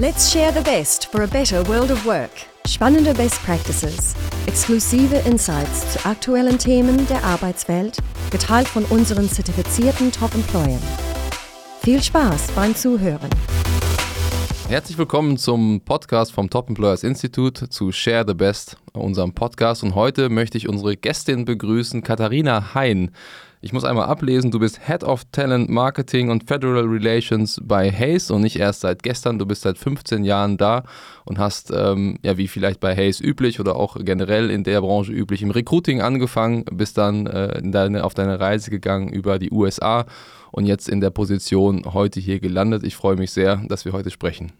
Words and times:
Let's 0.00 0.32
share 0.32 0.50
the 0.50 0.62
best 0.62 1.12
for 1.12 1.24
a 1.24 1.26
better 1.26 1.62
world 1.68 1.90
of 1.90 2.06
work. 2.06 2.30
Spannende 2.66 3.12
Best 3.12 3.44
Practices, 3.44 4.14
exklusive 4.46 5.14
Insights 5.26 5.92
zu 5.92 6.06
aktuellen 6.06 6.58
Themen 6.58 7.06
der 7.06 7.22
Arbeitswelt, 7.22 7.98
geteilt 8.30 8.66
von 8.66 8.86
unseren 8.86 9.28
zertifizierten 9.28 10.10
Top-Employern. 10.10 10.80
Viel 11.82 12.02
Spaß 12.02 12.52
beim 12.52 12.74
Zuhören. 12.74 13.28
Herzlich 14.70 14.96
willkommen 14.96 15.36
zum 15.36 15.82
Podcast 15.82 16.32
vom 16.32 16.48
Top 16.48 16.70
Employers 16.70 17.04
Institute 17.04 17.68
zu 17.68 17.92
Share 17.92 18.24
the 18.26 18.32
Best, 18.32 18.78
unserem 18.94 19.34
Podcast. 19.34 19.82
Und 19.82 19.94
heute 19.94 20.30
möchte 20.30 20.56
ich 20.56 20.66
unsere 20.66 20.96
Gästin 20.96 21.44
begrüßen, 21.44 22.02
Katharina 22.02 22.72
Hein. 22.72 23.10
Ich 23.62 23.74
muss 23.74 23.84
einmal 23.84 24.06
ablesen, 24.06 24.50
du 24.50 24.58
bist 24.58 24.86
Head 24.86 25.04
of 25.04 25.26
Talent 25.32 25.68
Marketing 25.68 26.30
und 26.30 26.48
Federal 26.48 26.86
Relations 26.86 27.60
bei 27.62 27.92
Hayes 27.92 28.30
und 28.30 28.40
nicht 28.40 28.56
erst 28.58 28.80
seit 28.80 29.02
gestern, 29.02 29.38
du 29.38 29.44
bist 29.44 29.62
seit 29.62 29.76
15 29.76 30.24
Jahren 30.24 30.56
da 30.56 30.84
und 31.26 31.38
hast, 31.38 31.70
ähm, 31.70 32.18
ja, 32.22 32.38
wie 32.38 32.48
vielleicht 32.48 32.80
bei 32.80 32.96
Hayes 32.96 33.20
üblich 33.20 33.60
oder 33.60 33.76
auch 33.76 33.98
generell 34.00 34.48
in 34.48 34.64
der 34.64 34.80
Branche 34.80 35.12
üblich, 35.12 35.42
im 35.42 35.50
Recruiting 35.50 36.00
angefangen, 36.00 36.64
bist 36.72 36.96
dann 36.96 37.26
äh, 37.26 37.60
deine, 37.62 38.04
auf 38.04 38.14
deine 38.14 38.40
Reise 38.40 38.70
gegangen 38.70 39.10
über 39.10 39.38
die 39.38 39.50
USA 39.50 40.06
und 40.52 40.64
jetzt 40.64 40.88
in 40.88 41.02
der 41.02 41.10
Position 41.10 41.84
heute 41.92 42.18
hier 42.18 42.40
gelandet. 42.40 42.82
Ich 42.82 42.96
freue 42.96 43.16
mich 43.16 43.30
sehr, 43.30 43.62
dass 43.68 43.84
wir 43.84 43.92
heute 43.92 44.10
sprechen. 44.10 44.52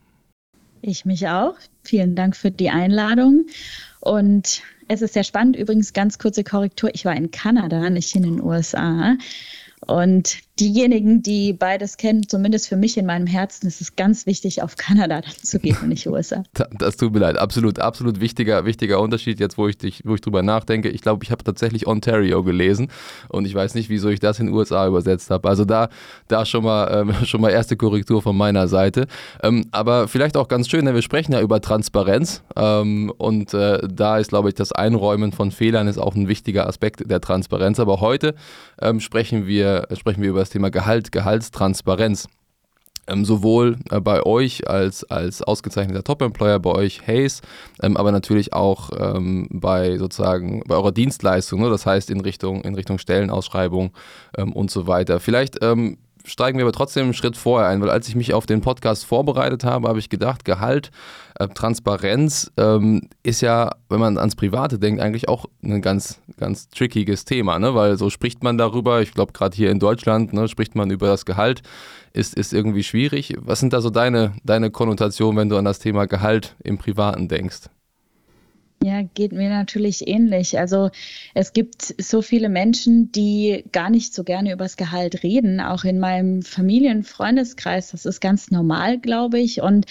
Ich 0.82 1.06
mich 1.06 1.26
auch. 1.26 1.54
Vielen 1.84 2.14
Dank 2.14 2.36
für 2.36 2.50
die 2.50 2.68
Einladung. 2.68 3.46
Und 4.00 4.62
es 4.90 5.02
ist 5.02 5.14
sehr 5.14 5.22
spannend. 5.22 5.54
Übrigens, 5.54 5.92
ganz 5.92 6.18
kurze 6.18 6.42
Korrektur. 6.42 6.90
Ich 6.92 7.04
war 7.04 7.14
in 7.14 7.30
Kanada, 7.30 7.90
nicht 7.90 8.16
in 8.16 8.24
den 8.24 8.42
USA. 8.42 9.16
Und 9.86 10.38
diejenigen, 10.60 11.22
die 11.22 11.52
beides 11.52 11.96
kennen, 11.96 12.28
zumindest 12.28 12.68
für 12.68 12.76
mich 12.76 12.96
in 12.98 13.06
meinem 13.06 13.26
Herzen, 13.26 13.66
ist 13.66 13.80
es 13.80 13.96
ganz 13.96 14.26
wichtig, 14.26 14.62
auf 14.62 14.76
Kanada 14.76 15.22
zu 15.42 15.58
gehen 15.58 15.76
und 15.82 15.88
nicht 15.88 16.06
USA. 16.06 16.42
Das 16.78 16.96
tut 16.96 17.12
mir 17.12 17.20
leid. 17.20 17.38
Absolut, 17.38 17.78
absolut 17.78 18.20
wichtiger, 18.20 18.64
wichtiger 18.64 19.00
Unterschied, 19.00 19.40
jetzt 19.40 19.56
wo 19.56 19.68
ich, 19.68 19.78
dich, 19.78 20.02
wo 20.04 20.14
ich 20.14 20.20
drüber 20.20 20.42
nachdenke. 20.42 20.90
Ich 20.90 21.00
glaube, 21.00 21.24
ich 21.24 21.30
habe 21.30 21.42
tatsächlich 21.42 21.86
Ontario 21.86 22.44
gelesen 22.44 22.88
und 23.28 23.46
ich 23.46 23.54
weiß 23.54 23.74
nicht, 23.74 23.88
wieso 23.88 24.10
ich 24.10 24.20
das 24.20 24.38
in 24.38 24.50
USA 24.50 24.86
übersetzt 24.86 25.30
habe. 25.30 25.48
Also 25.48 25.64
da, 25.64 25.88
da 26.28 26.44
schon, 26.44 26.64
mal, 26.64 27.08
ähm, 27.08 27.14
schon 27.24 27.40
mal 27.40 27.50
erste 27.50 27.76
Korrektur 27.76 28.20
von 28.20 28.36
meiner 28.36 28.68
Seite. 28.68 29.06
Ähm, 29.42 29.66
aber 29.70 30.08
vielleicht 30.08 30.36
auch 30.36 30.48
ganz 30.48 30.68
schön, 30.68 30.84
denn 30.84 30.94
wir 30.94 31.02
sprechen 31.02 31.32
ja 31.32 31.40
über 31.40 31.60
Transparenz 31.60 32.42
ähm, 32.56 33.10
und 33.16 33.54
äh, 33.54 33.80
da 33.88 34.18
ist, 34.18 34.28
glaube 34.28 34.50
ich, 34.50 34.54
das 34.54 34.72
Einräumen 34.72 35.32
von 35.32 35.50
Fehlern 35.50 35.88
ist 35.88 35.98
auch 35.98 36.14
ein 36.14 36.28
wichtiger 36.28 36.66
Aspekt 36.66 37.10
der 37.10 37.20
Transparenz. 37.20 37.80
Aber 37.80 38.00
heute 38.00 38.34
ähm, 38.80 39.00
sprechen, 39.00 39.46
wir, 39.46 39.88
sprechen 39.94 40.22
wir 40.22 40.30
über 40.30 40.40
das 40.40 40.49
Thema 40.50 40.70
Gehalt, 40.70 41.12
Gehaltstransparenz. 41.12 42.28
Ähm, 43.06 43.24
sowohl 43.24 43.78
äh, 43.90 44.00
bei 44.00 44.24
euch 44.24 44.68
als, 44.68 45.04
als 45.04 45.42
ausgezeichneter 45.42 46.04
Top-Employer, 46.04 46.60
bei 46.60 46.70
euch 46.70 47.06
Hayes, 47.06 47.40
ähm, 47.82 47.96
aber 47.96 48.12
natürlich 48.12 48.52
auch 48.52 48.90
ähm, 48.96 49.48
bei 49.50 49.98
sozusagen 49.98 50.62
bei 50.66 50.76
eurer 50.76 50.92
Dienstleistung, 50.92 51.60
ne? 51.60 51.70
das 51.70 51.86
heißt 51.86 52.10
in 52.10 52.20
Richtung, 52.20 52.62
in 52.62 52.74
Richtung 52.74 52.98
Stellenausschreibung 52.98 53.92
ähm, 54.36 54.52
und 54.52 54.70
so 54.70 54.86
weiter. 54.86 55.18
Vielleicht 55.18 55.58
ähm, 55.62 55.98
steigen 56.24 56.58
wir 56.58 56.64
aber 56.64 56.72
trotzdem 56.72 57.04
einen 57.04 57.14
Schritt 57.14 57.36
vorher 57.36 57.68
ein, 57.68 57.80
weil 57.80 57.90
als 57.90 58.08
ich 58.08 58.14
mich 58.14 58.34
auf 58.34 58.46
den 58.46 58.60
Podcast 58.60 59.04
vorbereitet 59.04 59.64
habe, 59.64 59.88
habe 59.88 59.98
ich 59.98 60.08
gedacht, 60.08 60.44
Gehalt, 60.44 60.90
äh, 61.38 61.48
Transparenz 61.48 62.50
ähm, 62.56 63.08
ist 63.22 63.40
ja, 63.40 63.70
wenn 63.88 64.00
man 64.00 64.18
ans 64.18 64.36
Private 64.36 64.78
denkt, 64.78 65.00
eigentlich 65.00 65.28
auch 65.28 65.46
ein 65.62 65.82
ganz, 65.82 66.20
ganz 66.38 66.68
trickiges 66.68 67.24
Thema, 67.24 67.58
ne? 67.58 67.74
weil 67.74 67.96
so 67.96 68.10
spricht 68.10 68.42
man 68.42 68.58
darüber, 68.58 69.02
ich 69.02 69.12
glaube 69.12 69.32
gerade 69.32 69.56
hier 69.56 69.70
in 69.70 69.78
Deutschland 69.78 70.32
ne, 70.32 70.48
spricht 70.48 70.74
man 70.74 70.90
über 70.90 71.06
das 71.06 71.24
Gehalt, 71.24 71.62
ist, 72.12 72.34
ist 72.34 72.52
irgendwie 72.52 72.82
schwierig. 72.82 73.34
Was 73.40 73.60
sind 73.60 73.72
da 73.72 73.80
so 73.80 73.90
deine, 73.90 74.32
deine 74.44 74.70
Konnotationen, 74.70 75.38
wenn 75.38 75.48
du 75.48 75.56
an 75.56 75.64
das 75.64 75.78
Thema 75.78 76.06
Gehalt 76.06 76.56
im 76.62 76.78
Privaten 76.78 77.28
denkst? 77.28 77.68
Ja, 78.82 79.02
geht 79.02 79.32
mir 79.32 79.50
natürlich 79.50 80.08
ähnlich. 80.08 80.58
Also 80.58 80.88
es 81.34 81.52
gibt 81.52 81.94
so 81.98 82.22
viele 82.22 82.48
Menschen, 82.48 83.12
die 83.12 83.62
gar 83.72 83.90
nicht 83.90 84.14
so 84.14 84.24
gerne 84.24 84.52
übers 84.52 84.78
Gehalt 84.78 85.22
reden, 85.22 85.60
auch 85.60 85.84
in 85.84 85.98
meinem 85.98 86.40
Familienfreundeskreis. 86.40 87.90
Das 87.90 88.06
ist 88.06 88.20
ganz 88.20 88.50
normal, 88.50 88.98
glaube 88.98 89.38
ich. 89.38 89.60
Und 89.60 89.84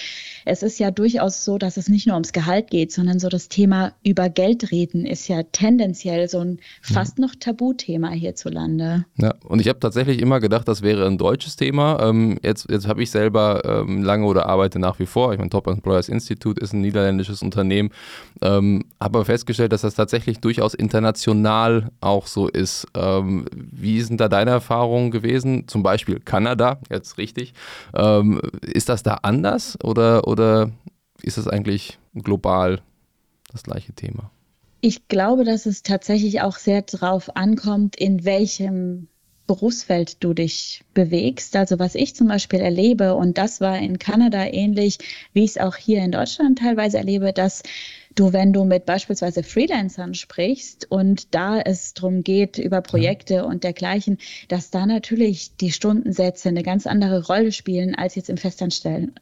es 0.44 0.64
ist 0.64 0.80
ja 0.80 0.90
durchaus 0.90 1.46
so, 1.46 1.60
dass 1.60 1.78
es 1.78 1.88
nicht 1.88 2.08
nur 2.08 2.16
ums 2.16 2.34
Gehalt 2.34 2.72
geht, 2.72 2.92
sondern 2.92 3.20
so 3.20 3.30
das 3.30 3.48
Thema 3.48 3.94
über 4.04 4.28
Geld 4.28 4.72
reden 4.72 5.06
ist 5.06 5.28
ja 5.28 5.44
tendenziell 5.44 6.28
so 6.28 6.40
ein 6.40 6.60
fast 6.82 7.20
noch 7.20 7.36
Tabuthema 7.36 8.10
hierzulande. 8.10 9.06
Ja, 9.18 9.36
und 9.44 9.62
ich 9.62 9.68
habe 9.68 9.80
tatsächlich 9.80 10.20
immer 10.20 10.40
gedacht, 10.40 10.68
das 10.68 10.82
wäre 10.82 11.06
ein 11.06 11.20
deutsches 11.20 11.56
Thema. 11.56 12.00
Ähm, 12.02 12.40
jetzt 12.42 12.66
jetzt 12.72 12.88
habe 12.88 13.04
ich 13.04 13.12
selber 13.12 13.62
ähm, 13.66 14.02
lange 14.02 14.26
oder 14.26 14.48
arbeite 14.48 14.80
nach 14.80 14.98
wie 14.98 15.06
vor. 15.06 15.32
Ich 15.32 15.38
meine, 15.38 15.52
Top 15.52 15.68
Employers 15.68 16.10
Institute 16.10 16.60
ist 16.60 16.74
ein 16.74 16.82
niederländisches 16.82 17.44
Unternehmen. 17.44 17.92
Ähm, 18.42 18.79
habe 19.00 19.26
festgestellt, 19.26 19.72
dass 19.72 19.82
das 19.82 19.96
tatsächlich 19.96 20.40
durchaus 20.40 20.74
international 20.74 21.90
auch 22.02 22.28
so 22.28 22.48
ist. 22.48 22.88
Ähm, 22.96 23.46
wie 23.54 24.02
sind 24.02 24.20
da 24.20 24.30
deine 24.30 24.52
Erfahrungen 24.52 25.12
gewesen? 25.12 25.68
Zum 25.68 25.84
Beispiel 25.84 26.20
Kanada, 26.20 26.80
jetzt 26.90 27.18
richtig. 27.18 27.54
Ähm, 27.96 28.42
ist 28.62 28.90
das 28.90 29.04
da 29.04 29.20
anders 29.22 29.78
oder, 29.84 30.28
oder 30.28 30.72
ist 31.22 31.38
das 31.38 31.48
eigentlich 31.48 32.00
global 32.14 32.82
das 33.52 33.64
gleiche 33.64 33.94
Thema? 33.94 34.32
Ich 34.82 35.08
glaube, 35.10 35.44
dass 35.44 35.66
es 35.66 35.84
tatsächlich 35.84 36.42
auch 36.42 36.56
sehr 36.56 36.82
darauf 36.84 37.36
ankommt, 37.36 37.98
in 37.98 38.24
welchem 38.24 39.08
Berufsfeld 39.50 40.24
du 40.24 40.36
dich 40.36 40.84
bewegst. 40.94 41.56
Also 41.56 41.80
was 41.80 41.96
ich 41.96 42.16
zum 42.16 42.28
Beispiel 42.28 42.60
erlebe, 42.60 43.16
und 43.16 43.40
das 43.40 43.62
war 43.62 43.80
in 43.80 43.98
Kanada 43.98 44.46
ähnlich, 44.46 45.00
wie 45.34 45.44
ich 45.44 45.50
es 45.50 45.58
auch 45.58 45.76
hier 45.76 46.04
in 46.04 46.12
Deutschland 46.12 46.60
teilweise 46.60 47.00
erlebe, 47.00 47.34
dass 47.34 47.64
du, 48.14 48.32
wenn 48.32 48.54
du 48.54 48.64
mit 48.64 48.86
beispielsweise 48.86 49.42
Freelancern 49.42 50.14
sprichst 50.14 50.86
und 50.92 51.34
da 51.34 51.60
es 51.60 51.96
darum 51.96 52.22
geht, 52.22 52.60
über 52.60 52.82
Projekte 52.82 53.34
ja. 53.34 53.44
und 53.44 53.64
dergleichen, 53.64 54.20
dass 54.50 54.70
da 54.70 54.86
natürlich 54.86 55.56
die 55.56 55.72
Stundensätze 55.72 56.50
eine 56.50 56.62
ganz 56.62 56.86
andere 56.86 57.26
Rolle 57.26 57.52
spielen 57.52 57.96
als 57.96 58.14
jetzt 58.14 58.30
im 58.30 58.38
Festanstellen 58.38 59.16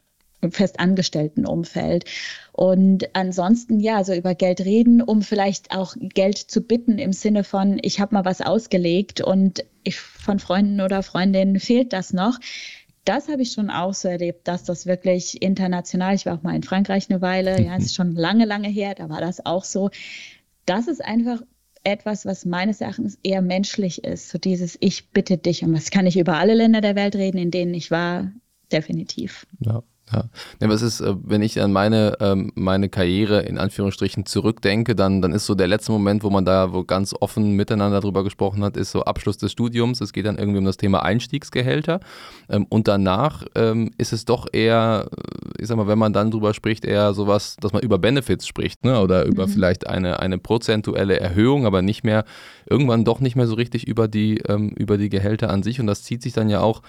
festangestellten 0.50 1.46
Umfeld. 1.46 2.06
Und 2.52 3.16
ansonsten, 3.16 3.80
ja, 3.80 4.04
so 4.04 4.14
über 4.14 4.36
Geld 4.36 4.62
reden, 4.62 5.02
um 5.02 5.22
vielleicht 5.22 5.72
auch 5.72 5.96
Geld 6.00 6.38
zu 6.38 6.62
bitten 6.62 7.00
im 7.00 7.14
Sinne 7.14 7.44
von, 7.44 7.80
ich 7.82 8.00
habe 8.00 8.16
mal 8.16 8.26
was 8.26 8.42
ausgelegt 8.42 9.22
und 9.22 9.66
ich, 9.84 10.00
von 10.00 10.40
Freunden 10.40 10.82
oder 10.82 11.04
Freundinnen 11.04 11.60
fehlt 11.60 11.94
das 11.94 12.14
noch 12.14 12.40
das 13.08 13.30
habe 13.30 13.42
ich 13.42 13.54
schon 13.54 13.70
auch 13.70 13.94
so 13.94 14.10
erlebt, 14.10 14.48
dass 14.48 14.66
das 14.66 14.86
wirklich 14.86 15.42
international, 15.42 16.14
ich 16.16 16.26
war 16.26 16.38
auch 16.38 16.44
mal 16.44 16.56
in 16.56 16.64
Frankreich 16.64 17.10
eine 17.10 17.22
Weile, 17.22 17.62
ja, 17.62 17.78
es 17.78 17.86
ist 17.86 17.96
schon 17.96 18.16
lange, 18.16 18.46
lange 18.46 18.68
her, 18.68 18.96
da 18.96 19.10
war 19.10 19.22
das 19.22 19.46
auch 19.46 19.64
so. 19.64 19.90
Das 20.66 20.88
ist 20.88 21.04
einfach 21.04 21.42
etwas, 21.84 22.26
was 22.26 22.44
meines 22.44 22.82
Erachtens 22.82 23.18
eher 23.24 23.42
menschlich 23.42 24.04
ist. 24.04 24.30
So 24.30 24.38
dieses 24.38 24.78
Ich 24.82 25.12
bitte 25.12 25.38
dich. 25.38 25.64
Und 25.64 25.74
das 25.74 25.90
kann 25.90 26.06
ich 26.06 26.18
über 26.18 26.36
alle 26.36 26.54
Länder 26.54 26.82
der 26.82 26.96
Welt 26.96 27.16
reden, 27.16 27.38
in 27.38 27.52
denen 27.52 27.74
ich 27.74 27.92
war, 27.92 28.32
definitiv. 28.74 29.48
Ja. 29.62 29.84
Ja, 30.12 30.24
ja 30.62 30.70
was 30.70 30.82
ist, 30.82 31.02
äh, 31.02 31.14
wenn 31.22 31.42
ich 31.42 31.62
an 31.62 31.72
meine, 31.72 32.18
ähm, 32.22 32.52
meine 32.56 32.90
Karriere 32.90 33.42
in 33.42 33.58
Anführungsstrichen 33.58 34.26
zurückdenke, 34.26 34.96
dann, 34.96 35.22
dann 35.22 35.34
ist 35.34 35.46
so 35.46 35.56
der 35.56 35.68
letzte 35.68 35.92
Moment, 35.92 36.24
wo 36.24 36.30
man 36.30 36.46
da 36.46 36.74
wo 36.74 36.84
ganz 36.84 37.14
offen 37.20 37.52
miteinander 37.52 38.00
drüber 38.00 38.24
gesprochen 38.24 38.64
hat, 38.64 38.78
ist 38.78 38.92
so 38.92 39.04
Abschluss 39.04 39.38
des 39.38 39.52
Studiums. 39.52 40.00
Es 40.00 40.14
geht 40.14 40.26
dann 40.26 40.38
irgendwie 40.38 40.60
um 40.60 40.66
das 40.66 40.78
Thema 40.78 41.04
Einstiegsgehälter. 41.04 42.00
Ähm, 42.50 42.66
und 42.70 42.88
danach 42.88 43.44
ähm, 43.56 43.92
ist 43.98 44.14
es 44.14 44.24
doch 44.26 44.48
eher, 44.52 45.10
äh, 45.12 45.62
ich 45.62 45.68
sag 45.68 45.78
mal, 45.78 45.88
wenn 45.88 46.00
man 46.00 46.14
dann 46.14 46.32
drüber 46.32 46.54
spricht, 46.54 46.86
eher 46.86 47.14
sowas, 47.14 47.58
dass 47.60 47.74
man 47.74 47.82
über 47.82 47.98
Benefits 47.98 48.48
spricht, 48.48 48.86
ne? 48.86 49.02
Oder 49.02 49.26
über 49.26 49.48
mhm. 49.48 49.52
vielleicht 49.52 49.88
eine, 49.88 50.20
eine 50.20 50.38
prozentuelle 50.38 51.20
Erhöhung, 51.20 51.66
aber 51.66 51.82
nicht 51.82 52.04
mehr, 52.04 52.24
irgendwann 52.70 53.04
doch 53.04 53.20
nicht 53.20 53.36
mehr 53.36 53.48
so 53.48 53.56
richtig 53.56 53.88
über 53.88 54.08
die, 54.08 54.42
über 54.76 54.98
die 54.98 55.10
Gehälter 55.10 55.50
an 55.50 55.64
sich. 55.64 55.80
Und 55.80 55.88
das 55.88 56.04
zieht 56.04 56.22
sich 56.22 56.34
dann 56.34 56.50
ja 56.50 56.60
auch 56.62 56.82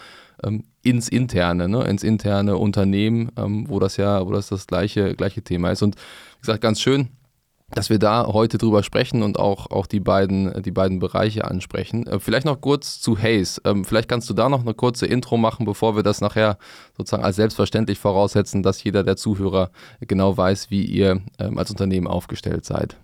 ähm, 0.44 0.64
ins 0.82 1.08
interne, 1.08 1.68
ne, 1.68 1.84
ins 1.84 2.02
interne 2.02 2.56
Unternehmen, 2.56 3.30
ähm, 3.36 3.68
wo 3.68 3.78
das 3.78 3.96
ja, 3.96 4.26
wo 4.26 4.32
das 4.32 4.48
das 4.48 4.66
gleiche, 4.66 5.14
gleiche 5.14 5.42
Thema 5.42 5.70
ist. 5.70 5.82
Und 5.82 5.96
wie 5.96 6.40
gesagt, 6.40 6.60
ganz 6.60 6.80
schön, 6.80 7.08
dass 7.70 7.90
wir 7.90 7.98
da 7.98 8.26
heute 8.26 8.56
drüber 8.56 8.82
sprechen 8.82 9.22
und 9.22 9.38
auch, 9.38 9.70
auch 9.70 9.86
die, 9.86 10.00
beiden, 10.00 10.62
die 10.62 10.70
beiden 10.70 11.00
Bereiche 11.00 11.44
ansprechen. 11.44 12.06
Äh, 12.06 12.18
vielleicht 12.18 12.46
noch 12.46 12.60
kurz 12.60 13.00
zu 13.00 13.18
Hayes. 13.18 13.60
Ähm, 13.64 13.84
vielleicht 13.84 14.08
kannst 14.08 14.30
du 14.30 14.34
da 14.34 14.48
noch 14.48 14.62
eine 14.62 14.74
kurze 14.74 15.06
Intro 15.06 15.36
machen, 15.36 15.66
bevor 15.66 15.94
wir 15.94 16.02
das 16.02 16.20
nachher 16.20 16.58
sozusagen 16.96 17.24
als 17.24 17.36
selbstverständlich 17.36 17.98
voraussetzen, 17.98 18.62
dass 18.62 18.82
jeder 18.82 19.04
der 19.04 19.16
Zuhörer 19.16 19.70
genau 20.00 20.36
weiß, 20.36 20.70
wie 20.70 20.84
ihr 20.84 21.20
ähm, 21.38 21.58
als 21.58 21.70
Unternehmen 21.70 22.06
aufgestellt 22.06 22.64
seid. 22.64 22.96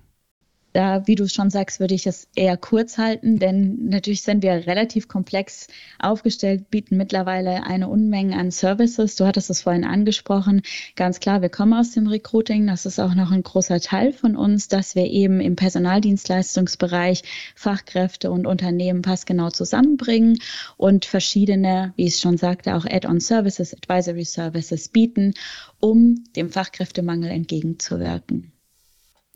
Da, 0.74 1.06
wie 1.06 1.14
du 1.14 1.28
schon 1.28 1.50
sagst, 1.50 1.78
würde 1.78 1.94
ich 1.94 2.04
es 2.04 2.26
eher 2.34 2.56
kurz 2.56 2.98
halten, 2.98 3.38
denn 3.38 3.86
natürlich 3.86 4.22
sind 4.22 4.42
wir 4.42 4.66
relativ 4.66 5.06
komplex 5.06 5.68
aufgestellt, 6.00 6.68
bieten 6.68 6.96
mittlerweile 6.96 7.62
eine 7.62 7.88
Unmenge 7.88 8.36
an 8.36 8.50
Services. 8.50 9.14
Du 9.14 9.24
hattest 9.24 9.50
es 9.50 9.62
vorhin 9.62 9.84
angesprochen. 9.84 10.62
Ganz 10.96 11.20
klar, 11.20 11.42
wir 11.42 11.48
kommen 11.48 11.74
aus 11.74 11.92
dem 11.92 12.08
Recruiting. 12.08 12.66
Das 12.66 12.86
ist 12.86 12.98
auch 12.98 13.14
noch 13.14 13.30
ein 13.30 13.44
großer 13.44 13.78
Teil 13.78 14.12
von 14.12 14.34
uns, 14.34 14.66
dass 14.66 14.96
wir 14.96 15.06
eben 15.06 15.40
im 15.40 15.54
Personaldienstleistungsbereich 15.54 17.22
Fachkräfte 17.54 18.32
und 18.32 18.44
Unternehmen 18.44 19.02
passgenau 19.02 19.50
zusammenbringen 19.50 20.40
und 20.76 21.04
verschiedene, 21.04 21.92
wie 21.94 22.06
ich 22.06 22.14
es 22.14 22.20
schon 22.20 22.36
sagte, 22.36 22.74
auch 22.74 22.84
Add-on 22.84 23.20
Services, 23.20 23.74
Advisory 23.74 24.24
Services 24.24 24.88
bieten, 24.88 25.34
um 25.78 26.24
dem 26.34 26.50
Fachkräftemangel 26.50 27.30
entgegenzuwirken. 27.30 28.50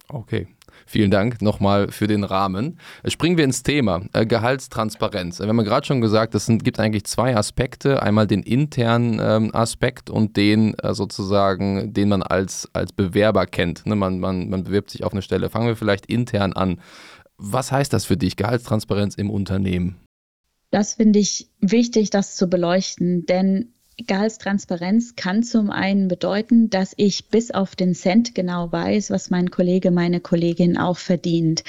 Okay. 0.09 0.49
Vielen 0.91 1.11
Dank 1.11 1.43
nochmal 1.43 1.93
für 1.93 2.07
den 2.07 2.25
Rahmen. 2.25 2.79
Springen 3.07 3.37
wir 3.37 3.45
ins 3.45 3.63
Thema 3.63 4.07
äh, 4.15 4.25
Gehaltstransparenz. 4.25 5.39
Wir 5.39 5.47
haben 5.47 5.63
gerade 5.63 5.87
schon 5.87 6.01
gesagt, 6.01 6.35
es 6.35 6.47
gibt 6.47 6.81
eigentlich 6.81 7.05
zwei 7.05 7.37
Aspekte. 7.37 8.03
Einmal 8.03 8.27
den 8.27 8.43
internen 8.43 9.21
ähm, 9.23 9.55
Aspekt 9.55 10.09
und 10.09 10.39
den 10.39 10.73
äh, 10.79 10.95
sozusagen, 10.95 11.93
den 11.93 12.09
man 12.09 12.23
als, 12.23 12.71
als 12.73 12.93
Bewerber 12.93 13.45
kennt. 13.45 13.85
Ne, 13.85 13.97
man, 13.97 14.19
man, 14.19 14.49
man 14.49 14.65
bewirbt 14.65 14.89
sich 14.89 15.05
auf 15.05 15.13
eine 15.13 15.21
Stelle. 15.21 15.51
Fangen 15.51 15.67
wir 15.67 15.77
vielleicht 15.77 16.07
intern 16.07 16.55
an. 16.55 16.81
Was 17.37 17.71
heißt 17.71 17.93
das 17.93 18.07
für 18.07 18.17
dich, 18.17 18.37
Gehaltstransparenz 18.37 19.15
im 19.17 19.29
Unternehmen? 19.29 19.97
Das 20.71 20.95
finde 20.95 21.19
ich 21.19 21.51
wichtig, 21.61 22.09
das 22.09 22.35
zu 22.35 22.49
beleuchten, 22.49 23.27
denn 23.27 23.75
Gehaltstransparenz 24.07 25.17
kann 25.17 25.43
zum 25.43 25.71
einen 25.71 26.09
bedeuten, 26.09 26.71
dass 26.71 26.95
ich 26.97 27.29
bis 27.29 27.51
auf 27.51 27.75
den 27.75 27.95
Cent 27.95 28.35
genau 28.35 28.71
weiß, 28.71 29.11
was 29.11 29.31
mein 29.31 29.51
Kollege, 29.51 29.91
meine 29.91 30.21
Kollegin 30.21 30.79
auch 30.79 30.99
verdient. 30.99 31.65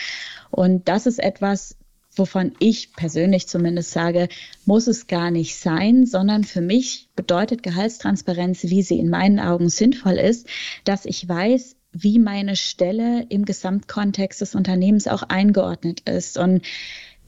Und 0.52 0.88
das 0.88 1.08
ist 1.08 1.20
etwas, 1.20 1.76
wovon 2.16 2.54
ich 2.60 2.94
persönlich 2.94 3.48
zumindest 3.48 3.92
sage, 3.92 4.30
muss 4.66 4.88
es 4.88 5.08
gar 5.08 5.32
nicht 5.32 5.56
sein, 5.58 6.06
sondern 6.06 6.44
für 6.44 6.62
mich 6.62 7.10
bedeutet 7.16 7.64
Gehaltstransparenz, 7.64 8.64
wie 8.64 8.84
sie 8.84 9.00
in 9.00 9.10
meinen 9.10 9.40
Augen 9.40 9.70
sinnvoll 9.70 10.18
ist, 10.18 10.48
dass 10.84 11.06
ich 11.06 11.28
weiß, 11.28 11.76
wie 11.92 12.20
meine 12.20 12.56
Stelle 12.56 13.26
im 13.30 13.46
Gesamtkontext 13.46 14.42
des 14.42 14.54
Unternehmens 14.54 15.08
auch 15.08 15.24
eingeordnet 15.24 16.02
ist. 16.08 16.38
Und 16.38 16.62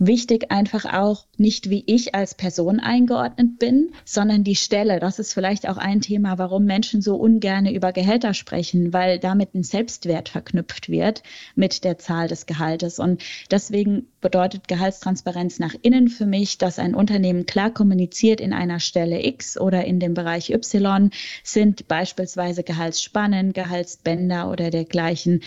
wichtig 0.02 0.52
einfach 0.52 0.86
auch 0.86 1.28
nicht, 1.38 1.70
wie 1.70 1.84
ich 1.86 2.16
als 2.16 2.34
Person 2.34 2.80
eingeordnet 2.80 3.60
bin, 3.60 3.92
sondern 4.04 4.44
die 4.44 4.56
Stelle. 4.56 5.00
Das 5.00 5.20
ist 5.20 5.34
vielleicht 5.34 5.70
auch 5.70 5.78
ein 5.78 6.02
Thema, 6.02 6.40
warum 6.40 6.66
Menschen 6.66 7.02
so 7.02 7.16
ungern 7.16 7.68
über 7.68 7.94
Gehälter 7.94 8.34
sprechen, 8.34 8.94
weil 8.94 9.20
damit 9.20 9.54
ein 9.54 9.64
Selbstwert 9.64 10.30
verknüpft 10.30 10.90
wird 10.90 11.22
mit 11.56 11.84
der 11.84 12.00
Zahl 12.00 12.28
des 12.28 12.48
Gehaltes. 12.48 12.98
Und 12.98 13.22
deswegen 13.52 14.08
bedeutet 14.22 14.68
Gehaltstransparenz 14.68 15.60
nach 15.60 15.76
innen 15.84 16.08
für 16.08 16.26
mich, 16.26 16.58
dass 16.58 16.80
ein 16.80 16.96
Unternehmen 16.96 17.46
klar 17.46 17.70
kommuniziert 17.70 18.42
in 18.42 18.54
einer 18.54 18.80
Stelle 18.80 19.24
X 19.24 19.60
oder 19.60 19.86
in 19.86 20.00
dem 20.00 20.16
Bereich 20.16 20.50
Y 20.50 21.12
sind 21.44 21.88
beispielsweise 21.88 22.64
Gehaltsspannen, 22.64 23.54
Gehaltsbänder 23.54 24.50
oder 24.50 24.72
dergleichen 24.72 25.42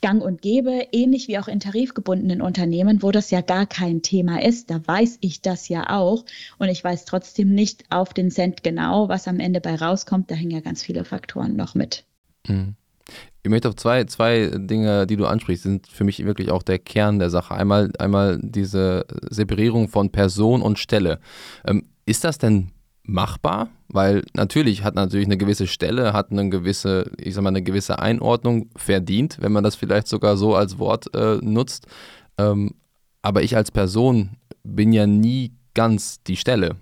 gang 0.00 0.22
und 0.22 0.42
gäbe, 0.42 0.86
ähnlich 0.92 1.28
wie 1.28 1.38
auch 1.38 1.48
in 1.48 1.60
tarifgebundenen 1.60 2.40
Unternehmen, 2.40 3.02
wo 3.02 3.10
das 3.10 3.30
ja 3.30 3.40
gar 3.40 3.66
kein 3.66 4.02
Thema 4.02 4.42
ist. 4.42 4.70
Da 4.70 4.80
weiß 4.84 5.18
ich 5.20 5.42
das 5.42 5.68
ja 5.68 5.90
auch 5.90 6.24
und 6.58 6.68
ich 6.68 6.82
weiß 6.82 7.04
trotzdem 7.04 7.54
nicht 7.54 7.84
auf 7.90 8.14
den 8.14 8.30
Cent 8.30 8.62
genau, 8.62 9.08
was 9.08 9.28
am 9.28 9.40
Ende 9.40 9.60
bei 9.60 9.74
rauskommt. 9.74 10.30
Da 10.30 10.34
hängen 10.34 10.50
ja 10.50 10.60
ganz 10.60 10.82
viele 10.82 11.04
Faktoren 11.04 11.56
noch 11.56 11.74
mit. 11.74 12.04
Mhm. 12.46 12.74
Ich 13.42 13.50
möchte 13.50 13.68
auf 13.68 13.76
zwei, 13.76 14.04
zwei 14.04 14.50
Dinge, 14.54 15.06
die 15.06 15.16
du 15.16 15.26
ansprichst, 15.26 15.62
sind 15.62 15.86
für 15.86 16.04
mich 16.04 16.24
wirklich 16.24 16.50
auch 16.50 16.62
der 16.62 16.78
Kern 16.78 17.18
der 17.18 17.30
Sache. 17.30 17.54
Einmal, 17.54 17.90
einmal 17.98 18.38
diese 18.42 19.06
Separierung 19.30 19.88
von 19.88 20.10
Person 20.10 20.60
und 20.60 20.78
Stelle. 20.78 21.20
Ähm, 21.66 21.84
ist 22.04 22.24
das 22.24 22.38
denn 22.38 22.72
machbar, 23.08 23.70
weil 23.88 24.22
natürlich 24.34 24.84
hat 24.84 24.94
natürlich 24.94 25.26
eine 25.26 25.38
gewisse 25.38 25.66
Stelle, 25.66 26.12
hat 26.12 26.30
eine 26.30 26.50
gewisse, 26.50 27.10
ich 27.16 27.34
sag 27.34 27.42
mal, 27.42 27.48
eine 27.48 27.62
gewisse 27.62 27.98
Einordnung 27.98 28.70
verdient, 28.76 29.38
wenn 29.40 29.50
man 29.50 29.64
das 29.64 29.76
vielleicht 29.76 30.08
sogar 30.08 30.36
so 30.36 30.54
als 30.54 30.78
Wort 30.78 31.14
äh, 31.14 31.38
nutzt. 31.40 31.86
Ähm, 32.36 32.74
aber 33.22 33.42
ich 33.42 33.56
als 33.56 33.70
Person 33.70 34.36
bin 34.62 34.92
ja 34.92 35.06
nie 35.06 35.52
ganz 35.74 36.22
die 36.22 36.36
Stelle. 36.36 36.76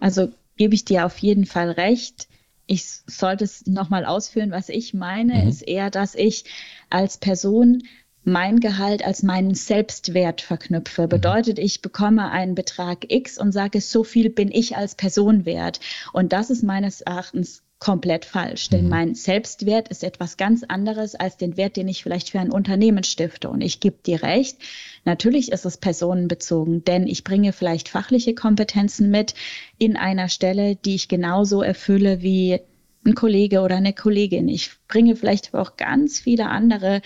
Also 0.00 0.32
gebe 0.56 0.74
ich 0.74 0.84
dir 0.84 1.04
auf 1.04 1.18
jeden 1.18 1.44
Fall 1.44 1.70
recht. 1.70 2.28
Ich 2.66 2.84
sollte 3.06 3.44
es 3.44 3.66
nochmal 3.66 4.06
ausführen. 4.06 4.50
Was 4.50 4.70
ich 4.70 4.94
meine, 4.94 5.42
mhm. 5.42 5.48
ist 5.48 5.62
eher, 5.62 5.90
dass 5.90 6.14
ich 6.14 6.44
als 6.88 7.18
Person 7.18 7.82
mein 8.24 8.60
Gehalt 8.60 9.04
als 9.04 9.22
meinen 9.22 9.54
Selbstwert 9.54 10.40
verknüpfe. 10.40 11.02
Mhm. 11.02 11.08
Bedeutet, 11.08 11.58
ich 11.58 11.82
bekomme 11.82 12.30
einen 12.30 12.54
Betrag 12.54 13.12
X 13.12 13.38
und 13.38 13.52
sage, 13.52 13.80
so 13.80 14.04
viel 14.04 14.30
bin 14.30 14.50
ich 14.50 14.76
als 14.76 14.94
Person 14.94 15.44
wert. 15.44 15.80
Und 16.12 16.32
das 16.32 16.50
ist 16.50 16.62
meines 16.62 17.00
Erachtens 17.00 17.62
komplett 17.82 18.24
falsch, 18.24 18.68
denn 18.68 18.84
mhm. 18.84 18.90
mein 18.90 19.14
Selbstwert 19.16 19.88
ist 19.88 20.04
etwas 20.04 20.36
ganz 20.36 20.62
anderes 20.62 21.16
als 21.16 21.36
den 21.36 21.56
Wert, 21.56 21.76
den 21.76 21.88
ich 21.88 22.04
vielleicht 22.04 22.30
für 22.30 22.38
ein 22.38 22.52
Unternehmen 22.52 23.02
stifte. 23.02 23.50
Und 23.50 23.60
ich 23.60 23.80
gebe 23.80 23.96
dir 24.06 24.22
recht, 24.22 24.56
natürlich 25.04 25.50
ist 25.50 25.66
es 25.66 25.78
personenbezogen, 25.78 26.84
denn 26.84 27.08
ich 27.08 27.24
bringe 27.24 27.52
vielleicht 27.52 27.88
fachliche 27.88 28.36
Kompetenzen 28.36 29.10
mit 29.10 29.34
in 29.78 29.96
einer 29.96 30.28
Stelle, 30.28 30.76
die 30.76 30.94
ich 30.94 31.08
genauso 31.08 31.60
erfülle 31.60 32.22
wie 32.22 32.60
ein 33.04 33.16
Kollege 33.16 33.62
oder 33.62 33.78
eine 33.78 33.92
Kollegin. 33.92 34.48
Ich 34.48 34.70
bringe 34.86 35.16
vielleicht 35.16 35.52
auch 35.52 35.76
ganz 35.76 36.20
viele 36.20 36.50
andere 36.50 37.02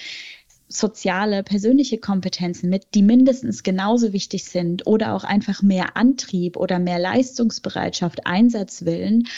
soziale, 0.69 1.43
persönliche 1.43 1.99
Kompetenzen 1.99 2.69
mit, 2.69 2.87
die 2.95 3.03
mindestens 3.03 3.63
genauso 3.63 4.13
wichtig 4.13 4.45
sind 4.45 4.87
oder 4.87 5.15
auch 5.15 5.25
einfach 5.25 5.63
mehr 5.63 5.97
Antrieb 5.97 6.57
oder 6.57 6.79
mehr 6.79 6.99
Leistungsbereitschaft, 6.99 8.27
Einsatzwillen, 8.27 9.29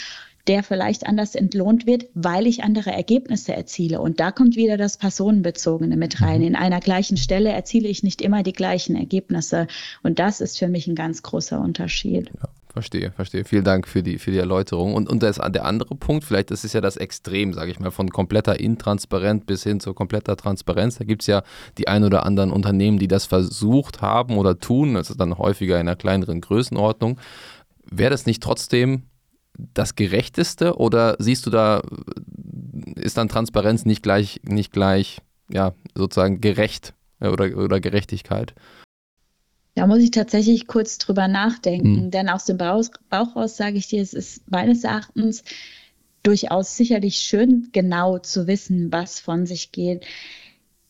der 0.47 0.63
vielleicht 0.63 1.05
anders 1.05 1.35
entlohnt 1.35 1.85
wird, 1.85 2.07
weil 2.15 2.47
ich 2.47 2.63
andere 2.63 2.91
Ergebnisse 2.91 3.53
erziele. 3.53 4.01
Und 4.01 4.19
da 4.19 4.31
kommt 4.31 4.55
wieder 4.55 4.77
das 4.77 4.97
Personenbezogene 4.97 5.95
mit 5.95 6.21
rein. 6.21 6.41
Mhm. 6.41 6.47
In 6.47 6.55
einer 6.55 6.79
gleichen 6.79 7.17
Stelle 7.17 7.51
erziele 7.51 7.87
ich 7.87 8.01
nicht 8.01 8.21
immer 8.21 8.41
die 8.41 8.53
gleichen 8.53 8.95
Ergebnisse. 8.95 9.67
Und 10.01 10.17
das 10.17 10.41
ist 10.41 10.57
für 10.57 10.67
mich 10.67 10.87
ein 10.87 10.95
ganz 10.95 11.21
großer 11.21 11.61
Unterschied. 11.61 12.31
Ja. 12.41 12.49
Verstehe, 12.71 13.11
verstehe. 13.11 13.45
Vielen 13.45 13.63
Dank 13.63 13.87
für 13.87 14.03
die, 14.03 14.19
für 14.19 14.29
die 14.29 14.37
Erläuterung. 14.37 14.93
Und, 14.93 15.09
und 15.09 15.23
das, 15.23 15.37
der 15.37 15.65
andere 15.65 15.95
Punkt, 15.95 16.23
vielleicht, 16.23 16.51
das 16.51 16.63
ist 16.63 16.73
ja 16.73 16.81
das 16.81 16.97
Extrem, 16.97 17.51
sage 17.51 17.71
ich 17.71 17.79
mal, 17.79 17.89
von 17.89 18.11
kompletter 18.11 18.59
Intransparenz 18.59 19.45
bis 19.45 19.63
hin 19.63 19.79
zu 19.79 19.95
kompletter 19.95 20.37
Transparenz. 20.37 20.99
Da 20.99 21.03
gibt 21.03 21.23
es 21.23 21.27
ja 21.27 21.41
die 21.79 21.87
ein 21.87 22.03
oder 22.03 22.27
anderen 22.27 22.51
Unternehmen, 22.51 22.99
die 22.99 23.07
das 23.07 23.25
versucht 23.25 24.03
haben 24.03 24.37
oder 24.37 24.59
tun. 24.59 24.93
Das 24.93 25.09
ist 25.09 25.19
dann 25.19 25.39
häufiger 25.39 25.75
in 25.75 25.87
einer 25.87 25.95
kleineren 25.95 26.41
Größenordnung. 26.41 27.19
Wäre 27.89 28.11
das 28.11 28.27
nicht 28.27 28.43
trotzdem 28.43 29.03
das 29.57 29.95
Gerechteste 29.95 30.75
oder 30.77 31.15
siehst 31.17 31.47
du 31.47 31.49
da, 31.49 31.81
ist 32.95 33.17
dann 33.17 33.29
Transparenz 33.29 33.83
nicht 33.85 34.03
gleich, 34.03 34.41
nicht 34.43 34.71
gleich, 34.71 35.21
ja, 35.49 35.73
sozusagen 35.95 36.39
gerecht 36.39 36.93
oder, 37.19 37.57
oder 37.57 37.79
Gerechtigkeit? 37.79 38.53
Da 39.75 39.87
muss 39.87 39.99
ich 39.99 40.11
tatsächlich 40.11 40.67
kurz 40.67 40.97
drüber 40.97 41.27
nachdenken, 41.27 42.05
mhm. 42.05 42.11
denn 42.11 42.29
aus 42.29 42.45
dem 42.45 42.57
Bauch, 42.57 42.85
Bauch 43.09 43.35
raus 43.35 43.55
sage 43.57 43.77
ich 43.77 43.87
dir, 43.87 44.01
es 44.01 44.13
ist 44.13 44.49
meines 44.49 44.83
Erachtens 44.83 45.43
durchaus 46.23 46.75
sicherlich 46.75 47.17
schön, 47.17 47.69
genau 47.71 48.17
zu 48.17 48.47
wissen, 48.47 48.91
was 48.91 49.19
von 49.19 49.45
sich 49.45 49.71
geht. 49.71 50.05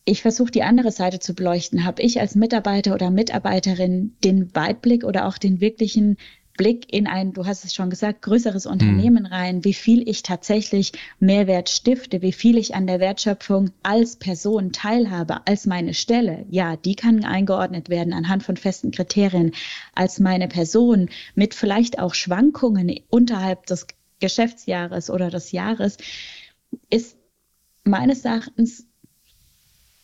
Ich 0.04 0.22
versuche 0.22 0.50
die 0.50 0.62
andere 0.62 0.90
Seite 0.90 1.20
zu 1.20 1.34
beleuchten. 1.34 1.84
Habe 1.84 2.02
ich 2.02 2.20
als 2.20 2.34
Mitarbeiter 2.34 2.94
oder 2.94 3.10
Mitarbeiterin 3.10 4.16
den 4.24 4.54
Weitblick 4.54 5.04
oder 5.04 5.26
auch 5.26 5.38
den 5.38 5.60
wirklichen 5.60 6.16
Blick 6.56 6.92
in 6.92 7.06
ein, 7.06 7.32
du 7.32 7.46
hast 7.46 7.64
es 7.64 7.74
schon 7.74 7.90
gesagt, 7.90 8.22
größeres 8.22 8.66
mhm. 8.66 8.72
Unternehmen 8.72 9.26
rein, 9.26 9.64
wie 9.64 9.74
viel 9.74 10.08
ich 10.08 10.22
tatsächlich 10.22 10.92
Mehrwert 11.18 11.68
stifte, 11.68 12.22
wie 12.22 12.32
viel 12.32 12.58
ich 12.58 12.74
an 12.74 12.86
der 12.86 13.00
Wertschöpfung 13.00 13.70
als 13.82 14.16
Person 14.16 14.72
teilhabe, 14.72 15.46
als 15.46 15.66
meine 15.66 15.94
Stelle. 15.94 16.44
Ja, 16.50 16.76
die 16.76 16.94
kann 16.94 17.24
eingeordnet 17.24 17.88
werden 17.88 18.12
anhand 18.12 18.42
von 18.42 18.56
festen 18.56 18.90
Kriterien 18.90 19.52
als 19.94 20.18
meine 20.18 20.48
Person 20.48 21.08
mit 21.34 21.54
vielleicht 21.54 21.98
auch 21.98 22.14
Schwankungen 22.14 23.00
unterhalb 23.08 23.66
des 23.66 23.86
Geschäftsjahres 24.20 25.10
oder 25.10 25.30
des 25.30 25.52
Jahres 25.52 25.96
ist 26.90 27.16
meines 27.84 28.24
Erachtens 28.24 28.86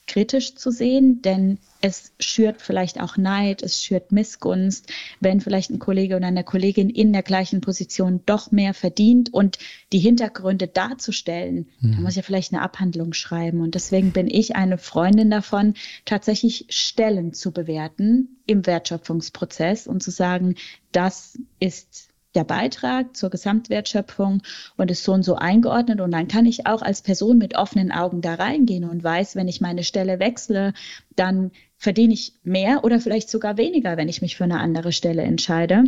kritisch 0.07 0.55
zu 0.55 0.71
sehen, 0.71 1.21
denn 1.23 1.59
es 1.87 2.13
schürt 2.19 2.61
vielleicht 2.61 3.01
auch 3.01 3.17
Neid, 3.17 3.63
es 3.63 3.81
schürt 3.81 4.11
Missgunst, 4.11 4.93
wenn 5.21 5.41
vielleicht 5.41 5.71
ein 5.71 5.79
Kollege 5.79 6.17
oder 6.17 6.27
eine 6.27 6.43
Kollegin 6.43 6.91
in 6.91 7.13
der 7.13 7.23
gleichen 7.23 7.61
Position 7.61 8.23
doch 8.27 8.51
mehr 8.51 8.75
verdient 8.75 9.33
und 9.33 9.59
die 9.93 10.01
Hintergründe 10.01 10.67
darzustellen, 10.67 11.69
mhm. 11.81 11.93
da 11.93 11.99
muss 12.01 12.11
ich 12.11 12.17
ja 12.17 12.23
vielleicht 12.23 12.53
eine 12.53 12.63
Abhandlung 12.63 13.13
schreiben. 13.13 13.61
Und 13.61 13.77
deswegen 13.77 14.11
bin 14.11 14.27
ich 14.29 14.57
eine 14.57 14.79
Freundin 14.79 15.31
davon, 15.31 15.75
tatsächlich 16.05 16.67
Stellen 16.71 17.33
zu 17.33 17.53
bewerten 17.53 18.37
im 18.47 18.67
Wertschöpfungsprozess 18.67 19.87
und 19.87 20.03
zu 20.03 20.11
sagen, 20.11 20.57
das 20.91 21.39
ist 21.61 22.09
der 22.37 22.45
Beitrag 22.45 23.17
zur 23.17 23.31
Gesamtwertschöpfung 23.31 24.43
und 24.77 24.91
ist 24.91 25.03
so 25.03 25.13
und 25.13 25.23
so 25.23 25.37
eingeordnet. 25.37 26.01
Und 26.01 26.11
dann 26.11 26.29
kann 26.29 26.47
ich 26.47 26.67
auch 26.67 26.83
als 26.83 27.01
Person 27.01 27.39
mit 27.39 27.57
offenen 27.57 27.91
Augen 27.91 28.21
da 28.21 28.35
reingehen 28.35 28.85
und 28.85 29.03
weiß, 29.03 29.35
wenn 29.37 29.49
ich 29.49 29.61
meine 29.61 29.83
Stelle 29.83 30.21
wechsle, 30.21 30.75
dann 31.17 31.51
verdiene 31.77 32.15
ich 32.15 32.35
mehr 32.43 32.85
oder 32.85 33.01
vielleicht 33.01 33.29
sogar 33.29 33.57
weniger, 33.57 33.97
wenn 33.97 34.09
ich 34.09 34.23
mich 34.23 34.37
für 34.37 34.45
eine 34.45 34.61
andere 34.61 34.93
Stelle 34.93 35.23
entscheide. 35.23 35.85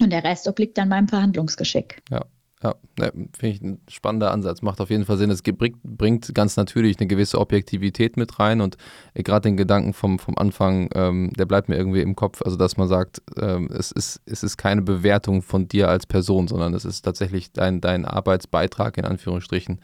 Und 0.00 0.10
der 0.10 0.24
Rest 0.24 0.48
obliegt 0.48 0.78
dann 0.78 0.88
meinem 0.88 1.08
Verhandlungsgeschick. 1.08 2.02
Ja. 2.10 2.24
Ja, 2.62 2.76
finde 2.96 3.56
ich 3.56 3.60
ein 3.60 3.80
spannender 3.88 4.30
Ansatz. 4.30 4.62
Macht 4.62 4.80
auf 4.80 4.88
jeden 4.88 5.04
Fall 5.04 5.16
Sinn. 5.16 5.30
Es 5.30 5.42
bringt, 5.42 5.82
bringt 5.82 6.32
ganz 6.32 6.56
natürlich 6.56 7.00
eine 7.00 7.08
gewisse 7.08 7.40
Objektivität 7.40 8.16
mit 8.16 8.38
rein 8.38 8.60
und 8.60 8.76
äh, 9.14 9.24
gerade 9.24 9.48
den 9.48 9.56
Gedanken 9.56 9.92
vom, 9.94 10.20
vom 10.20 10.38
Anfang, 10.38 10.88
ähm, 10.94 11.32
der 11.36 11.46
bleibt 11.46 11.68
mir 11.68 11.76
irgendwie 11.76 12.02
im 12.02 12.14
Kopf. 12.14 12.40
Also, 12.42 12.56
dass 12.56 12.76
man 12.76 12.86
sagt, 12.86 13.20
ähm, 13.36 13.68
es, 13.76 13.90
ist, 13.90 14.20
es 14.26 14.44
ist 14.44 14.58
keine 14.58 14.82
Bewertung 14.82 15.42
von 15.42 15.66
dir 15.66 15.88
als 15.88 16.06
Person, 16.06 16.46
sondern 16.46 16.72
es 16.74 16.84
ist 16.84 17.02
tatsächlich 17.02 17.52
dein, 17.52 17.80
dein 17.80 18.04
Arbeitsbeitrag 18.04 18.96
in 18.96 19.06
Anführungsstrichen, 19.06 19.80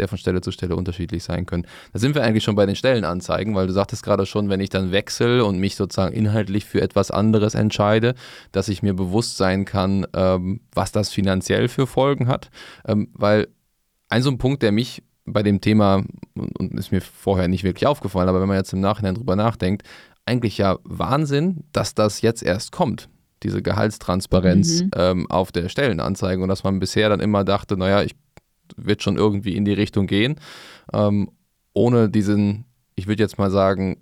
der 0.00 0.08
von 0.08 0.18
Stelle 0.18 0.40
zu 0.40 0.50
Stelle 0.50 0.74
unterschiedlich 0.74 1.22
sein 1.22 1.46
können. 1.46 1.66
Da 1.92 1.98
sind 1.98 2.14
wir 2.14 2.22
eigentlich 2.22 2.42
schon 2.42 2.56
bei 2.56 2.66
den 2.66 2.74
Stellenanzeigen, 2.74 3.54
weil 3.54 3.66
du 3.66 3.72
sagtest 3.72 4.02
gerade 4.02 4.26
schon, 4.26 4.48
wenn 4.48 4.60
ich 4.60 4.70
dann 4.70 4.90
wechsle 4.90 5.44
und 5.44 5.58
mich 5.58 5.76
sozusagen 5.76 6.14
inhaltlich 6.14 6.64
für 6.64 6.80
etwas 6.80 7.10
anderes 7.10 7.54
entscheide, 7.54 8.14
dass 8.52 8.68
ich 8.68 8.82
mir 8.82 8.94
bewusst 8.94 9.36
sein 9.36 9.64
kann, 9.64 10.06
ähm, 10.14 10.60
was 10.72 10.92
das 10.92 11.10
finanziell 11.10 11.68
für 11.68 11.86
Folgen 11.86 12.26
hat. 12.26 12.50
Ähm, 12.86 13.08
weil 13.12 13.48
ein 14.08 14.22
so 14.22 14.30
ein 14.30 14.38
Punkt, 14.38 14.62
der 14.62 14.72
mich 14.72 15.02
bei 15.24 15.42
dem 15.42 15.60
Thema, 15.60 16.02
und 16.34 16.72
ist 16.78 16.90
mir 16.90 17.00
vorher 17.00 17.46
nicht 17.46 17.62
wirklich 17.62 17.86
aufgefallen, 17.86 18.28
aber 18.28 18.40
wenn 18.40 18.48
man 18.48 18.56
jetzt 18.56 18.72
im 18.72 18.80
Nachhinein 18.80 19.14
drüber 19.14 19.36
nachdenkt, 19.36 19.82
eigentlich 20.24 20.58
ja 20.58 20.78
Wahnsinn, 20.82 21.64
dass 21.72 21.94
das 21.94 22.22
jetzt 22.22 22.42
erst 22.42 22.72
kommt 22.72 23.08
diese 23.42 23.62
Gehaltstransparenz 23.62 24.82
mhm. 24.82 24.90
ähm, 24.96 25.30
auf 25.30 25.52
der 25.52 25.68
Stellenanzeige 25.68 26.42
und 26.42 26.48
dass 26.48 26.64
man 26.64 26.78
bisher 26.78 27.08
dann 27.08 27.20
immer 27.20 27.44
dachte, 27.44 27.76
naja, 27.76 28.02
ich 28.02 28.14
wird 28.76 29.02
schon 29.02 29.16
irgendwie 29.16 29.56
in 29.56 29.64
die 29.64 29.72
Richtung 29.72 30.06
gehen, 30.06 30.36
ähm, 30.92 31.30
ohne 31.72 32.08
diesen, 32.08 32.64
ich 32.94 33.06
würde 33.06 33.22
jetzt 33.22 33.38
mal 33.38 33.50
sagen, 33.50 33.98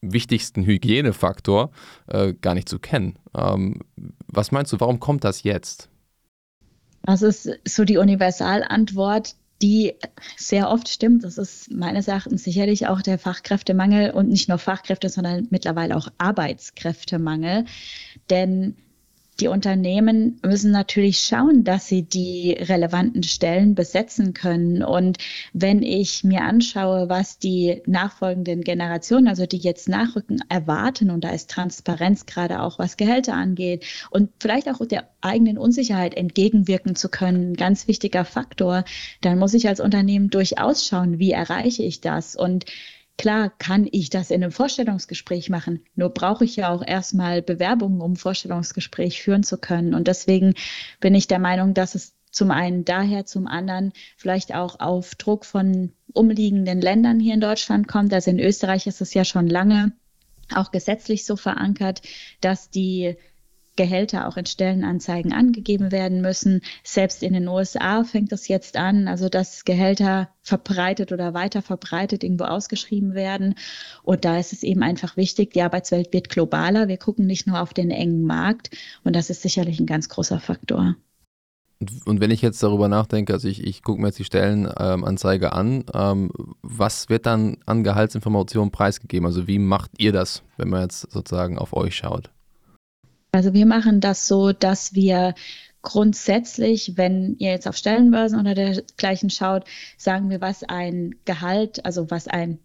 wichtigsten 0.00 0.64
Hygienefaktor 0.64 1.70
äh, 2.06 2.34
gar 2.34 2.54
nicht 2.54 2.68
zu 2.68 2.78
kennen. 2.78 3.18
Ähm, 3.36 3.80
was 4.26 4.52
meinst 4.52 4.72
du, 4.72 4.80
warum 4.80 5.00
kommt 5.00 5.24
das 5.24 5.42
jetzt? 5.42 5.88
Das 7.02 7.22
ist 7.22 7.50
so 7.66 7.84
die 7.84 7.96
Universalantwort, 7.96 9.34
die 9.62 9.94
sehr 10.36 10.70
oft 10.70 10.88
stimmt. 10.88 11.24
Das 11.24 11.38
ist 11.38 11.70
meines 11.70 12.06
Erachtens 12.06 12.44
sicherlich 12.44 12.86
auch 12.86 13.02
der 13.02 13.18
Fachkräftemangel 13.18 14.10
und 14.10 14.28
nicht 14.28 14.48
nur 14.48 14.58
Fachkräfte, 14.58 15.08
sondern 15.08 15.48
mittlerweile 15.50 15.96
auch 15.96 16.08
Arbeitskräftemangel. 16.18 17.64
Denn 18.30 18.76
die 19.40 19.48
Unternehmen 19.48 20.40
müssen 20.44 20.72
natürlich 20.72 21.20
schauen, 21.20 21.62
dass 21.62 21.86
sie 21.86 22.02
die 22.02 22.52
relevanten 22.52 23.22
Stellen 23.22 23.74
besetzen 23.74 24.34
können. 24.34 24.82
Und 24.82 25.18
wenn 25.52 25.82
ich 25.82 26.24
mir 26.24 26.42
anschaue, 26.42 27.08
was 27.08 27.38
die 27.38 27.82
nachfolgenden 27.86 28.62
Generationen, 28.62 29.28
also 29.28 29.46
die 29.46 29.58
jetzt 29.58 29.88
nachrücken, 29.88 30.42
erwarten, 30.48 31.10
und 31.10 31.22
da 31.22 31.30
ist 31.30 31.50
Transparenz 31.50 32.26
gerade 32.26 32.60
auch, 32.62 32.78
was 32.78 32.96
Gehälter 32.96 33.34
angeht 33.34 33.84
und 34.10 34.30
vielleicht 34.40 34.68
auch 34.68 34.84
der 34.84 35.08
eigenen 35.20 35.58
Unsicherheit 35.58 36.14
entgegenwirken 36.14 36.96
zu 36.96 37.08
können, 37.08 37.54
ganz 37.54 37.86
wichtiger 37.86 38.24
Faktor, 38.24 38.84
dann 39.20 39.38
muss 39.38 39.54
ich 39.54 39.68
als 39.68 39.80
Unternehmen 39.80 40.30
durchaus 40.30 40.86
schauen, 40.86 41.18
wie 41.18 41.30
erreiche 41.30 41.84
ich 41.84 42.00
das? 42.00 42.34
Und 42.34 42.64
Klar 43.18 43.50
kann 43.58 43.88
ich 43.90 44.10
das 44.10 44.30
in 44.30 44.42
einem 44.42 44.52
Vorstellungsgespräch 44.52 45.50
machen, 45.50 45.84
nur 45.96 46.10
brauche 46.10 46.44
ich 46.44 46.54
ja 46.54 46.70
auch 46.70 46.86
erstmal 46.86 47.42
Bewerbungen, 47.42 48.00
um 48.00 48.14
Vorstellungsgespräch 48.14 49.20
führen 49.20 49.42
zu 49.42 49.58
können. 49.58 49.92
Und 49.92 50.06
deswegen 50.06 50.54
bin 51.00 51.16
ich 51.16 51.26
der 51.26 51.40
Meinung, 51.40 51.74
dass 51.74 51.96
es 51.96 52.14
zum 52.30 52.52
einen 52.52 52.84
daher, 52.84 53.26
zum 53.26 53.48
anderen 53.48 53.92
vielleicht 54.16 54.54
auch 54.54 54.78
auf 54.78 55.16
Druck 55.16 55.44
von 55.44 55.92
umliegenden 56.12 56.80
Ländern 56.80 57.18
hier 57.18 57.34
in 57.34 57.40
Deutschland 57.40 57.88
kommt. 57.88 58.14
Also 58.14 58.30
in 58.30 58.38
Österreich 58.38 58.86
ist 58.86 59.00
es 59.00 59.12
ja 59.14 59.24
schon 59.24 59.48
lange 59.48 59.92
auch 60.54 60.70
gesetzlich 60.70 61.26
so 61.26 61.34
verankert, 61.34 62.02
dass 62.40 62.70
die 62.70 63.16
Gehälter 63.78 64.26
auch 64.26 64.36
in 64.36 64.44
Stellenanzeigen 64.44 65.32
angegeben 65.32 65.92
werden 65.92 66.20
müssen. 66.20 66.62
Selbst 66.82 67.22
in 67.22 67.32
den 67.32 67.46
USA 67.46 68.02
fängt 68.02 68.32
das 68.32 68.48
jetzt 68.48 68.76
an, 68.76 69.06
also 69.06 69.28
dass 69.28 69.64
Gehälter 69.64 70.28
verbreitet 70.42 71.12
oder 71.12 71.32
weiter 71.32 71.62
verbreitet 71.62 72.24
irgendwo 72.24 72.44
ausgeschrieben 72.44 73.14
werden. 73.14 73.54
Und 74.02 74.24
da 74.24 74.36
ist 74.36 74.52
es 74.52 74.64
eben 74.64 74.82
einfach 74.82 75.16
wichtig, 75.16 75.52
die 75.52 75.62
Arbeitswelt 75.62 76.12
wird 76.12 76.28
globaler. 76.28 76.88
Wir 76.88 76.98
gucken 76.98 77.26
nicht 77.26 77.46
nur 77.46 77.62
auf 77.62 77.72
den 77.72 77.92
engen 77.92 78.24
Markt. 78.24 78.76
Und 79.04 79.14
das 79.14 79.30
ist 79.30 79.42
sicherlich 79.42 79.78
ein 79.78 79.86
ganz 79.86 80.08
großer 80.08 80.40
Faktor. 80.40 80.96
Und 82.04 82.20
wenn 82.20 82.32
ich 82.32 82.42
jetzt 82.42 82.60
darüber 82.60 82.88
nachdenke, 82.88 83.32
also 83.32 83.46
ich, 83.46 83.64
ich 83.64 83.84
gucke 83.84 84.00
mir 84.00 84.08
jetzt 84.08 84.18
die 84.18 84.24
Stellenanzeige 84.24 85.52
an, 85.52 85.84
ähm, 85.94 86.30
was 86.62 87.08
wird 87.08 87.26
dann 87.26 87.58
an 87.66 87.84
Gehaltsinformationen 87.84 88.72
preisgegeben? 88.72 89.26
Also 89.26 89.46
wie 89.46 89.60
macht 89.60 89.92
ihr 89.98 90.10
das, 90.10 90.42
wenn 90.56 90.70
man 90.70 90.82
jetzt 90.82 91.12
sozusagen 91.12 91.56
auf 91.56 91.72
euch 91.74 91.94
schaut? 91.94 92.32
Also 93.32 93.52
wir 93.52 93.66
machen 93.66 94.00
das 94.00 94.26
so, 94.26 94.52
dass 94.52 94.94
wir 94.94 95.34
grundsätzlich, 95.82 96.96
wenn 96.96 97.36
ihr 97.38 97.50
jetzt 97.50 97.68
auf 97.68 97.76
Stellenbörsen 97.76 98.40
oder 98.40 98.54
dergleichen 98.54 99.30
schaut, 99.30 99.64
sagen 99.96 100.30
wir, 100.30 100.40
was 100.40 100.64
ein 100.64 101.14
Gehalt, 101.24 101.84
also 101.84 102.10
was 102.10 102.26
ein 102.28 102.58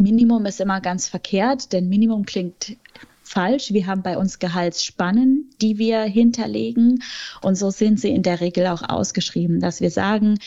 Minimum 0.00 0.46
ist 0.46 0.60
immer 0.60 0.80
ganz 0.80 1.08
verkehrt, 1.08 1.72
denn 1.72 1.88
Minimum 1.88 2.24
klingt 2.24 2.76
falsch. 3.22 3.72
Wir 3.72 3.86
haben 3.86 4.02
bei 4.02 4.16
uns 4.16 4.38
Gehaltsspannen, 4.38 5.50
die 5.60 5.78
wir 5.78 6.02
hinterlegen 6.02 7.02
und 7.42 7.56
so 7.56 7.70
sind 7.70 8.00
sie 8.00 8.10
in 8.10 8.22
der 8.22 8.40
Regel 8.40 8.66
auch 8.66 8.82
ausgeschrieben, 8.88 9.60
dass 9.60 9.80
wir 9.80 9.90
sagen, 9.90 10.38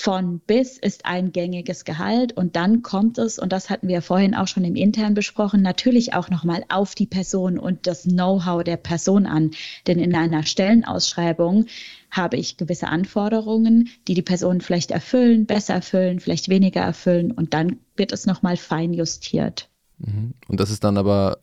von 0.00 0.38
bis 0.38 0.78
ist 0.78 1.04
ein 1.04 1.30
gängiges 1.30 1.84
Gehalt 1.84 2.32
und 2.34 2.56
dann 2.56 2.80
kommt 2.80 3.18
es, 3.18 3.38
und 3.38 3.52
das 3.52 3.68
hatten 3.68 3.86
wir 3.86 4.00
vorhin 4.00 4.34
auch 4.34 4.48
schon 4.48 4.64
im 4.64 4.74
Intern 4.74 5.12
besprochen, 5.12 5.60
natürlich 5.60 6.14
auch 6.14 6.30
nochmal 6.30 6.64
auf 6.70 6.94
die 6.94 7.04
Person 7.04 7.58
und 7.58 7.86
das 7.86 8.04
Know-how 8.04 8.64
der 8.64 8.78
Person 8.78 9.26
an. 9.26 9.50
Denn 9.86 9.98
in 9.98 10.14
einer 10.14 10.42
Stellenausschreibung 10.42 11.66
habe 12.10 12.38
ich 12.38 12.56
gewisse 12.56 12.88
Anforderungen, 12.88 13.90
die 14.08 14.14
die 14.14 14.22
Person 14.22 14.62
vielleicht 14.62 14.90
erfüllen, 14.90 15.44
besser 15.44 15.74
erfüllen, 15.74 16.18
vielleicht 16.18 16.48
weniger 16.48 16.80
erfüllen 16.80 17.30
und 17.30 17.52
dann 17.52 17.76
wird 17.94 18.12
es 18.12 18.24
nochmal 18.24 18.56
fein 18.56 18.94
justiert. 18.94 19.68
Mhm. 19.98 20.32
Und 20.48 20.60
das 20.60 20.70
ist 20.70 20.82
dann 20.82 20.96
aber, 20.96 21.40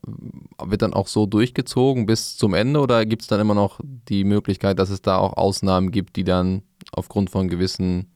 wird 0.65 0.81
dann 0.81 0.95
auch 0.95 1.05
so 1.05 1.27
durchgezogen 1.27 2.07
bis 2.07 2.37
zum 2.37 2.55
Ende 2.55 2.79
oder 2.79 3.05
gibt 3.05 3.21
es 3.21 3.27
dann 3.27 3.39
immer 3.39 3.53
noch 3.53 3.79
die 3.83 4.23
Möglichkeit, 4.23 4.79
dass 4.79 4.89
es 4.89 5.03
da 5.03 5.19
auch 5.19 5.37
Ausnahmen 5.37 5.91
gibt, 5.91 6.15
die 6.15 6.23
dann 6.23 6.63
aufgrund 6.91 7.29
von 7.29 7.49
gewissen 7.49 8.07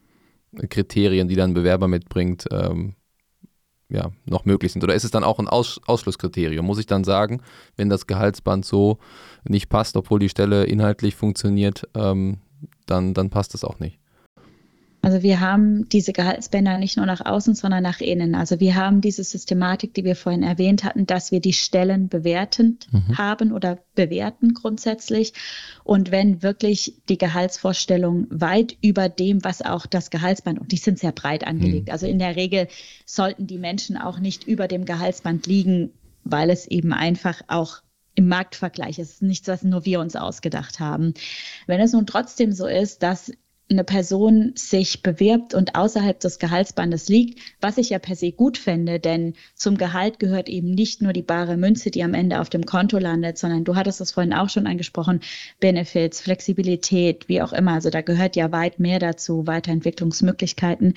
Kriterien, 0.70 1.28
die 1.28 1.36
dann 1.36 1.54
Bewerber 1.54 1.88
mitbringt, 1.88 2.48
ähm, 2.52 2.96
ja, 3.90 4.12
noch 4.26 4.46
möglich 4.46 4.72
sind? 4.72 4.84
Oder 4.84 4.96
ist 4.96 5.04
es 5.04 5.12
dann 5.12 5.24
auch 5.24 5.40
ein 5.40 5.48
Aus 5.48 5.80
Ausschlusskriterium? 5.86 6.66
Muss 6.66 6.80
ich 6.80 6.86
dann 6.86 7.04
sagen, 7.04 7.42
wenn 7.76 7.90
das 7.90 8.08
Gehaltsband 8.08 8.66
so 8.66 9.00
nicht 9.44 9.70
passt, 9.70 9.98
obwohl 9.98 10.20
die 10.20 10.30
Stelle 10.30 10.64
inhaltlich 10.66 11.16
funktioniert, 11.16 11.88
ähm, 11.94 12.40
dann, 12.86 13.14
dann 13.14 13.30
passt 13.30 13.54
es 13.54 13.64
auch 13.64 13.80
nicht? 13.80 14.01
Also 15.12 15.24
wir 15.24 15.42
haben 15.42 15.90
diese 15.90 16.14
Gehaltsbänder 16.14 16.78
nicht 16.78 16.96
nur 16.96 17.06
nach 17.06 17.26
außen, 17.26 17.54
sondern 17.54 17.84
nach 17.84 18.00
innen. 18.00 18.34
Also 18.34 18.62
wir 18.62 18.76
haben 18.76 19.02
diese 19.02 19.26
Systematik, 19.26 19.94
die 19.94 20.06
wir 20.06 20.16
vorhin 20.16 20.42
erwähnt 20.42 20.86
hatten, 20.86 21.06
dass 21.06 21.34
wir 21.34 21.42
die 21.42 21.52
Stellen 21.52 22.08
bewertend 22.08 22.88
mhm. 22.94 23.18
haben 23.18 23.52
oder 23.52 23.80
bewerten 23.94 24.54
grundsätzlich. 24.54 25.34
Und 25.84 26.12
wenn 26.12 26.42
wirklich 26.42 26.96
die 27.10 27.18
Gehaltsvorstellung 27.18 28.28
weit 28.30 28.78
über 28.82 29.10
dem, 29.10 29.44
was 29.44 29.62
auch 29.62 29.86
das 29.86 30.12
Gehaltsband, 30.12 30.62
und 30.62 30.72
die 30.72 30.78
sind 30.78 30.98
sehr 30.98 31.12
breit 31.12 31.46
angelegt. 31.46 31.88
Mhm. 31.88 31.92
Also 31.92 32.08
in 32.08 32.18
der 32.18 32.38
Regel 32.38 32.70
sollten 33.06 33.48
die 33.48 33.58
Menschen 33.58 33.98
auch 33.98 34.18
nicht 34.18 34.46
über 34.46 34.70
dem 34.70 34.86
Gehaltsband 34.86 35.46
liegen, 35.46 35.92
weil 36.24 36.50
es 36.50 36.68
eben 36.68 36.94
einfach 36.94 37.42
auch 37.48 37.82
im 38.16 38.30
Marktvergleich 38.30 39.00
ist. 39.00 39.10
Es 39.10 39.14
ist 39.16 39.22
nichts, 39.24 39.48
was 39.50 39.64
nur 39.64 39.84
wir 39.84 40.00
uns 40.00 40.16
ausgedacht 40.16 40.80
haben. 40.80 41.14
Wenn 41.68 41.82
es 41.82 41.92
nun 41.92 42.06
trotzdem 42.06 42.54
so 42.54 42.66
ist, 42.66 43.04
dass 43.04 43.32
eine 43.72 43.84
Person 43.84 44.52
sich 44.56 45.02
bewirbt 45.02 45.54
und 45.54 45.76
außerhalb 45.76 46.20
des 46.20 46.40
Gehaltsbandes 46.40 47.10
liegt, 47.10 47.40
was 47.62 47.78
ich 47.78 47.90
ja 47.90 48.00
per 48.00 48.16
se 48.16 48.32
gut 48.32 48.58
fände, 48.58 49.00
denn 49.00 49.34
zum 49.56 49.78
Gehalt 49.78 50.20
gehört 50.20 50.50
eben 50.50 50.72
nicht 50.72 51.02
nur 51.02 51.14
die 51.14 51.22
bare 51.22 51.58
Münze, 51.58 51.90
die 51.90 52.04
am 52.04 52.14
Ende 52.14 52.40
auf 52.40 52.50
dem 52.50 52.66
Konto 52.66 52.98
landet, 52.98 53.38
sondern 53.38 53.64
du 53.64 53.76
hattest 53.76 54.02
es 54.02 54.12
vorhin 54.12 54.34
auch 54.34 54.50
schon 54.50 54.68
angesprochen, 54.68 55.22
Benefits, 55.60 56.22
Flexibilität, 56.22 57.30
wie 57.30 57.42
auch 57.42 57.54
immer. 57.54 57.74
Also 57.74 57.90
da 57.90 58.02
gehört 58.02 58.36
ja 58.36 58.52
weit 58.52 58.80
mehr 58.80 59.00
dazu, 59.00 59.48
Weiterentwicklungsmöglichkeiten. 59.48 60.96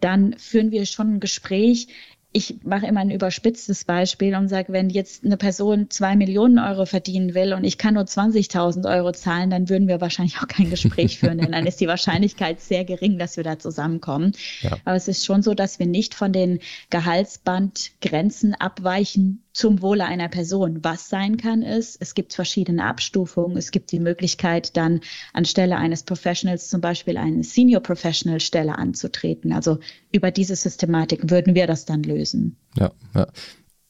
Dann 0.00 0.34
führen 0.38 0.72
wir 0.72 0.84
schon 0.86 1.14
ein 1.14 1.20
Gespräch, 1.20 1.88
ich 2.36 2.56
mache 2.64 2.86
immer 2.86 3.00
ein 3.00 3.10
überspitztes 3.10 3.86
Beispiel 3.86 4.34
und 4.34 4.48
sage, 4.48 4.70
wenn 4.70 4.90
jetzt 4.90 5.24
eine 5.24 5.38
Person 5.38 5.88
zwei 5.88 6.16
Millionen 6.16 6.58
Euro 6.58 6.84
verdienen 6.84 7.32
will 7.32 7.54
und 7.54 7.64
ich 7.64 7.78
kann 7.78 7.94
nur 7.94 8.02
20.000 8.02 8.86
Euro 8.94 9.12
zahlen, 9.12 9.48
dann 9.48 9.70
würden 9.70 9.88
wir 9.88 10.02
wahrscheinlich 10.02 10.36
auch 10.36 10.46
kein 10.46 10.68
Gespräch 10.68 11.18
führen, 11.18 11.38
denn 11.38 11.52
dann 11.52 11.64
ist 11.64 11.80
die 11.80 11.86
Wahrscheinlichkeit 11.86 12.60
sehr 12.60 12.84
gering, 12.84 13.18
dass 13.18 13.38
wir 13.38 13.44
da 13.44 13.58
zusammenkommen. 13.58 14.32
Ja. 14.60 14.76
Aber 14.84 14.96
es 14.96 15.08
ist 15.08 15.24
schon 15.24 15.40
so, 15.40 15.54
dass 15.54 15.78
wir 15.78 15.86
nicht 15.86 16.14
von 16.14 16.34
den 16.34 16.58
Gehaltsbandgrenzen 16.90 18.54
abweichen 18.54 19.42
zum 19.56 19.80
Wohle 19.80 20.04
einer 20.04 20.28
Person. 20.28 20.84
Was 20.84 21.08
sein 21.08 21.38
kann, 21.38 21.62
ist, 21.62 21.96
es 22.00 22.14
gibt 22.14 22.34
verschiedene 22.34 22.84
Abstufungen. 22.84 23.56
Es 23.56 23.70
gibt 23.70 23.90
die 23.90 24.00
Möglichkeit, 24.00 24.76
dann 24.76 25.00
anstelle 25.32 25.78
eines 25.78 26.02
Professionals 26.02 26.68
zum 26.68 26.82
Beispiel 26.82 27.16
eine 27.16 27.42
Senior 27.42 27.80
Professional 27.80 28.38
Stelle 28.38 28.76
anzutreten. 28.76 29.54
Also 29.54 29.78
über 30.12 30.30
diese 30.30 30.56
Systematik 30.56 31.30
würden 31.30 31.54
wir 31.54 31.66
das 31.66 31.86
dann 31.86 32.02
lösen. 32.02 32.58
Ja, 32.76 32.92
ja. 33.14 33.28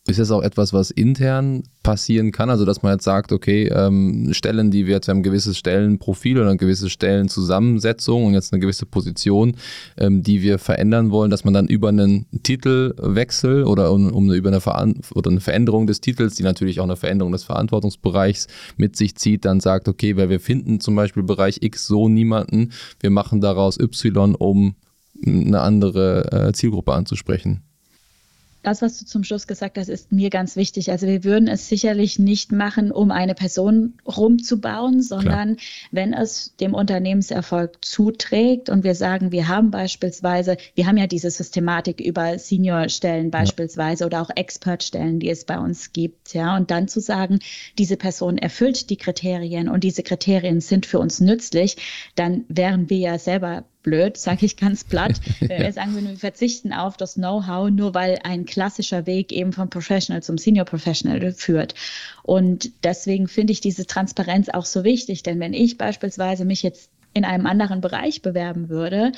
Ist 0.06 0.20
das 0.20 0.30
auch 0.30 0.42
etwas, 0.42 0.72
was 0.72 0.92
intern 0.92 1.64
passieren 1.82 2.30
kann? 2.30 2.48
Also, 2.48 2.64
dass 2.64 2.82
man 2.82 2.92
jetzt 2.92 3.02
sagt, 3.02 3.32
okay, 3.32 3.66
ähm, 3.66 4.28
Stellen, 4.32 4.70
die 4.70 4.86
wir 4.86 4.94
jetzt 4.94 5.08
haben, 5.08 5.18
ein 5.18 5.22
gewisses 5.25 5.58
Stellenprofil 5.58 6.38
oder 6.38 6.50
eine 6.50 6.58
gewisse 6.58 6.88
Stellenzusammensetzung 6.88 8.25
und 8.25 8.34
jetzt 8.34 8.52
eine 8.52 8.60
gewisse 8.60 8.86
Position, 8.86 9.56
ähm, 9.96 10.22
die 10.22 10.42
wir 10.42 10.60
verändern 10.60 11.10
wollen, 11.10 11.32
dass 11.32 11.42
man 11.42 11.54
dann 11.54 11.66
über 11.66 11.88
einen 11.88 12.26
Titelwechsel 12.44 13.64
oder 13.64 13.90
um, 13.90 14.12
um 14.12 14.32
über 14.32 14.50
eine, 14.50 14.94
oder 15.12 15.30
eine 15.30 15.40
Veränderung 15.40 15.88
des 15.88 16.00
Titels, 16.00 16.36
die 16.36 16.44
natürlich 16.44 16.78
auch 16.78 16.84
eine 16.84 16.96
Veränderung 16.96 17.32
des 17.32 17.42
Verantwortungsbereichs 17.42 18.46
mit 18.76 18.94
sich 18.94 19.16
zieht, 19.16 19.44
dann 19.44 19.58
sagt, 19.58 19.88
okay, 19.88 20.16
weil 20.16 20.28
wir 20.28 20.38
finden 20.38 20.78
zum 20.78 20.94
Beispiel 20.94 21.25
Bereich 21.25 21.58
X 21.62 21.88
so 21.88 22.08
niemanden, 22.08 22.70
wir 23.00 23.10
machen 23.10 23.40
daraus 23.40 23.76
Y, 23.80 24.36
um 24.36 24.76
eine 25.26 25.60
andere 25.60 26.48
äh, 26.48 26.52
Zielgruppe 26.52 26.92
anzusprechen 26.92 27.65
das, 28.66 28.82
was 28.82 28.99
du 28.99 29.06
zum 29.06 29.23
Schluss 29.23 29.46
gesagt 29.46 29.78
hast, 29.78 29.88
ist 29.88 30.11
mir 30.11 30.28
ganz 30.28 30.56
wichtig. 30.56 30.90
Also 30.90 31.06
wir 31.06 31.23
würden 31.23 31.46
es 31.46 31.68
sicherlich 31.68 32.18
nicht 32.18 32.50
machen, 32.50 32.90
um 32.90 33.12
eine 33.12 33.37
Person 33.37 33.94
rumzubauen, 34.04 35.02
sondern 35.02 35.56
Klar. 35.56 35.66
wenn 35.92 36.12
es 36.12 36.56
dem 36.58 36.75
Unternehmenserfolg 36.75 37.85
zuträgt 37.85 38.68
und 38.68 38.82
wir 38.82 38.96
sagen, 38.96 39.30
wir 39.30 39.46
haben 39.46 39.70
beispielsweise, 39.70 40.56
wir 40.75 40.88
haben 40.88 40.96
ja 40.96 41.06
diese 41.06 41.30
Systematik 41.30 42.00
über 42.00 42.40
Seniorstellen 42.40 43.30
beispielsweise 43.30 44.02
ja. 44.02 44.06
oder 44.08 44.23
auch 44.23 44.30
Expertstellen, 44.35 45.20
die 45.20 45.30
es 45.30 45.44
bei 45.44 45.61
uns 45.61 45.92
gibt, 45.92 46.35
ja, 46.35 46.56
und 46.56 46.73
dann 46.73 46.88
zu 46.88 47.00
sagen, 47.00 47.38
diese 47.78 47.96
Person 47.96 48.37
erfüllt 48.37 48.90
die 48.90 48.96
Kriterien 48.96 49.68
und 49.68 49.85
diese 49.85 50.02
Kriterien 50.02 50.61
sind 50.61 50.87
für 50.87 50.99
uns 50.99 51.20
nützlich, 51.20 51.76
dann 52.16 52.44
wären 52.49 52.90
wir 52.90 52.99
ja 52.99 53.18
selber 53.20 53.64
blöd, 53.87 54.16
sage 54.16 54.45
ich 54.45 54.57
ganz 54.57 54.85
platt, 54.85 55.21
wenn 55.40 55.62
wir 55.62 55.73
sagen 55.73 55.95
würden, 55.95 56.11
wir 56.11 56.19
verzichten 56.19 56.73
auf 56.73 56.97
das 56.97 57.14
Know-how, 57.14 57.71
nur 57.71 57.95
weil 57.95 58.19
ein 58.25 58.45
klassischer 58.45 59.07
Weg 59.07 59.33
eben 59.33 59.52
vom 59.52 59.71
Professional 59.71 60.23
zum 60.23 60.37
Senior 60.37 60.66
Professional 60.66 61.33
führt. 61.33 61.75
Und 62.25 62.73
deswegen 62.85 63.28
finde 63.28 63.52
ich 63.52 63.61
diese 63.61 63.87
Transparenz 63.87 64.49
auch 64.49 64.66
so 64.66 64.83
wichtig, 64.85 65.23
denn 65.23 65.40
wenn 65.40 65.55
ich 65.55 65.78
beispielsweise 65.78 66.45
mich 66.45 66.62
jetzt 66.62 66.90
in 67.14 67.25
einem 67.25 67.47
anderen 67.47 67.81
Bereich 67.81 68.23
bewerben 68.23 68.69
würde 68.69 69.12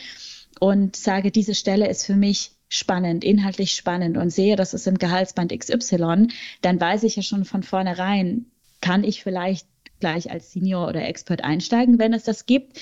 und 0.60 0.96
sage, 0.96 1.30
diese 1.30 1.54
Stelle 1.54 1.88
ist 1.88 2.04
für 2.04 2.14
mich 2.14 2.52
spannend, 2.68 3.24
inhaltlich 3.24 3.72
spannend 3.72 4.18
und 4.18 4.28
sehe, 4.30 4.54
das 4.54 4.74
ist 4.74 4.86
im 4.86 4.98
Gehaltsband 4.98 5.58
XY, 5.58 6.28
dann 6.60 6.78
weiß 6.78 7.04
ich 7.04 7.16
ja 7.16 7.22
schon 7.22 7.46
von 7.46 7.62
vornherein, 7.62 8.44
kann 8.82 9.02
ich 9.02 9.22
vielleicht 9.22 9.66
gleich 9.98 10.30
als 10.30 10.52
Senior 10.52 10.88
oder 10.88 11.08
Expert 11.08 11.42
einsteigen, 11.42 11.98
wenn 11.98 12.12
es 12.12 12.24
das 12.24 12.44
gibt 12.44 12.78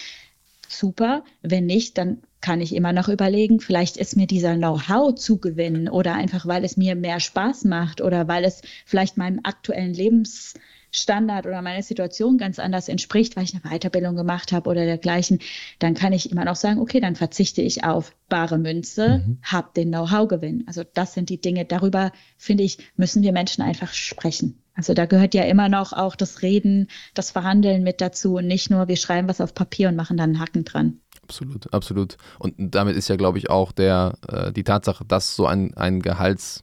super. 0.68 1.24
Wenn 1.42 1.66
nicht, 1.66 1.98
dann 1.98 2.22
kann 2.40 2.60
ich 2.60 2.74
immer 2.74 2.92
noch 2.92 3.08
überlegen, 3.08 3.60
vielleicht 3.60 3.96
ist 3.96 4.16
mir 4.16 4.26
dieser 4.26 4.54
Know-how 4.54 5.14
zu 5.14 5.38
gewinnen 5.38 5.88
oder 5.88 6.14
einfach, 6.14 6.46
weil 6.46 6.64
es 6.64 6.76
mir 6.76 6.94
mehr 6.94 7.18
Spaß 7.18 7.64
macht 7.64 8.00
oder 8.00 8.28
weil 8.28 8.44
es 8.44 8.62
vielleicht 8.84 9.16
meinem 9.16 9.40
aktuellen 9.42 9.92
Lebensstandard 9.92 11.46
oder 11.46 11.60
meiner 11.62 11.82
Situation 11.82 12.38
ganz 12.38 12.58
anders 12.58 12.88
entspricht, 12.88 13.36
weil 13.36 13.44
ich 13.44 13.54
eine 13.54 13.62
Weiterbildung 13.62 14.14
gemacht 14.14 14.52
habe 14.52 14.70
oder 14.70 14.84
dergleichen, 14.84 15.40
dann 15.80 15.94
kann 15.94 16.12
ich 16.12 16.30
immer 16.30 16.44
noch 16.44 16.56
sagen, 16.56 16.78
okay, 16.78 17.00
dann 17.00 17.16
verzichte 17.16 17.62
ich 17.62 17.84
auf 17.84 18.14
bare 18.28 18.58
Münze, 18.58 19.24
mhm. 19.26 19.38
habe 19.42 19.70
den 19.74 19.88
Know-how-Gewinn. 19.88 20.64
Also 20.68 20.84
das 20.84 21.14
sind 21.14 21.30
die 21.30 21.40
Dinge, 21.40 21.64
darüber 21.64 22.12
finde 22.36 22.62
ich, 22.62 22.78
müssen 22.96 23.22
wir 23.22 23.32
Menschen 23.32 23.62
einfach 23.62 23.92
sprechen. 23.92 24.62
Also 24.76 24.94
da 24.94 25.06
gehört 25.06 25.34
ja 25.34 25.44
immer 25.44 25.68
noch 25.68 25.92
auch 25.92 26.14
das 26.16 26.42
Reden, 26.42 26.88
das 27.14 27.30
Verhandeln 27.30 27.82
mit 27.82 28.00
dazu 28.00 28.36
und 28.36 28.46
nicht 28.46 28.70
nur, 28.70 28.88
wir 28.88 28.96
schreiben 28.96 29.28
was 29.28 29.40
auf 29.40 29.54
Papier 29.54 29.88
und 29.88 29.96
machen 29.96 30.16
dann 30.16 30.30
einen 30.30 30.40
Haken 30.40 30.64
dran. 30.64 31.00
Absolut, 31.22 31.72
absolut. 31.72 32.16
Und 32.38 32.54
damit 32.56 32.94
ist 32.96 33.08
ja, 33.08 33.16
glaube 33.16 33.38
ich, 33.38 33.50
auch 33.50 33.72
der, 33.72 34.18
äh, 34.28 34.52
die 34.52 34.62
Tatsache, 34.62 35.04
dass 35.04 35.34
so 35.34 35.46
ein, 35.46 35.74
ein 35.74 36.00
Gehalts, 36.00 36.62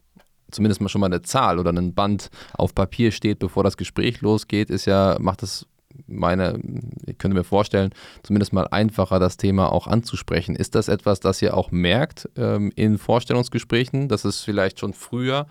zumindest 0.51 0.79
mal 0.79 0.89
schon 0.89 1.01
mal 1.01 1.07
eine 1.07 1.23
Zahl 1.23 1.59
oder 1.59 1.71
ein 1.73 1.93
Band 1.93 2.29
auf 2.53 2.73
Papier 2.73 3.11
steht, 3.11 3.39
bevor 3.39 3.63
das 3.63 3.75
Gespräch 3.75 4.21
losgeht, 4.21 4.69
ist 4.69 4.85
ja, 4.85 5.17
macht 5.19 5.43
es 5.43 5.67
meine, 6.07 6.59
ich 7.05 7.17
könnte 7.17 7.37
mir 7.37 7.43
vorstellen, 7.43 7.91
zumindest 8.23 8.53
mal 8.53 8.67
einfacher, 8.67 9.19
das 9.19 9.37
Thema 9.37 9.71
auch 9.71 9.87
anzusprechen. 9.87 10.55
Ist 10.55 10.75
das 10.75 10.87
etwas, 10.87 11.19
das 11.19 11.41
ihr 11.41 11.55
auch 11.55 11.71
merkt 11.71 12.29
ähm, 12.35 12.71
in 12.75 12.97
Vorstellungsgesprächen, 12.97 14.07
dass 14.07 14.25
es 14.25 14.41
vielleicht 14.41 14.79
schon 14.79 14.93
früher 14.93 15.47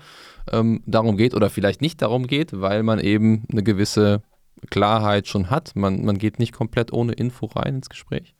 ähm, 0.50 0.82
darum 0.86 1.16
geht 1.16 1.34
oder 1.34 1.50
vielleicht 1.50 1.80
nicht 1.80 2.02
darum 2.02 2.26
geht, 2.26 2.60
weil 2.60 2.82
man 2.82 2.98
eben 2.98 3.44
eine 3.50 3.62
gewisse 3.62 4.22
Klarheit 4.70 5.26
schon 5.26 5.50
hat? 5.50 5.74
Man, 5.74 6.04
man 6.04 6.18
geht 6.18 6.38
nicht 6.38 6.52
komplett 6.52 6.92
ohne 6.92 7.12
Info 7.12 7.46
rein 7.46 7.76
ins 7.76 7.88
Gespräch? 7.88 8.34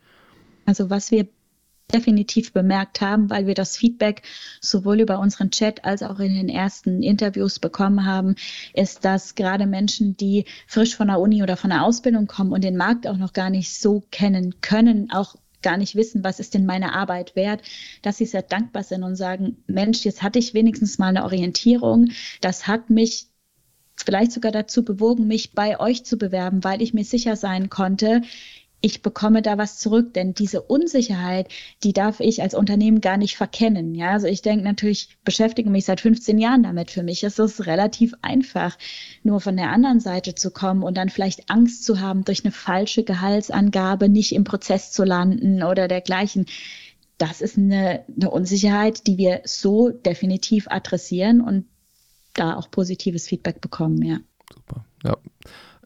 Also 0.67 0.91
was 0.91 1.11
wir 1.11 1.29
definitiv 1.93 2.53
bemerkt 2.53 3.01
haben, 3.01 3.31
weil 3.31 3.47
wir 3.47 3.55
das 3.55 3.77
Feedback 3.77 4.23
sowohl 4.61 5.01
über 5.01 5.19
unseren 5.19 5.51
Chat 5.51 5.85
als 5.85 6.03
auch 6.03 6.19
in 6.21 6.35
den 6.35 6.49
ersten 6.49 7.03
Interviews 7.03 7.59
bekommen 7.59 8.07
haben, 8.07 8.35
ist, 8.73 9.05
dass 9.05 9.35
gerade 9.35 9.67
Menschen, 9.67 10.17
die 10.17 10.47
frisch 10.67 10.97
von 10.97 11.09
der 11.09 11.21
Uni 11.21 11.43
oder 11.43 11.57
von 11.57 11.71
der 11.71 11.85
Ausbildung 11.85 12.27
kommen 12.27 12.53
und 12.53 12.65
den 12.65 12.77
Markt 12.77 13.07
auch 13.07 13.19
noch 13.19 13.33
gar 13.33 13.51
nicht 13.51 13.79
so 13.79 14.03
kennen 14.11 14.61
können, 14.61 15.11
auch 15.13 15.37
gar 15.63 15.77
nicht 15.77 15.95
wissen, 15.95 16.25
was 16.25 16.41
ist 16.41 16.55
denn 16.55 16.67
meine 16.67 16.95
Arbeit 16.95 17.37
wert, 17.37 17.63
dass 18.03 18.19
sie 18.19 18.27
sehr 18.27 18.43
dankbar 18.43 18.83
sind 18.83 19.03
und 19.03 19.17
sagen, 19.17 19.63
Mensch, 19.67 20.05
jetzt 20.05 20.23
hatte 20.23 20.39
ich 20.39 20.55
wenigstens 20.55 20.99
mal 20.99 21.09
eine 21.09 21.25
Orientierung. 21.25 22.11
Das 22.41 22.67
hat 22.67 22.91
mich 22.91 23.29
vielleicht 23.97 24.33
sogar 24.33 24.53
dazu 24.53 24.85
bewogen, 24.85 25.27
mich 25.27 25.53
bei 25.53 25.79
euch 25.79 26.05
zu 26.05 26.17
bewerben, 26.17 26.65
weil 26.65 26.83
ich 26.83 26.95
mir 26.95 27.05
sicher 27.05 27.37
sein 27.37 27.71
konnte, 27.71 28.23
ich 28.85 29.01
bekomme 29.01 29.43
da 29.43 29.59
was 29.59 29.79
zurück, 29.79 30.13
denn 30.13 30.35
diese 30.35 30.61
Unsicherheit, 30.61 31.49
die 31.85 31.93
darf 31.93 32.19
ich 32.19 32.43
als 32.43 32.55
Unternehmen 32.55 33.01
gar 33.01 33.17
nicht 33.17 33.37
verkennen. 33.37 33.95
Ja, 33.95 34.11
also 34.11 34.27
ich 34.27 34.43
denke 34.43 34.65
natürlich, 34.65 35.17
beschäftige 35.25 35.71
mich 35.71 35.85
seit 35.85 36.01
15 36.01 36.37
Jahren 36.39 36.65
damit. 36.65 36.91
Für 36.91 37.05
mich 37.05 37.23
ist 37.23 37.39
es 37.39 37.67
relativ 37.67 38.15
einfach, 38.23 38.77
nur 39.23 39.41
von 39.41 39.57
der 39.57 39.71
anderen 39.71 40.01
Seite 40.01 40.35
zu 40.35 40.51
kommen 40.51 40.83
und 40.83 40.97
dann 40.97 41.11
vielleicht 41.11 41.49
Angst 41.49 41.85
zu 41.85 42.01
haben, 42.01 42.25
durch 42.25 42.45
eine 42.45 42.53
falsche 42.53 43.05
Gehaltsangabe 43.05 44.09
nicht 44.09 44.35
im 44.35 44.43
Prozess 44.43 44.91
zu 44.91 45.05
landen 45.05 45.63
oder 45.63 45.87
dergleichen. 45.87 46.47
Das 47.19 47.41
ist 47.41 47.57
eine, 47.57 48.05
eine 48.15 48.31
Unsicherheit, 48.31 49.07
die 49.07 49.17
wir 49.17 49.43
so 49.45 49.91
definitiv 49.91 50.67
adressieren 50.69 51.41
und 51.41 51.67
da 52.35 52.57
auch 52.57 52.69
positives 52.69 53.29
Feedback 53.29 53.61
bekommen, 53.61 54.03
ja. 54.03 54.19
Super. 54.53 54.85
Ja. 55.05 55.17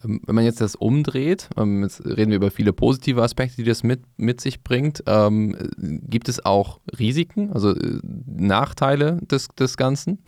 Ähm, 0.05 0.21
wenn 0.27 0.35
man 0.35 0.45
jetzt 0.45 0.61
das 0.61 0.75
umdreht, 0.75 1.49
ähm, 1.57 1.83
jetzt 1.83 2.05
reden 2.05 2.31
wir 2.31 2.37
über 2.37 2.51
viele 2.51 2.73
positive 2.73 3.23
Aspekte, 3.23 3.57
die 3.57 3.65
das 3.65 3.83
mit, 3.83 4.03
mit 4.17 4.41
sich 4.41 4.63
bringt, 4.63 5.03
ähm, 5.07 5.57
gibt 5.79 6.29
es 6.29 6.45
auch 6.45 6.81
Risiken, 6.99 7.53
also 7.53 7.75
äh, 7.75 8.01
Nachteile 8.27 9.19
des, 9.23 9.49
des 9.49 9.77
Ganzen? 9.77 10.19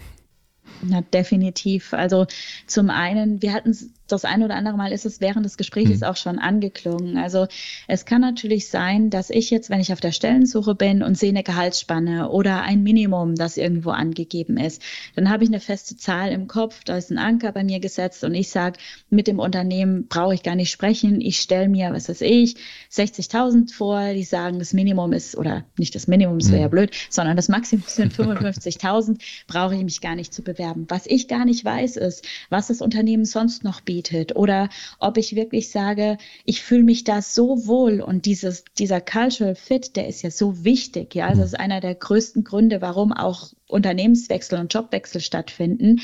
Na, 0.83 1.01
definitiv. 1.01 1.93
Also 1.93 2.27
zum 2.67 2.91
einen, 2.91 3.43
wir 3.43 3.53
hatten 3.53 3.75
das 4.09 4.25
ein 4.25 4.43
oder 4.43 4.55
andere 4.55 4.77
Mal 4.77 4.93
ist 4.93 5.07
es 5.07 5.21
während 5.21 5.45
des 5.45 5.57
Gesprächs 5.57 6.01
mhm. 6.01 6.07
auch 6.07 6.17
schon 6.17 6.39
angeklungen. 6.39 7.19
Also 7.19 7.47
es 7.87 8.05
kann 8.05 8.21
natürlich 8.21 8.69
sein, 8.69 9.11
dass 9.11 9.31
ich 9.31 9.51
jetzt, 9.51 9.71
wenn 9.71 9.81
ich 9.81 9.93
auf 9.93 10.01
der 10.01 10.13
Stellensuche 10.13 10.75
bin 10.75 11.03
und 11.03 11.17
sehe 11.17 11.29
eine 11.29 11.43
Gehaltsspanne 11.43 12.31
oder 12.31 12.63
ein 12.63 12.83
Minimum, 12.83 13.35
das 13.35 13.57
irgendwo 13.57 13.91
angegeben 13.91 14.57
ist, 14.57 14.83
dann 15.15 15.31
habe 15.31 15.45
ich 15.45 15.51
eine 15.51 15.61
feste 15.61 15.97
Zahl 15.97 16.33
im 16.33 16.49
Kopf, 16.49 16.85
da 16.85 16.97
ist 16.97 17.11
ein 17.11 17.19
Anker 17.19 17.53
bei 17.53 17.65
mir 17.65 17.81
gesetzt 17.81 18.25
und 18.25 18.35
ich 18.35 18.51
sage, 18.51 18.79
mit 19.11 19.27
dem 19.27 19.39
Unternehmen 19.39 20.09
brauche 20.09 20.35
ich 20.35 20.43
gar 20.43 20.57
nicht 20.57 20.71
sprechen. 20.71 21.21
Ich 21.21 21.41
stelle 21.41 21.69
mir, 21.69 21.93
was 21.93 22.09
weiß 22.09 22.23
ich, 22.23 22.57
60.000 22.91 23.73
vor, 23.73 24.15
die 24.15 24.25
sagen, 24.25 24.59
das 24.59 24.73
Minimum 24.73 25.13
ist, 25.13 25.37
oder 25.37 25.65
nicht 25.77 25.95
das 25.95 26.07
Minimum, 26.07 26.39
das 26.39 26.51
wäre 26.51 26.63
ja 26.63 26.69
mhm. 26.69 26.73
blöd, 26.73 26.91
sondern 27.11 27.37
das 27.37 27.49
Maximum 27.49 27.85
sind 27.87 28.13
55.000, 28.15 29.21
brauche 29.47 29.75
ich 29.75 29.83
mich 29.83 30.01
gar 30.01 30.15
nicht 30.15 30.33
zu 30.33 30.43
bewerben. 30.59 30.87
Was 30.89 31.07
ich 31.07 31.29
gar 31.29 31.45
nicht 31.45 31.65
weiß, 31.65 31.97
ist, 31.97 32.27
was 32.51 32.69
das 32.69 32.83
Unternehmen 32.83 33.25
sonst 33.25 33.65
noch 33.65 33.81
bietet 33.81 34.37
oder 34.37 34.69
ob 34.99 35.17
ich 35.17 35.37
wirklich 35.37 35.71
sage, 35.71 36.19
ich 36.45 36.63
fühle 36.63 36.83
mich 36.83 37.05
da 37.05 37.23
so 37.23 37.67
wohl 37.67 38.01
und 38.01 38.27
dieses, 38.27 38.65
dieser 38.79 39.01
Cultural 39.01 39.55
Fit, 39.55 39.97
der 39.97 40.09
ist 40.09 40.23
ja 40.23 40.31
so 40.31 40.65
wichtig. 40.65 41.15
Ja, 41.15 41.27
also 41.27 41.43
das 41.43 41.53
ist 41.53 41.61
einer 41.61 41.81
der 41.81 41.95
größten 41.95 42.45
Gründe, 42.45 42.81
warum 42.81 43.13
auch 43.13 43.53
Unternehmenswechsel 43.69 44.59
und 44.59 44.73
Jobwechsel 44.73 45.21
stattfinden. 45.21 46.01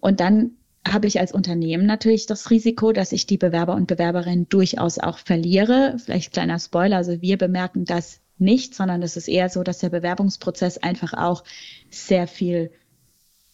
Und 0.00 0.20
dann 0.20 0.52
habe 0.88 1.06
ich 1.06 1.20
als 1.20 1.32
Unternehmen 1.32 1.86
natürlich 1.86 2.26
das 2.26 2.50
Risiko, 2.50 2.92
dass 2.92 3.12
ich 3.12 3.26
die 3.26 3.36
Bewerber 3.36 3.74
und 3.74 3.86
Bewerberinnen 3.86 4.48
durchaus 4.48 4.98
auch 4.98 5.18
verliere. 5.18 5.96
Vielleicht 6.02 6.32
kleiner 6.32 6.58
Spoiler, 6.58 6.96
also 6.96 7.20
wir 7.20 7.36
bemerken 7.36 7.84
das 7.84 8.20
nicht, 8.38 8.74
sondern 8.74 9.02
es 9.02 9.18
ist 9.18 9.28
eher 9.28 9.50
so, 9.50 9.62
dass 9.62 9.78
der 9.78 9.90
Bewerbungsprozess 9.90 10.78
einfach 10.78 11.12
auch 11.12 11.44
sehr 11.90 12.26
viel 12.26 12.70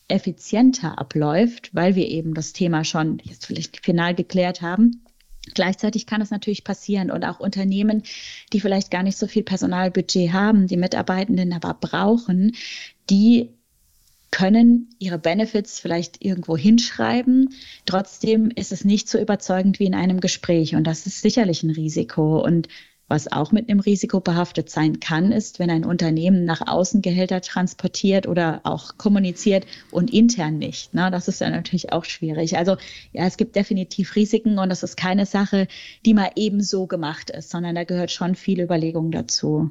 effizienter 0.09 0.99
abläuft, 0.99 1.75
weil 1.75 1.95
wir 1.95 2.09
eben 2.09 2.35
das 2.35 2.53
Thema 2.53 2.85
schon 2.85 3.19
jetzt 3.25 3.47
vielleicht 3.47 3.85
final 3.85 4.15
geklärt 4.15 4.63
haben. 4.63 5.03
Gleichzeitig 5.55 6.07
kann 6.07 6.21
es 6.21 6.31
natürlich 6.31 6.65
passieren 6.65 7.11
und 7.11 7.25
auch 7.25 7.41
Unternehmen, 7.41 8.03
die 8.53 8.61
vielleicht 8.61 8.91
gar 8.91 9.03
nicht 9.03 9.17
so 9.17 9.27
viel 9.27 9.43
Personalbudget 9.43 10.33
haben, 10.33 10.67
die 10.67 10.77
Mitarbeitenden 10.77 11.53
aber 11.53 11.75
brauchen, 11.75 12.57
die 13.11 13.51
können 14.33 14.91
ihre 14.99 15.19
Benefits 15.19 15.81
vielleicht 15.81 16.23
irgendwo 16.25 16.57
hinschreiben. 16.57 17.55
Trotzdem 17.87 18.51
ist 18.51 18.73
es 18.73 18.85
nicht 18.85 19.09
so 19.09 19.19
überzeugend 19.19 19.79
wie 19.79 19.87
in 19.87 19.95
einem 19.95 20.21
Gespräch. 20.21 20.75
Und 20.75 20.85
das 20.85 21.07
ist 21.07 21.23
sicherlich 21.23 21.63
ein 21.63 21.71
Risiko. 21.71 22.45
Und 22.45 22.69
was 23.09 23.31
auch 23.31 23.53
mit 23.53 23.69
einem 23.69 23.81
Risiko 23.81 24.21
behaftet 24.21 24.69
sein 24.69 25.01
kann, 25.01 25.31
ist, 25.31 25.59
wenn 25.59 25.71
ein 25.71 25.85
Unternehmen 25.85 26.45
nach 26.45 26.67
außen 26.67 27.03
Gehälter 27.03 27.41
transportiert 27.41 28.27
oder 28.27 28.61
auch 28.65 28.99
kommuniziert 28.99 29.67
und 29.93 30.13
intern 30.13 30.59
nicht. 30.59 30.91
Na, 30.93 31.11
das 31.11 31.29
ist 31.29 31.41
dann 31.41 31.53
natürlich 31.53 31.93
auch 31.93 32.05
schwierig. 32.05 32.57
Also 32.57 32.77
ja, 33.13 33.27
es 33.27 33.37
gibt 33.37 33.55
definitiv 33.55 34.17
Risiken 34.17 34.59
und 34.59 34.69
das 34.69 34.83
ist 34.83 34.97
keine 34.97 35.27
Sache, 35.27 35.69
die 36.05 36.15
mal 36.15 36.31
ebenso 36.35 36.87
gemacht 36.87 37.31
ist, 37.31 37.51
sondern 37.51 37.75
da 37.77 37.85
gehört 37.85 38.11
schon 38.11 38.35
viel 38.35 38.61
Überlegung 38.61 39.13
dazu. 39.13 39.71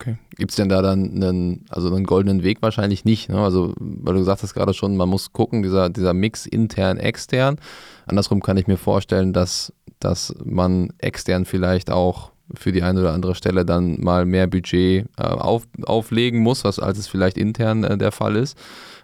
Okay. 0.00 0.16
Gibt 0.36 0.50
es 0.50 0.56
denn 0.56 0.70
da 0.70 0.80
dann 0.80 1.22
einen, 1.22 1.66
also 1.68 1.94
einen 1.94 2.06
goldenen 2.06 2.42
Weg 2.42 2.62
wahrscheinlich 2.62 3.04
nicht? 3.04 3.28
Ne? 3.28 3.38
Also, 3.38 3.74
weil 3.78 4.14
du 4.14 4.20
gesagt 4.20 4.42
hast 4.42 4.54
gerade 4.54 4.72
schon, 4.72 4.96
man 4.96 5.10
muss 5.10 5.32
gucken, 5.32 5.62
dieser, 5.62 5.90
dieser 5.90 6.14
Mix 6.14 6.46
intern, 6.46 6.96
extern. 6.96 7.58
Andersrum 8.06 8.40
kann 8.40 8.56
ich 8.56 8.66
mir 8.66 8.78
vorstellen, 8.78 9.34
dass, 9.34 9.74
dass 9.98 10.34
man 10.42 10.94
extern 10.98 11.44
vielleicht 11.44 11.90
auch 11.90 12.32
für 12.54 12.72
die 12.72 12.82
eine 12.82 13.00
oder 13.00 13.12
andere 13.12 13.34
Stelle 13.34 13.64
dann 13.64 14.00
mal 14.00 14.26
mehr 14.26 14.46
Budget 14.46 15.06
äh, 15.16 15.22
auf, 15.22 15.64
auflegen 15.82 16.40
muss, 16.40 16.64
was 16.64 16.78
als 16.78 16.98
es 16.98 17.08
vielleicht 17.08 17.38
intern 17.38 17.84
äh, 17.84 17.98
der 17.98 18.12
Fall 18.12 18.36
ist. 18.36 18.58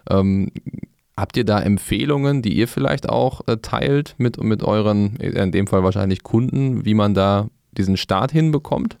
Ähm, 0.09 0.51
habt 1.15 1.37
ihr 1.37 1.45
da 1.45 1.59
Empfehlungen, 1.59 2.41
die 2.41 2.53
ihr 2.53 2.67
vielleicht 2.67 3.09
auch 3.09 3.41
äh, 3.47 3.57
teilt 3.57 4.15
mit, 4.17 4.41
mit 4.41 4.63
euren, 4.63 5.17
in 5.17 5.51
dem 5.51 5.67
Fall 5.67 5.83
wahrscheinlich 5.83 6.23
Kunden, 6.23 6.85
wie 6.85 6.93
man 6.93 7.13
da 7.13 7.49
diesen 7.71 7.97
Start 7.97 8.31
hinbekommt? 8.31 8.97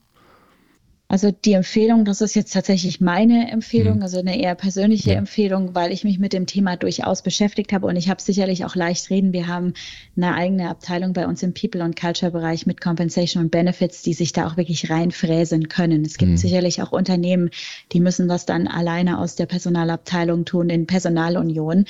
Also 1.09 1.31
die 1.31 1.53
Empfehlung, 1.53 2.03
das 2.03 2.19
ist 2.19 2.35
jetzt 2.35 2.51
tatsächlich 2.51 2.99
meine 2.99 3.49
Empfehlung, 3.49 3.97
mhm. 3.97 4.01
also 4.01 4.19
eine 4.19 4.37
eher 4.37 4.55
persönliche 4.55 5.11
ja. 5.11 5.17
Empfehlung, 5.17 5.73
weil 5.73 5.93
ich 5.93 6.03
mich 6.03 6.19
mit 6.19 6.33
dem 6.33 6.45
Thema 6.47 6.75
durchaus 6.75 7.21
beschäftigt 7.21 7.71
habe 7.71 7.87
und 7.87 7.95
ich 7.95 8.09
habe 8.09 8.21
sicherlich 8.21 8.65
auch 8.65 8.75
leicht 8.75 9.09
reden. 9.09 9.31
Wir 9.31 9.47
haben 9.47 9.73
eine 10.17 10.35
eigene 10.35 10.69
Abteilung 10.69 11.13
bei 11.13 11.25
uns 11.25 11.43
im 11.43 11.53
People 11.53 11.81
und 11.81 11.97
Culture 11.97 12.31
Bereich 12.31 12.65
mit 12.65 12.81
Compensation 12.81 13.43
und 13.43 13.51
Benefits, 13.51 14.01
die 14.01 14.13
sich 14.13 14.33
da 14.33 14.47
auch 14.47 14.57
wirklich 14.57 14.89
reinfräsen 14.89 15.69
können. 15.69 16.03
Es 16.03 16.17
gibt 16.17 16.31
mhm. 16.31 16.37
sicherlich 16.37 16.81
auch 16.81 16.91
Unternehmen, 16.91 17.51
die 17.93 18.01
müssen 18.01 18.27
das 18.27 18.45
dann 18.45 18.67
alleine 18.67 19.19
aus 19.19 19.35
der 19.35 19.45
Personalabteilung 19.45 20.43
tun 20.43 20.69
in 20.69 20.87
Personalunion. 20.87 21.85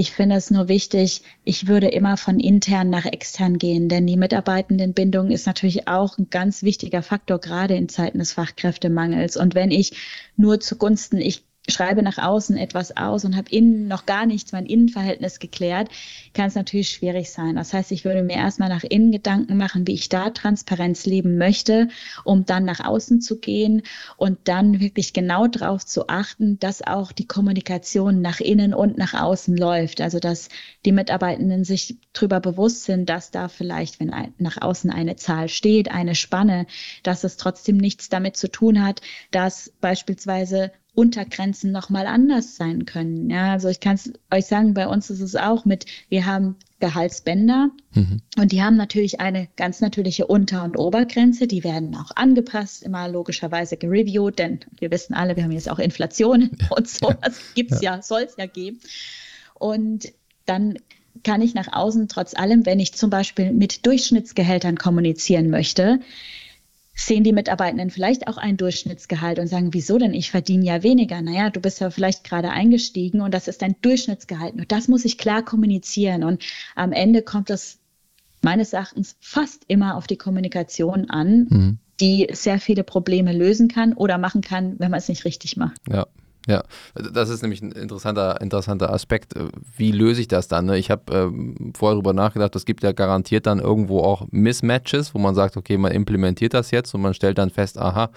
Ich 0.00 0.12
finde 0.12 0.36
es 0.36 0.50
nur 0.50 0.68
wichtig, 0.68 1.20
ich 1.44 1.66
würde 1.66 1.88
immer 1.88 2.16
von 2.16 2.40
intern 2.40 2.88
nach 2.88 3.04
extern 3.04 3.58
gehen, 3.58 3.90
denn 3.90 4.06
die 4.06 4.16
Mitarbeitendenbindung 4.16 5.30
ist 5.30 5.46
natürlich 5.46 5.88
auch 5.88 6.16
ein 6.16 6.28
ganz 6.30 6.62
wichtiger 6.62 7.02
Faktor, 7.02 7.38
gerade 7.38 7.74
in 7.74 7.90
Zeiten 7.90 8.18
des 8.18 8.32
Fachkräftemangels. 8.32 9.36
Und 9.36 9.54
wenn 9.54 9.70
ich 9.70 9.92
nur 10.38 10.58
zugunsten, 10.58 11.18
ich 11.18 11.44
schreibe 11.70 12.02
nach 12.02 12.18
außen 12.18 12.56
etwas 12.56 12.96
aus 12.96 13.24
und 13.24 13.36
habe 13.36 13.50
innen 13.50 13.88
noch 13.88 14.06
gar 14.06 14.26
nichts, 14.26 14.52
mein 14.52 14.66
Innenverhältnis 14.66 15.38
geklärt, 15.38 15.88
kann 16.34 16.46
es 16.46 16.54
natürlich 16.54 16.90
schwierig 16.90 17.30
sein. 17.30 17.56
Das 17.56 17.72
heißt, 17.72 17.92
ich 17.92 18.04
würde 18.04 18.22
mir 18.22 18.36
erstmal 18.36 18.68
nach 18.68 18.84
innen 18.84 19.12
Gedanken 19.12 19.56
machen, 19.56 19.86
wie 19.86 19.94
ich 19.94 20.08
da 20.08 20.30
Transparenz 20.30 21.06
leben 21.06 21.38
möchte, 21.38 21.88
um 22.24 22.44
dann 22.44 22.64
nach 22.64 22.80
außen 22.80 23.20
zu 23.20 23.38
gehen 23.38 23.82
und 24.16 24.38
dann 24.44 24.80
wirklich 24.80 25.12
genau 25.12 25.46
darauf 25.46 25.84
zu 25.84 26.08
achten, 26.08 26.58
dass 26.58 26.86
auch 26.86 27.12
die 27.12 27.26
Kommunikation 27.26 28.20
nach 28.20 28.40
innen 28.40 28.74
und 28.74 28.98
nach 28.98 29.14
außen 29.14 29.56
läuft. 29.56 30.00
Also 30.00 30.18
dass 30.18 30.48
die 30.84 30.92
Mitarbeitenden 30.92 31.64
sich 31.64 31.96
darüber 32.12 32.40
bewusst 32.40 32.84
sind, 32.84 33.08
dass 33.08 33.30
da 33.30 33.48
vielleicht, 33.48 34.00
wenn 34.00 34.12
nach 34.38 34.60
außen 34.60 34.90
eine 34.90 35.16
Zahl 35.16 35.48
steht, 35.48 35.90
eine 35.90 36.14
Spanne, 36.14 36.66
dass 37.02 37.24
es 37.24 37.36
trotzdem 37.36 37.76
nichts 37.76 38.08
damit 38.08 38.36
zu 38.36 38.50
tun 38.50 38.82
hat, 38.82 39.00
dass 39.30 39.72
beispielsweise 39.80 40.72
Untergrenzen 40.94 41.72
nochmal 41.72 42.06
anders 42.06 42.56
sein 42.56 42.84
können. 42.84 43.30
Ja, 43.30 43.52
also 43.52 43.68
ich 43.68 43.80
kann 43.80 43.94
es 43.94 44.12
euch 44.30 44.46
sagen, 44.46 44.74
bei 44.74 44.86
uns 44.86 45.10
ist 45.10 45.20
es 45.20 45.36
auch 45.36 45.64
mit, 45.64 45.86
wir 46.08 46.26
haben 46.26 46.56
Gehaltsbänder 46.80 47.70
mhm. 47.94 48.22
und 48.38 48.52
die 48.52 48.62
haben 48.62 48.76
natürlich 48.76 49.20
eine 49.20 49.48
ganz 49.56 49.80
natürliche 49.80 50.26
Unter- 50.26 50.64
und 50.64 50.78
Obergrenze. 50.78 51.46
Die 51.46 51.62
werden 51.62 51.94
auch 51.94 52.16
angepasst, 52.16 52.82
immer 52.82 53.08
logischerweise 53.08 53.76
gereviewt, 53.76 54.38
denn 54.38 54.60
wir 54.78 54.90
wissen 54.90 55.14
alle, 55.14 55.36
wir 55.36 55.44
haben 55.44 55.52
jetzt 55.52 55.70
auch 55.70 55.78
Inflation 55.78 56.50
ja. 56.58 56.68
und 56.76 56.88
so. 56.88 57.12
Das 57.20 57.38
gibt 57.54 57.72
es 57.72 57.80
ja, 57.82 57.96
ja 57.96 58.02
soll 58.02 58.22
es 58.22 58.36
ja 58.36 58.46
geben. 58.46 58.80
Und 59.54 60.12
dann 60.46 60.78
kann 61.22 61.42
ich 61.42 61.54
nach 61.54 61.72
außen 61.72 62.08
trotz 62.08 62.34
allem, 62.34 62.66
wenn 62.66 62.80
ich 62.80 62.94
zum 62.94 63.10
Beispiel 63.10 63.52
mit 63.52 63.86
Durchschnittsgehältern 63.86 64.76
kommunizieren 64.76 65.50
möchte, 65.50 66.00
sehen 67.06 67.24
die 67.24 67.32
Mitarbeitenden 67.32 67.90
vielleicht 67.90 68.28
auch 68.28 68.36
ein 68.36 68.56
Durchschnittsgehalt 68.56 69.38
und 69.38 69.46
sagen, 69.46 69.72
wieso 69.72 69.98
denn? 69.98 70.14
Ich 70.14 70.30
verdiene 70.30 70.64
ja 70.64 70.82
weniger. 70.82 71.22
Naja, 71.22 71.50
du 71.50 71.60
bist 71.60 71.80
ja 71.80 71.90
vielleicht 71.90 72.24
gerade 72.24 72.50
eingestiegen 72.50 73.20
und 73.20 73.32
das 73.32 73.48
ist 73.48 73.62
dein 73.62 73.76
Durchschnittsgehalt. 73.80 74.56
Nur 74.56 74.66
das 74.66 74.88
muss 74.88 75.04
ich 75.04 75.18
klar 75.18 75.42
kommunizieren. 75.42 76.24
Und 76.24 76.44
am 76.74 76.92
Ende 76.92 77.22
kommt 77.22 77.50
das 77.50 77.78
meines 78.42 78.72
Erachtens 78.72 79.16
fast 79.20 79.64
immer 79.68 79.96
auf 79.96 80.06
die 80.06 80.16
Kommunikation 80.16 81.10
an, 81.10 81.46
mhm. 81.48 81.78
die 82.00 82.28
sehr 82.32 82.60
viele 82.60 82.84
Probleme 82.84 83.32
lösen 83.32 83.68
kann 83.68 83.92
oder 83.94 84.18
machen 84.18 84.42
kann, 84.42 84.78
wenn 84.78 84.90
man 84.90 84.98
es 84.98 85.08
nicht 85.08 85.24
richtig 85.24 85.56
macht. 85.56 85.78
Ja, 85.88 86.06
ja, 86.46 86.62
das 86.94 87.28
ist 87.28 87.42
nämlich 87.42 87.60
ein 87.62 87.72
interessanter, 87.72 88.40
interessanter 88.40 88.92
Aspekt. 88.92 89.34
Wie 89.76 89.92
löse 89.92 90.22
ich 90.22 90.28
das 90.28 90.48
dann? 90.48 90.66
Ne? 90.66 90.78
Ich 90.78 90.90
habe 90.90 91.12
ähm, 91.12 91.72
vorher 91.76 91.94
darüber 91.94 92.12
nachgedacht, 92.12 92.56
es 92.56 92.64
gibt 92.64 92.82
ja 92.82 92.92
garantiert 92.92 93.46
dann 93.46 93.58
irgendwo 93.58 94.00
auch 94.00 94.26
Mismatches, 94.30 95.14
wo 95.14 95.18
man 95.18 95.34
sagt, 95.34 95.56
okay, 95.56 95.76
man 95.76 95.92
implementiert 95.92 96.54
das 96.54 96.70
jetzt 96.70 96.94
und 96.94 97.02
man 97.02 97.14
stellt 97.14 97.38
dann 97.38 97.50
fest, 97.50 97.78
aha, 97.78 98.10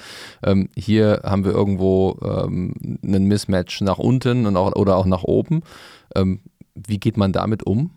ähm, 0.43 0.69
hier 0.75 1.21
haben 1.23 1.43
wir 1.43 1.51
irgendwo 1.51 2.17
ähm, 2.23 2.73
einen 3.03 3.25
Mismatch 3.25 3.81
nach 3.81 3.97
unten 3.97 4.45
und 4.45 4.55
auch, 4.55 4.73
oder 4.75 4.95
auch 4.95 5.05
nach 5.05 5.23
oben. 5.23 5.61
Ähm, 6.15 6.39
wie 6.75 6.99
geht 6.99 7.17
man 7.17 7.33
damit 7.33 7.65
um? 7.65 7.91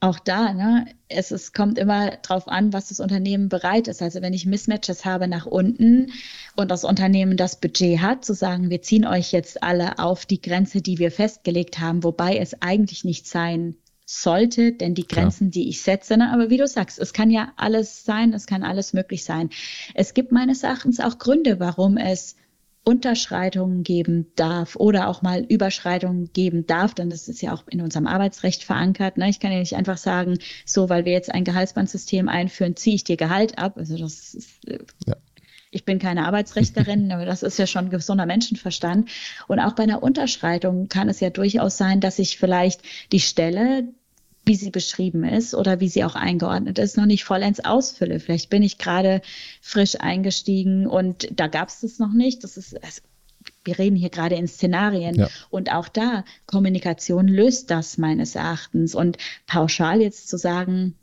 Auch 0.00 0.18
da, 0.18 0.52
ne, 0.52 0.86
es, 1.08 1.30
es 1.30 1.52
kommt 1.52 1.78
immer 1.78 2.16
darauf 2.22 2.46
an, 2.48 2.72
was 2.72 2.88
das 2.88 3.00
Unternehmen 3.00 3.48
bereit 3.48 3.88
ist. 3.88 4.02
Also 4.02 4.22
wenn 4.22 4.32
ich 4.32 4.46
Mismatches 4.46 5.04
habe 5.04 5.26
nach 5.26 5.46
unten 5.46 6.12
und 6.56 6.70
das 6.70 6.84
Unternehmen 6.84 7.36
das 7.36 7.60
Budget 7.60 8.00
hat, 8.00 8.24
zu 8.24 8.34
sagen, 8.34 8.70
wir 8.70 8.82
ziehen 8.82 9.06
euch 9.06 9.32
jetzt 9.32 9.62
alle 9.62 9.98
auf 9.98 10.26
die 10.26 10.40
Grenze, 10.40 10.82
die 10.82 10.98
wir 10.98 11.10
festgelegt 11.10 11.80
haben, 11.80 12.04
wobei 12.04 12.36
es 12.36 12.62
eigentlich 12.62 13.04
nicht 13.04 13.26
sein 13.26 13.76
sollte, 14.06 14.72
denn 14.72 14.94
die 14.94 15.06
Grenzen, 15.06 15.50
Klar. 15.50 15.62
die 15.64 15.68
ich 15.68 15.82
setze, 15.82 16.16
ne, 16.16 16.32
aber 16.32 16.48
wie 16.48 16.56
du 16.56 16.66
sagst, 16.66 16.98
es 16.98 17.12
kann 17.12 17.30
ja 17.30 17.52
alles 17.56 18.04
sein, 18.04 18.32
es 18.32 18.46
kann 18.46 18.62
alles 18.62 18.94
möglich 18.94 19.24
sein. 19.24 19.50
Es 19.94 20.14
gibt 20.14 20.32
meines 20.32 20.62
Erachtens 20.62 21.00
auch 21.00 21.18
Gründe, 21.18 21.60
warum 21.60 21.98
es 21.98 22.36
Unterschreitungen 22.84 23.82
geben 23.82 24.32
darf 24.34 24.76
oder 24.76 25.08
auch 25.08 25.20
mal 25.20 25.44
Überschreitungen 25.44 26.32
geben 26.32 26.66
darf, 26.66 26.94
denn 26.94 27.10
das 27.10 27.28
ist 27.28 27.42
ja 27.42 27.52
auch 27.52 27.64
in 27.68 27.82
unserem 27.82 28.06
Arbeitsrecht 28.06 28.64
verankert. 28.64 29.18
Ne? 29.18 29.28
Ich 29.28 29.40
kann 29.40 29.52
ja 29.52 29.58
nicht 29.58 29.76
einfach 29.76 29.98
sagen, 29.98 30.38
so, 30.64 30.88
weil 30.88 31.04
wir 31.04 31.12
jetzt 31.12 31.30
ein 31.32 31.44
Gehaltsbandsystem 31.44 32.28
einführen, 32.28 32.76
ziehe 32.76 32.96
ich 32.96 33.04
dir 33.04 33.16
Gehalt 33.16 33.58
ab. 33.58 33.76
Also 33.76 33.98
das 33.98 34.34
ist, 34.34 34.66
äh, 34.66 34.78
ja. 35.06 35.16
Ich 35.70 35.84
bin 35.84 35.98
keine 35.98 36.26
Arbeitsrechterin, 36.26 37.12
aber 37.12 37.26
das 37.26 37.42
ist 37.42 37.58
ja 37.58 37.66
schon 37.66 37.90
gesunder 37.90 38.26
Menschenverstand. 38.26 39.10
Und 39.48 39.60
auch 39.60 39.74
bei 39.74 39.82
einer 39.82 40.02
Unterschreitung 40.02 40.88
kann 40.88 41.08
es 41.08 41.20
ja 41.20 41.30
durchaus 41.30 41.76
sein, 41.76 42.00
dass 42.00 42.18
ich 42.18 42.38
vielleicht 42.38 42.82
die 43.12 43.20
Stelle, 43.20 43.88
wie 44.48 44.54
sie 44.54 44.70
beschrieben 44.70 45.24
ist 45.24 45.54
oder 45.54 45.78
wie 45.78 45.88
sie 45.88 46.04
auch 46.04 46.14
eingeordnet 46.14 46.78
ist, 46.78 46.96
noch 46.96 47.04
nicht 47.04 47.24
vollends 47.24 47.60
ausfülle. 47.60 48.18
Vielleicht 48.18 48.48
bin 48.48 48.62
ich 48.62 48.78
gerade 48.78 49.20
frisch 49.60 50.00
eingestiegen 50.00 50.86
und 50.86 51.28
da 51.30 51.48
gab 51.48 51.68
es 51.68 51.80
das 51.80 51.98
noch 51.98 52.14
nicht. 52.14 52.42
Das 52.44 52.56
ist, 52.56 52.82
also, 52.82 53.02
wir 53.64 53.78
reden 53.78 53.94
hier 53.94 54.08
gerade 54.08 54.36
in 54.36 54.48
Szenarien 54.48 55.16
ja. 55.16 55.28
und 55.50 55.70
auch 55.70 55.88
da 55.88 56.24
Kommunikation 56.46 57.28
löst 57.28 57.70
das 57.70 57.98
meines 57.98 58.34
Erachtens 58.34 58.94
und 58.94 59.18
pauschal 59.46 60.00
jetzt 60.00 60.28
zu 60.28 60.38
sagen, 60.38 60.94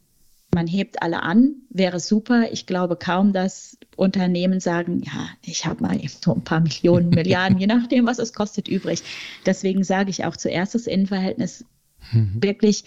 man 0.54 0.66
hebt 0.66 1.04
alle 1.04 1.22
an, 1.22 1.54
wäre 1.70 2.00
super. 2.00 2.52
Ich 2.52 2.66
glaube 2.66 2.96
kaum, 2.96 3.32
dass 3.32 3.78
Unternehmen 3.96 4.60
sagen, 4.60 5.04
ja, 5.06 5.30
ich 5.44 5.68
habe 5.68 5.84
mal 5.84 6.00
so 6.24 6.34
ein 6.34 6.44
paar 6.44 6.62
Millionen, 6.62 7.10
Milliarden, 7.12 7.60
je 7.60 7.68
nachdem, 7.68 8.08
was 8.08 8.18
es 8.18 8.34
kostet, 8.34 8.68
übrig. 8.68 9.04
Deswegen 9.46 9.84
sage 9.84 10.10
ich 10.10 10.26
auch 10.26 10.36
zuerst 10.36 10.74
das 10.74 10.88
Innenverhältnis 10.88 11.66
mhm. 12.12 12.42
wirklich 12.42 12.86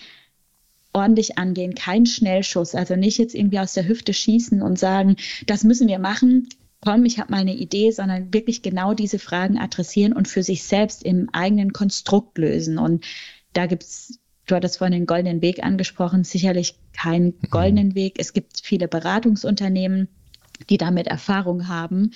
ordentlich 0.92 1.38
angehen, 1.38 1.74
kein 1.74 2.06
Schnellschuss, 2.06 2.74
also 2.74 2.96
nicht 2.96 3.18
jetzt 3.18 3.34
irgendwie 3.34 3.58
aus 3.58 3.74
der 3.74 3.86
Hüfte 3.86 4.14
schießen 4.14 4.62
und 4.62 4.78
sagen, 4.78 5.16
das 5.46 5.64
müssen 5.64 5.88
wir 5.88 5.98
machen, 5.98 6.48
komm, 6.80 7.04
ich 7.04 7.18
habe 7.18 7.32
mal 7.32 7.40
eine 7.40 7.54
Idee, 7.54 7.90
sondern 7.90 8.32
wirklich 8.32 8.62
genau 8.62 8.94
diese 8.94 9.18
Fragen 9.18 9.58
adressieren 9.58 10.12
und 10.12 10.28
für 10.28 10.42
sich 10.42 10.64
selbst 10.64 11.02
im 11.02 11.28
eigenen 11.32 11.72
Konstrukt 11.72 12.38
lösen. 12.38 12.78
Und 12.78 13.04
da 13.52 13.66
gibt 13.66 13.82
es, 13.82 14.20
du 14.46 14.54
hattest 14.54 14.78
vorhin 14.78 14.92
den 14.92 15.06
goldenen 15.06 15.42
Weg 15.42 15.64
angesprochen, 15.64 16.24
sicherlich 16.24 16.78
keinen 16.92 17.26
mhm. 17.26 17.50
goldenen 17.50 17.94
Weg. 17.94 18.14
Es 18.18 18.32
gibt 18.32 18.60
viele 18.62 18.88
Beratungsunternehmen, 18.88 20.08
die 20.70 20.78
damit 20.78 21.08
Erfahrung 21.08 21.68
haben. 21.68 22.12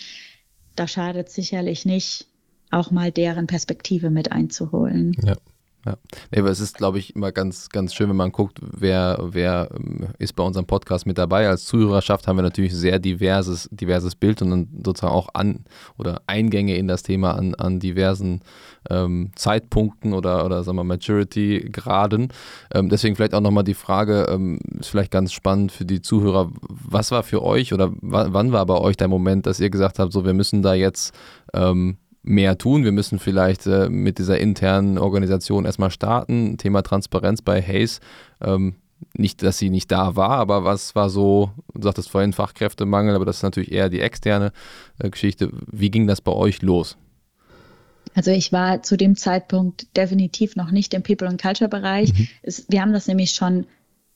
Da 0.76 0.86
schadet 0.86 1.28
sicherlich 1.28 1.84
nicht, 1.84 2.26
auch 2.70 2.90
mal 2.90 3.12
deren 3.12 3.46
Perspektive 3.46 4.10
mit 4.10 4.32
einzuholen. 4.32 5.14
Ja. 5.22 5.36
Ja, 5.84 5.96
nee, 6.30 6.38
aber 6.38 6.50
es 6.50 6.60
ist, 6.60 6.76
glaube 6.76 7.00
ich, 7.00 7.16
immer 7.16 7.32
ganz, 7.32 7.68
ganz 7.68 7.92
schön, 7.92 8.08
wenn 8.08 8.16
man 8.16 8.30
guckt, 8.30 8.60
wer, 8.62 9.18
wer 9.20 9.68
ähm, 9.74 10.08
ist 10.18 10.36
bei 10.36 10.44
unserem 10.44 10.66
Podcast 10.66 11.06
mit 11.06 11.18
dabei. 11.18 11.48
Als 11.48 11.64
Zuhörerschaft 11.64 12.28
haben 12.28 12.36
wir 12.36 12.42
natürlich 12.42 12.72
sehr 12.72 13.00
diverses, 13.00 13.68
diverses 13.72 14.14
Bild 14.14 14.42
und 14.42 14.50
dann 14.50 14.68
sozusagen 14.84 15.12
auch 15.12 15.30
an 15.34 15.64
oder 15.98 16.22
Eingänge 16.28 16.76
in 16.76 16.86
das 16.86 17.02
Thema 17.02 17.34
an, 17.34 17.56
an 17.56 17.80
diversen 17.80 18.42
ähm, 18.90 19.32
Zeitpunkten 19.34 20.12
oder, 20.12 20.44
oder 20.44 20.62
sagen 20.62 20.78
wir 20.78 20.84
Maturity-Graden. 20.84 22.28
Ähm, 22.72 22.88
deswegen 22.88 23.16
vielleicht 23.16 23.34
auch 23.34 23.40
nochmal 23.40 23.64
die 23.64 23.74
Frage, 23.74 24.26
ähm, 24.30 24.60
ist 24.78 24.88
vielleicht 24.88 25.10
ganz 25.10 25.32
spannend 25.32 25.72
für 25.72 25.84
die 25.84 26.00
Zuhörer, 26.00 26.52
was 26.68 27.10
war 27.10 27.24
für 27.24 27.42
euch 27.42 27.72
oder 27.72 27.92
wann 28.00 28.52
war 28.52 28.64
bei 28.66 28.78
euch 28.78 28.96
der 28.96 29.08
Moment, 29.08 29.46
dass 29.46 29.58
ihr 29.58 29.70
gesagt 29.70 29.98
habt, 29.98 30.12
so 30.12 30.24
wir 30.24 30.34
müssen 30.34 30.62
da 30.62 30.74
jetzt 30.74 31.12
ähm, 31.54 31.96
mehr 32.22 32.58
tun. 32.58 32.84
Wir 32.84 32.92
müssen 32.92 33.18
vielleicht 33.18 33.66
äh, 33.66 33.88
mit 33.88 34.18
dieser 34.18 34.38
internen 34.38 34.98
Organisation 34.98 35.64
erstmal 35.64 35.90
starten. 35.90 36.56
Thema 36.58 36.82
Transparenz 36.82 37.42
bei 37.42 37.60
Hayes. 37.60 38.00
Ähm, 38.40 38.76
nicht, 39.14 39.42
dass 39.42 39.58
sie 39.58 39.70
nicht 39.70 39.90
da 39.90 40.16
war, 40.16 40.30
aber 40.30 40.64
was 40.64 40.94
war 40.94 41.10
so, 41.10 41.50
du 41.74 41.82
sagtest 41.82 42.08
vorhin 42.08 42.32
Fachkräftemangel, 42.32 43.16
aber 43.16 43.24
das 43.24 43.38
ist 43.38 43.42
natürlich 43.42 43.72
eher 43.72 43.88
die 43.88 44.00
externe 44.00 44.52
äh, 44.98 45.10
Geschichte. 45.10 45.50
Wie 45.66 45.90
ging 45.90 46.06
das 46.06 46.20
bei 46.20 46.32
euch 46.32 46.62
los? 46.62 46.96
Also 48.14 48.30
ich 48.30 48.52
war 48.52 48.82
zu 48.82 48.96
dem 48.96 49.16
Zeitpunkt 49.16 49.96
definitiv 49.96 50.56
noch 50.56 50.70
nicht 50.70 50.94
im 50.94 51.02
People 51.02 51.28
and 51.28 51.40
Culture 51.40 51.68
Bereich. 51.68 52.12
Mhm. 52.12 52.28
Wir 52.68 52.82
haben 52.82 52.92
das 52.92 53.06
nämlich 53.06 53.32
schon 53.32 53.66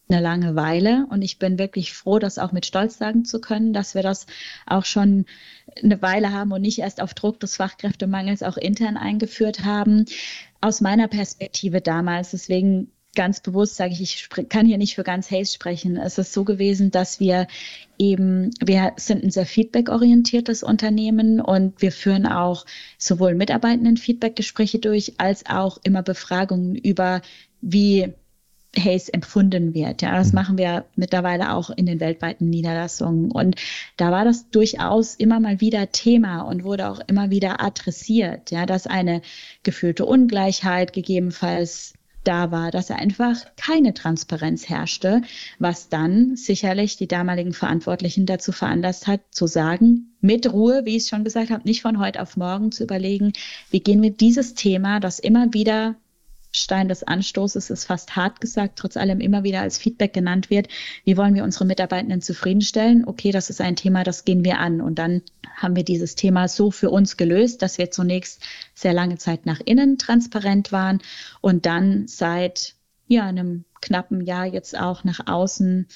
eine 0.09 0.21
lange 0.21 0.55
Weile 0.55 1.07
und 1.11 1.23
ich 1.23 1.39
bin 1.39 1.59
wirklich 1.59 1.93
froh, 1.93 2.19
das 2.19 2.39
auch 2.39 2.53
mit 2.53 2.65
Stolz 2.67 2.99
sagen 2.99 3.25
zu 3.25 3.41
können, 3.41 3.73
dass 3.73 3.95
wir 3.95 4.03
das 4.03 4.27
auch 4.67 4.85
schon 4.85 5.27
eine 5.83 6.01
Weile 6.01 6.33
haben 6.33 6.53
und 6.53 6.63
nicht 6.63 6.79
erst 6.79 7.03
auf 7.03 7.15
Druck 7.15 7.41
des 7.41 7.57
Fachkräftemangels 7.57 8.43
auch 8.43 8.57
intern 8.57 8.97
eingeführt 8.97 9.65
haben. 9.65 10.05
Aus 10.61 10.81
meiner 10.81 11.09
Perspektive 11.09 11.81
damals, 11.81 12.31
deswegen 12.31 12.93
ganz 13.17 13.41
bewusst 13.41 13.77
sage 13.77 13.95
ich, 13.95 14.03
ich 14.03 14.49
kann 14.49 14.67
hier 14.67 14.79
nicht 14.79 14.95
für 14.95 15.03
ganz 15.03 15.31
Hayes 15.31 15.53
sprechen. 15.53 15.97
Es 15.97 16.19
ist 16.19 16.33
so 16.33 16.45
gewesen, 16.45 16.93
dass 16.93 17.19
wir 17.19 17.49
eben, 17.99 18.51
wir 18.65 18.93
sind 18.97 19.25
ein 19.25 19.31
sehr 19.31 19.47
feedback-orientiertes 19.47 20.63
Unternehmen 20.63 21.41
und 21.41 21.83
wir 21.83 21.91
führen 21.91 22.27
auch 22.27 22.65
sowohl 22.99 23.35
Mitarbeitenden 23.35 23.97
Feedback-Gespräche 23.97 24.79
durch, 24.79 25.15
als 25.19 25.47
auch 25.47 25.79
immer 25.83 26.03
Befragungen 26.03 26.77
über, 26.77 27.23
wie 27.61 28.13
Haze 28.79 29.13
empfunden 29.13 29.75
wird. 29.75 30.03
Ja, 30.03 30.17
das 30.17 30.29
mhm. 30.29 30.35
machen 30.35 30.59
wir 30.59 30.85
mittlerweile 30.95 31.53
auch 31.53 31.71
in 31.71 31.87
den 31.87 32.01
weltweiten 32.01 32.49
Niederlassungen. 32.51 33.31
Und 33.31 33.57
da 33.97 34.11
war 34.11 34.25
das 34.25 34.51
durchaus 34.51 35.15
immer 35.15 35.41
mal 35.41 35.61
wieder 35.61 35.93
Thema 35.93 36.43
und 36.43 36.65
wurde 36.65 36.89
auch 36.89 37.01
immer 37.07 37.31
wieder 37.31 37.63
adressiert, 37.63 38.51
ja, 38.51 38.67
dass 38.67 38.87
eine 38.87 39.23
gefühlte 39.63 40.05
Ungleichheit 40.07 40.93
gegebenenfalls 40.93 41.95
da 42.27 42.51
war, 42.51 42.71
dass 42.71 42.91
einfach 42.91 43.37
keine 43.57 43.95
Transparenz 43.95 44.69
herrschte, 44.69 45.23
was 45.59 45.89
dann 45.89 46.37
sicherlich 46.37 46.97
die 46.97 47.07
damaligen 47.07 47.53
Verantwortlichen 47.53 48.27
dazu 48.27 48.53
veranlasst 48.53 49.07
hat, 49.07 49.21
zu 49.31 49.47
sagen, 49.47 50.17
mit 50.21 50.53
Ruhe, 50.53 50.83
wie 50.85 50.97
ich 50.97 51.05
es 51.05 51.09
schon 51.09 51.25
gesagt 51.25 51.51
habe, 51.51 51.67
nicht 51.67 51.83
von 51.83 51.99
heute 51.99 52.21
auf 52.21 52.37
morgen 52.37 52.73
zu 52.73 52.83
überlegen, 52.83 53.33
wie 53.71 53.81
gehen 53.81 54.03
wir 54.03 54.11
dieses 54.11 54.55
Thema, 54.55 54.99
das 54.99 55.19
immer 55.19 55.53
wieder 55.53 55.95
Stein 56.57 56.89
des 56.89 57.03
Anstoßes 57.03 57.71
ist 57.71 57.85
fast 57.85 58.17
hart 58.17 58.41
gesagt, 58.41 58.79
trotz 58.79 58.97
allem 58.97 59.21
immer 59.21 59.45
wieder 59.45 59.61
als 59.61 59.79
Feedback 59.79 60.13
genannt 60.13 60.51
wird. 60.51 60.69
Wie 61.05 61.17
wollen 61.17 61.35
wir 61.35 61.45
unsere 61.45 61.65
Mitarbeitenden 61.65 62.23
zufriedenstellen? 62.23 63.07
Okay, 63.07 63.31
das 63.31 63.51
ist 63.51 63.61
ein 63.61 63.77
Thema, 63.77 64.05
das 64.05 64.25
gehen 64.25 64.45
wir 64.45 64.59
an. 64.59 64.81
Und 64.81 64.99
dann 64.99 65.23
haben 65.57 65.77
wir 65.77 65.85
dieses 65.85 66.15
Thema 66.15 66.49
so 66.49 66.71
für 66.71 66.91
uns 66.91 67.17
gelöst, 67.17 67.63
dass 67.63 67.79
wir 67.79 67.91
zunächst 67.91 68.43
sehr 68.75 68.93
lange 68.93 69.19
Zeit 69.19 69.47
nach 69.47 69.61
innen 69.65 69.99
transparent 69.99 70.73
waren 70.73 71.01
und 71.41 71.67
dann 71.67 72.09
seit 72.09 72.75
ja, 73.09 73.27
einem 73.27 73.65
knappen 73.81 74.21
Jahr 74.21 74.47
jetzt 74.47 74.79
auch 74.79 75.05
nach 75.05 75.21
außen 75.27 75.87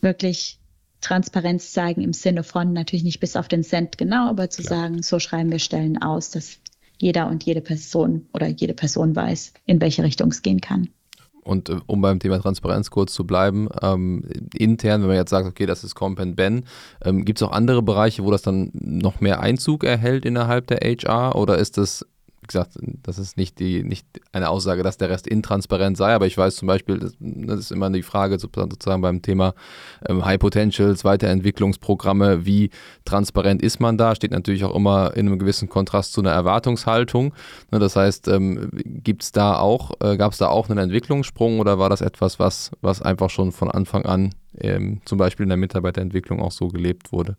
wirklich 0.00 0.58
Transparenz 1.00 1.72
zeigen 1.72 2.00
im 2.00 2.12
Sinne 2.12 2.42
von 2.42 2.72
natürlich 2.72 3.04
nicht 3.04 3.20
bis 3.20 3.36
auf 3.36 3.46
den 3.46 3.62
Cent 3.62 3.98
genau, 3.98 4.28
aber 4.28 4.48
zu 4.48 4.62
Klar. 4.62 4.80
sagen, 4.80 5.02
so 5.02 5.18
schreiben 5.18 5.50
wir 5.50 5.58
Stellen 5.58 6.00
aus. 6.00 6.30
Das 6.30 6.58
jeder 6.98 7.28
und 7.28 7.44
jede 7.44 7.60
Person 7.60 8.26
oder 8.32 8.46
jede 8.48 8.74
Person 8.74 9.14
weiß, 9.14 9.52
in 9.66 9.80
welche 9.80 10.02
Richtung 10.02 10.30
es 10.30 10.42
gehen 10.42 10.60
kann. 10.60 10.88
Und 11.44 11.68
äh, 11.68 11.76
um 11.86 12.00
beim 12.00 12.18
Thema 12.18 12.40
Transparenz 12.40 12.90
kurz 12.90 13.12
zu 13.12 13.26
bleiben, 13.26 13.68
ähm, 13.82 14.24
intern, 14.54 15.02
wenn 15.02 15.08
man 15.08 15.16
jetzt 15.16 15.30
sagt, 15.30 15.46
okay, 15.46 15.66
das 15.66 15.84
ist 15.84 15.94
Comp 15.94 16.18
and 16.18 16.36
Ben, 16.36 16.64
ähm, 17.04 17.24
gibt 17.24 17.38
es 17.38 17.42
auch 17.42 17.52
andere 17.52 17.82
Bereiche, 17.82 18.24
wo 18.24 18.30
das 18.30 18.42
dann 18.42 18.70
noch 18.72 19.20
mehr 19.20 19.40
Einzug 19.40 19.84
erhält 19.84 20.24
innerhalb 20.24 20.66
der 20.66 20.78
HR 20.78 21.36
oder 21.36 21.58
ist 21.58 21.76
das 21.76 22.06
wie 22.44 22.46
gesagt, 22.46 22.78
das 23.02 23.18
ist 23.18 23.38
nicht, 23.38 23.58
die, 23.58 23.82
nicht 23.82 24.06
eine 24.32 24.50
Aussage, 24.50 24.82
dass 24.82 24.98
der 24.98 25.08
Rest 25.08 25.26
intransparent 25.26 25.96
sei, 25.96 26.14
aber 26.14 26.26
ich 26.26 26.36
weiß 26.36 26.56
zum 26.56 26.66
Beispiel, 26.66 26.98
das, 26.98 27.58
ist 27.58 27.72
immer 27.72 27.88
die 27.90 28.02
Frage 28.02 28.38
sozusagen 28.38 29.00
beim 29.00 29.22
Thema 29.22 29.54
ähm, 30.06 30.24
High 30.24 30.38
Potentials, 30.38 31.04
Weiterentwicklungsprogramme, 31.04 32.44
wie 32.44 32.68
transparent 33.06 33.62
ist 33.62 33.80
man 33.80 33.96
da, 33.96 34.14
steht 34.14 34.30
natürlich 34.30 34.64
auch 34.64 34.74
immer 34.74 35.16
in 35.16 35.26
einem 35.26 35.38
gewissen 35.38 35.70
Kontrast 35.70 36.12
zu 36.12 36.20
einer 36.20 36.32
Erwartungshaltung. 36.32 37.32
Ne, 37.70 37.78
das 37.78 37.96
heißt, 37.96 38.28
ähm, 38.28 38.68
gibt 38.84 39.22
es 39.22 39.32
da 39.32 39.58
auch, 39.58 39.92
äh, 40.00 40.18
gab 40.18 40.32
es 40.32 40.38
da 40.38 40.48
auch 40.48 40.68
einen 40.68 40.78
Entwicklungssprung 40.78 41.60
oder 41.60 41.78
war 41.78 41.88
das 41.88 42.02
etwas, 42.02 42.38
was, 42.38 42.72
was 42.82 43.00
einfach 43.00 43.30
schon 43.30 43.52
von 43.52 43.70
Anfang 43.70 44.04
an 44.04 44.34
ähm, 44.58 45.00
zum 45.06 45.16
Beispiel 45.16 45.44
in 45.44 45.48
der 45.48 45.56
Mitarbeiterentwicklung 45.56 46.42
auch 46.42 46.52
so 46.52 46.68
gelebt 46.68 47.10
wurde? 47.10 47.38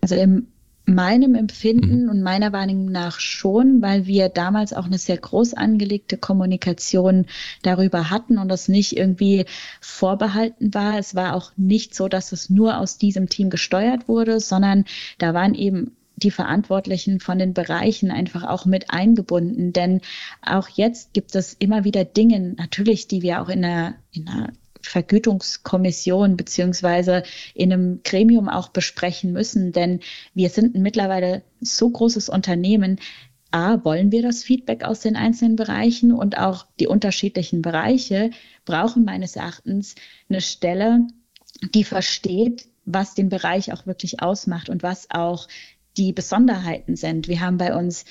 Also 0.00 0.16
im 0.16 0.48
meinem 0.94 1.34
Empfinden 1.34 2.04
mhm. 2.04 2.10
und 2.10 2.22
meiner 2.22 2.52
Wahrnehmung 2.52 2.90
nach 2.90 3.20
schon, 3.20 3.82
weil 3.82 4.06
wir 4.06 4.28
damals 4.28 4.72
auch 4.72 4.86
eine 4.86 4.98
sehr 4.98 5.16
groß 5.16 5.54
angelegte 5.54 6.16
Kommunikation 6.16 7.26
darüber 7.62 8.10
hatten 8.10 8.38
und 8.38 8.48
das 8.48 8.68
nicht 8.68 8.96
irgendwie 8.96 9.44
vorbehalten 9.80 10.74
war. 10.74 10.98
Es 10.98 11.14
war 11.14 11.34
auch 11.34 11.52
nicht 11.56 11.94
so, 11.94 12.08
dass 12.08 12.32
es 12.32 12.50
nur 12.50 12.78
aus 12.78 12.98
diesem 12.98 13.28
Team 13.28 13.50
gesteuert 13.50 14.08
wurde, 14.08 14.40
sondern 14.40 14.84
da 15.18 15.34
waren 15.34 15.54
eben 15.54 15.92
die 16.16 16.30
Verantwortlichen 16.30 17.20
von 17.20 17.38
den 17.38 17.54
Bereichen 17.54 18.10
einfach 18.10 18.44
auch 18.44 18.64
mit 18.64 18.90
eingebunden. 18.90 19.72
Denn 19.72 20.00
auch 20.44 20.68
jetzt 20.68 21.12
gibt 21.14 21.34
es 21.34 21.54
immer 21.54 21.84
wieder 21.84 22.04
Dinge, 22.04 22.54
natürlich, 22.56 23.08
die 23.08 23.22
wir 23.22 23.42
auch 23.42 23.48
in 23.48 23.64
einer, 23.64 23.94
in 24.12 24.28
einer 24.28 24.52
Vergütungskommission 24.82 26.36
beziehungsweise 26.36 27.22
in 27.54 27.72
einem 27.72 28.00
Gremium 28.02 28.48
auch 28.48 28.68
besprechen 28.68 29.32
müssen, 29.32 29.72
denn 29.72 30.00
wir 30.34 30.50
sind 30.50 30.74
mittlerweile 30.74 31.42
so 31.60 31.88
großes 31.88 32.28
Unternehmen. 32.28 32.98
A, 33.50 33.84
wollen 33.84 34.12
wir 34.12 34.22
das 34.22 34.42
Feedback 34.42 34.82
aus 34.82 35.00
den 35.00 35.14
einzelnen 35.14 35.56
Bereichen 35.56 36.12
und 36.12 36.38
auch 36.38 36.66
die 36.80 36.86
unterschiedlichen 36.86 37.60
Bereiche 37.60 38.30
brauchen 38.64 39.04
meines 39.04 39.36
Erachtens 39.36 39.94
eine 40.30 40.40
Stelle, 40.40 41.06
die 41.74 41.84
versteht, 41.84 42.68
was 42.84 43.14
den 43.14 43.28
Bereich 43.28 43.72
auch 43.72 43.86
wirklich 43.86 44.22
ausmacht 44.22 44.68
und 44.68 44.82
was 44.82 45.08
auch 45.10 45.48
die 45.96 46.12
Besonderheiten 46.12 46.96
sind. 46.96 47.28
Wir 47.28 47.40
haben 47.40 47.58
bei 47.58 47.76
uns 47.76 48.04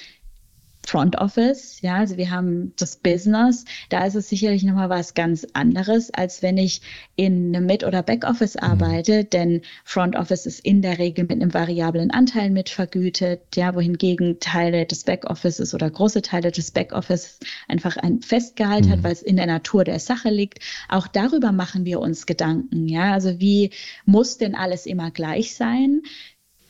Front 0.86 1.18
Office, 1.18 1.80
ja, 1.82 1.98
also 1.98 2.18
wir 2.18 2.32
haben 2.32 2.74
das 2.78 2.98
Business, 2.98 3.66
da 3.90 4.06
ist 4.06 4.16
es 4.16 4.30
sicherlich 4.30 4.64
nochmal 4.64 4.90
was 4.90 5.14
ganz 5.14 5.48
anderes, 5.54 6.12
als 6.14 6.42
wenn 6.42 6.58
ich 6.58 6.82
in 7.16 7.56
einem 7.56 7.68
Mid- 7.68 7.84
oder 7.84 8.04
Backoffice 8.04 8.56
mhm. 8.56 8.64
arbeite, 8.64 9.24
denn 9.24 9.62
Front 9.86 10.16
Office 10.16 10.46
ist 10.46 10.66
in 10.66 10.82
der 10.82 10.98
Regel 10.98 11.26
mit 11.26 11.42
einem 11.42 11.54
variablen 11.54 12.12
Anteil 12.12 12.50
mitvergütet, 12.50 13.42
ja, 13.56 13.76
wohingegen 13.76 14.40
Teile 14.40 14.86
des 14.86 15.04
Backoffices 15.04 15.74
oder 15.74 15.90
große 15.90 16.22
Teile 16.22 16.52
des 16.52 16.72
Backoffices 16.72 17.40
einfach 17.68 17.98
ein 17.98 18.22
Festgehalt 18.22 18.86
mhm. 18.86 18.92
hat, 18.92 19.04
weil 19.04 19.14
es 19.14 19.22
in 19.22 19.38
der 19.38 19.48
Natur 19.48 19.84
der 19.84 20.00
Sache 20.00 20.30
liegt. 20.30 20.60
Auch 20.90 21.08
darüber 21.08 21.52
machen 21.52 21.86
wir 21.86 22.00
uns 22.00 22.26
Gedanken, 22.26 22.88
ja, 22.88 23.14
also 23.14 23.40
wie 23.40 23.72
muss 24.06 24.38
denn 24.38 24.56
alles 24.56 24.86
immer 24.86 25.12
gleich 25.12 25.56
sein? 25.56 26.02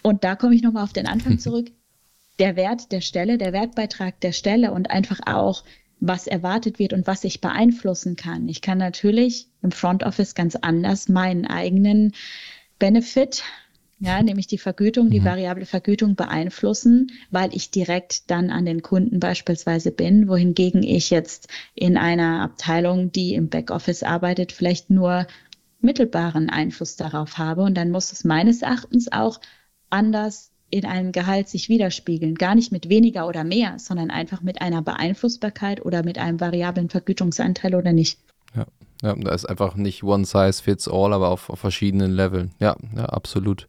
Und 0.04 0.24
da 0.24 0.36
komme 0.36 0.56
ich 0.56 0.64
nochmal 0.64 0.84
auf 0.84 0.94
den 0.94 1.08
Anfang 1.08 1.40
zurück 1.40 1.72
der 2.42 2.56
Wert 2.56 2.92
der 2.92 3.02
Stelle, 3.02 3.38
der 3.38 3.54
Wertbeitrag 3.54 4.20
der 4.20 4.32
Stelle 4.32 4.72
und 4.72 4.90
einfach 4.90 5.20
auch, 5.28 5.64
was 6.00 6.26
erwartet 6.26 6.80
wird 6.80 6.92
und 6.92 7.06
was 7.06 7.24
ich 7.24 7.40
beeinflussen 7.40 8.16
kann. 8.16 8.50
Ich 8.50 8.62
kann 8.62 8.80
natürlich 8.80 9.48
im 9.62 9.72
Front 9.72 10.04
Office 10.04 10.34
ganz 10.34 10.56
anders 10.56 11.08
meinen 11.08 11.46
eigenen 11.46 12.14
Benefit, 12.80 13.44
ja, 14.00 14.24
nämlich 14.24 14.48
die 14.48 14.58
Vergütung, 14.58 15.12
die 15.12 15.20
mhm. 15.20 15.26
variable 15.26 15.68
Vergütung 15.68 16.16
beeinflussen, 16.16 17.12
weil 17.30 17.56
ich 17.56 17.70
direkt 17.70 18.32
dann 18.32 18.50
an 18.50 18.66
den 18.66 18.82
Kunden 18.82 19.20
beispielsweise 19.20 19.92
bin, 19.92 20.28
wohingegen 20.28 20.82
ich 20.82 21.12
jetzt 21.12 21.48
in 21.76 21.96
einer 21.96 22.42
Abteilung, 22.42 23.12
die 23.12 23.36
im 23.36 23.50
Backoffice 23.50 24.02
arbeitet, 24.02 24.52
vielleicht 24.52 24.90
nur 24.90 25.28
mittelbaren 25.82 26.50
Einfluss 26.50 26.96
darauf 26.96 27.38
habe. 27.38 27.62
Und 27.62 27.76
dann 27.76 27.92
muss 27.92 28.12
es 28.12 28.24
meines 28.24 28.64
Erachtens 28.64 29.12
auch 29.12 29.40
anders 29.92 30.51
in 30.72 30.86
einem 30.86 31.12
Gehalt 31.12 31.50
sich 31.50 31.70
widerspiegeln. 31.70 32.36
Gar 32.36 32.56
nicht 32.56 32.72
mit 32.72 32.90
weniger 32.90 33.28
oder 33.28 33.44
mehr, 33.44 33.78
sondern 33.78 34.10
einfach 34.10 34.42
mit 34.42 34.62
einer 34.62 34.82
Beeinflussbarkeit 34.82 35.86
oder 35.86 36.04
mit 36.04 36.18
einem 36.18 36.40
variablen 36.40 36.90
Vergütungsanteil 36.90 37.76
oder 37.76 37.94
nicht. 37.94 38.20
Ja. 38.56 38.66
Ja, 39.02 39.16
da 39.16 39.32
ist 39.32 39.46
einfach 39.46 39.76
nicht 39.76 40.04
one 40.04 40.26
size 40.26 40.62
fits 40.62 40.88
all, 40.88 41.12
aber 41.12 41.30
auf, 41.30 41.50
auf 41.50 41.60
verschiedenen 41.60 42.12
Leveln. 42.12 42.52
Ja, 42.60 42.76
ja 42.96 43.06
absolut. 43.06 43.68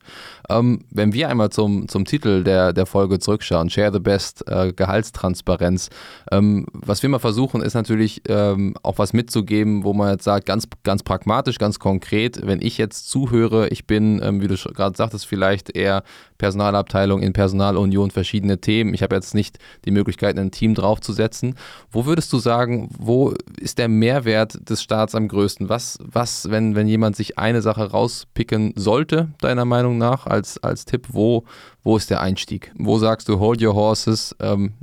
Ähm, 0.50 0.84
wenn 0.90 1.14
wir 1.14 1.30
einmal 1.30 1.48
zum, 1.48 1.88
zum 1.88 2.04
Titel 2.04 2.44
der, 2.44 2.74
der 2.74 2.84
Folge 2.84 3.18
zurückschauen, 3.18 3.70
Share 3.70 3.92
the 3.92 3.98
Best, 3.98 4.44
äh, 4.46 4.74
Gehaltstransparenz, 4.74 5.88
ähm, 6.30 6.66
was 6.72 7.02
wir 7.02 7.08
mal 7.08 7.18
versuchen, 7.18 7.62
ist 7.62 7.72
natürlich 7.72 8.20
ähm, 8.28 8.74
auch 8.82 8.98
was 8.98 9.14
mitzugeben, 9.14 9.84
wo 9.84 9.94
man 9.94 10.10
jetzt 10.10 10.24
sagt, 10.24 10.44
ganz, 10.44 10.68
ganz 10.82 11.02
pragmatisch, 11.02 11.56
ganz 11.56 11.78
konkret, 11.78 12.46
wenn 12.46 12.60
ich 12.60 12.76
jetzt 12.76 13.08
zuhöre, 13.08 13.68
ich 13.68 13.86
bin, 13.86 14.20
ähm, 14.22 14.42
wie 14.42 14.48
du 14.48 14.56
gerade 14.56 14.96
sagtest, 14.96 15.26
vielleicht 15.26 15.74
eher 15.74 16.02
Personalabteilung 16.36 17.22
in 17.22 17.32
Personalunion, 17.32 18.10
verschiedene 18.10 18.60
Themen, 18.60 18.92
ich 18.92 19.02
habe 19.02 19.14
jetzt 19.14 19.34
nicht 19.34 19.58
die 19.86 19.92
Möglichkeit, 19.92 20.36
ein 20.38 20.50
Team 20.50 20.74
draufzusetzen. 20.74 21.54
Wo 21.90 22.04
würdest 22.04 22.32
du 22.32 22.38
sagen, 22.38 22.90
wo 22.98 23.32
ist 23.58 23.78
der 23.78 23.88
Mehrwert 23.88 24.68
des 24.68 24.82
Staats 24.82 25.14
am 25.22 25.28
größten? 25.28 25.68
Was, 25.68 25.98
was 26.02 26.50
wenn, 26.50 26.74
wenn 26.74 26.86
jemand 26.86 27.16
sich 27.16 27.38
eine 27.38 27.62
Sache 27.62 27.90
rauspicken 27.90 28.72
sollte, 28.76 29.28
deiner 29.40 29.64
Meinung 29.64 29.98
nach, 29.98 30.26
als, 30.26 30.62
als 30.62 30.84
Tipp, 30.84 31.08
wo, 31.10 31.44
wo 31.82 31.96
ist 31.96 32.10
der 32.10 32.20
Einstieg? 32.20 32.72
Wo 32.76 32.98
sagst 32.98 33.28
du, 33.28 33.38
hold 33.38 33.62
your 33.62 33.74
horses, 33.74 34.36
ähm, 34.40 34.74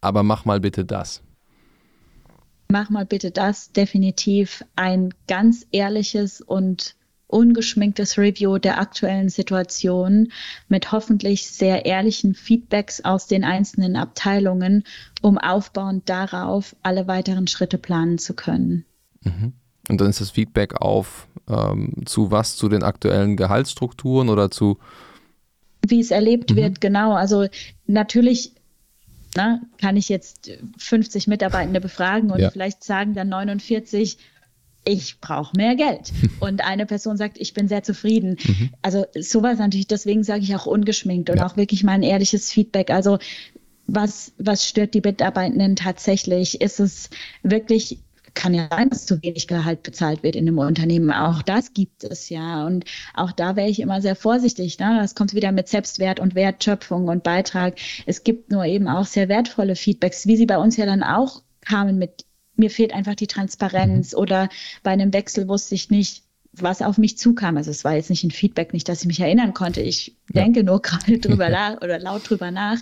aber 0.00 0.22
mach 0.22 0.44
mal 0.44 0.60
bitte 0.60 0.84
das? 0.84 1.22
Mach 2.70 2.90
mal 2.90 3.06
bitte 3.06 3.30
das, 3.30 3.72
definitiv 3.72 4.62
ein 4.76 5.14
ganz 5.26 5.66
ehrliches 5.72 6.42
und 6.42 6.96
ungeschminktes 7.28 8.18
Review 8.18 8.58
der 8.58 8.80
aktuellen 8.80 9.28
Situation 9.28 10.32
mit 10.68 10.92
hoffentlich 10.92 11.50
sehr 11.50 11.86
ehrlichen 11.86 12.34
Feedbacks 12.34 13.04
aus 13.04 13.26
den 13.26 13.44
einzelnen 13.44 13.96
Abteilungen, 13.96 14.84
um 15.22 15.38
aufbauend 15.38 16.08
darauf 16.08 16.74
alle 16.82 17.06
weiteren 17.06 17.46
Schritte 17.46 17.78
planen 17.78 18.18
zu 18.18 18.34
können. 18.34 18.84
Mhm. 19.22 19.52
Und 19.88 20.00
dann 20.00 20.10
ist 20.10 20.20
das 20.20 20.30
Feedback 20.30 20.80
auf 20.80 21.28
ähm, 21.48 22.02
zu 22.04 22.30
was, 22.30 22.56
zu 22.56 22.68
den 22.68 22.82
aktuellen 22.82 23.36
Gehaltsstrukturen 23.36 24.28
oder 24.28 24.50
zu 24.50 24.78
wie 25.86 26.00
es 26.00 26.10
erlebt 26.10 26.50
mhm. 26.50 26.56
wird, 26.56 26.80
genau. 26.80 27.14
Also 27.14 27.46
natürlich 27.86 28.52
na, 29.36 29.60
kann 29.80 29.96
ich 29.96 30.08
jetzt 30.08 30.50
50 30.78 31.26
Mitarbeitende 31.26 31.80
befragen 31.80 32.30
und 32.30 32.40
ja. 32.40 32.50
vielleicht 32.50 32.82
sagen 32.82 33.14
dann 33.14 33.28
49, 33.28 34.18
ich 34.84 35.20
brauche 35.20 35.56
mehr 35.56 35.76
Geld. 35.76 36.12
Und 36.40 36.64
eine 36.64 36.86
Person 36.86 37.16
sagt, 37.16 37.38
ich 37.38 37.52
bin 37.52 37.68
sehr 37.68 37.82
zufrieden. 37.82 38.36
Mhm. 38.42 38.70
Also 38.80 39.04
sowas 39.14 39.58
natürlich, 39.58 39.86
deswegen 39.86 40.24
sage 40.24 40.42
ich 40.42 40.56
auch 40.56 40.66
ungeschminkt 40.66 41.28
und 41.28 41.38
ja. 41.38 41.46
auch 41.46 41.56
wirklich 41.56 41.84
mal 41.84 41.92
ein 41.92 42.02
ehrliches 42.02 42.50
Feedback. 42.50 42.90
Also 42.90 43.18
was, 43.86 44.32
was 44.38 44.66
stört 44.66 44.94
die 44.94 45.02
Mitarbeitenden 45.02 45.76
tatsächlich? 45.76 46.60
Ist 46.60 46.80
es 46.80 47.10
wirklich 47.42 47.98
kann 48.38 48.54
ja 48.54 48.68
sein, 48.70 48.88
dass 48.88 49.04
zu 49.04 49.20
wenig 49.20 49.48
Gehalt 49.48 49.82
bezahlt 49.82 50.22
wird 50.22 50.36
in 50.36 50.46
einem 50.46 50.58
Unternehmen. 50.58 51.10
Auch 51.10 51.42
das 51.42 51.74
gibt 51.74 52.04
es 52.04 52.28
ja. 52.28 52.64
Und 52.66 52.84
auch 53.12 53.32
da 53.32 53.56
wäre 53.56 53.68
ich 53.68 53.80
immer 53.80 54.00
sehr 54.00 54.14
vorsichtig. 54.14 54.78
Ne? 54.78 54.96
Das 55.00 55.16
kommt 55.16 55.34
wieder 55.34 55.50
mit 55.50 55.68
Selbstwert 55.68 56.20
und 56.20 56.36
Wertschöpfung 56.36 57.08
und 57.08 57.24
Beitrag. 57.24 57.74
Es 58.06 58.22
gibt 58.22 58.52
nur 58.52 58.64
eben 58.64 58.86
auch 58.86 59.06
sehr 59.06 59.28
wertvolle 59.28 59.74
Feedbacks, 59.74 60.28
wie 60.28 60.36
sie 60.36 60.46
bei 60.46 60.56
uns 60.56 60.76
ja 60.76 60.86
dann 60.86 61.02
auch 61.02 61.42
kamen 61.62 61.98
mit, 61.98 62.24
mir 62.54 62.70
fehlt 62.70 62.94
einfach 62.94 63.16
die 63.16 63.26
Transparenz 63.26 64.12
mhm. 64.12 64.18
oder 64.20 64.48
bei 64.84 64.92
einem 64.92 65.12
Wechsel 65.12 65.48
wusste 65.48 65.74
ich 65.74 65.90
nicht, 65.90 66.22
was 66.52 66.80
auf 66.80 66.96
mich 66.96 67.18
zukam. 67.18 67.56
Also 67.56 67.72
es 67.72 67.82
war 67.82 67.96
jetzt 67.96 68.08
nicht 68.08 68.22
ein 68.22 68.30
Feedback, 68.30 68.72
nicht, 68.72 68.88
dass 68.88 69.00
ich 69.00 69.08
mich 69.08 69.18
erinnern 69.18 69.52
konnte. 69.52 69.80
Ich 69.80 70.16
ja. 70.32 70.42
denke 70.44 70.62
nur 70.62 70.80
gerade 70.82 71.18
drüber 71.18 71.48
nach 71.50 71.82
oder 71.82 71.98
laut 71.98 72.30
drüber 72.30 72.52
nach. 72.52 72.78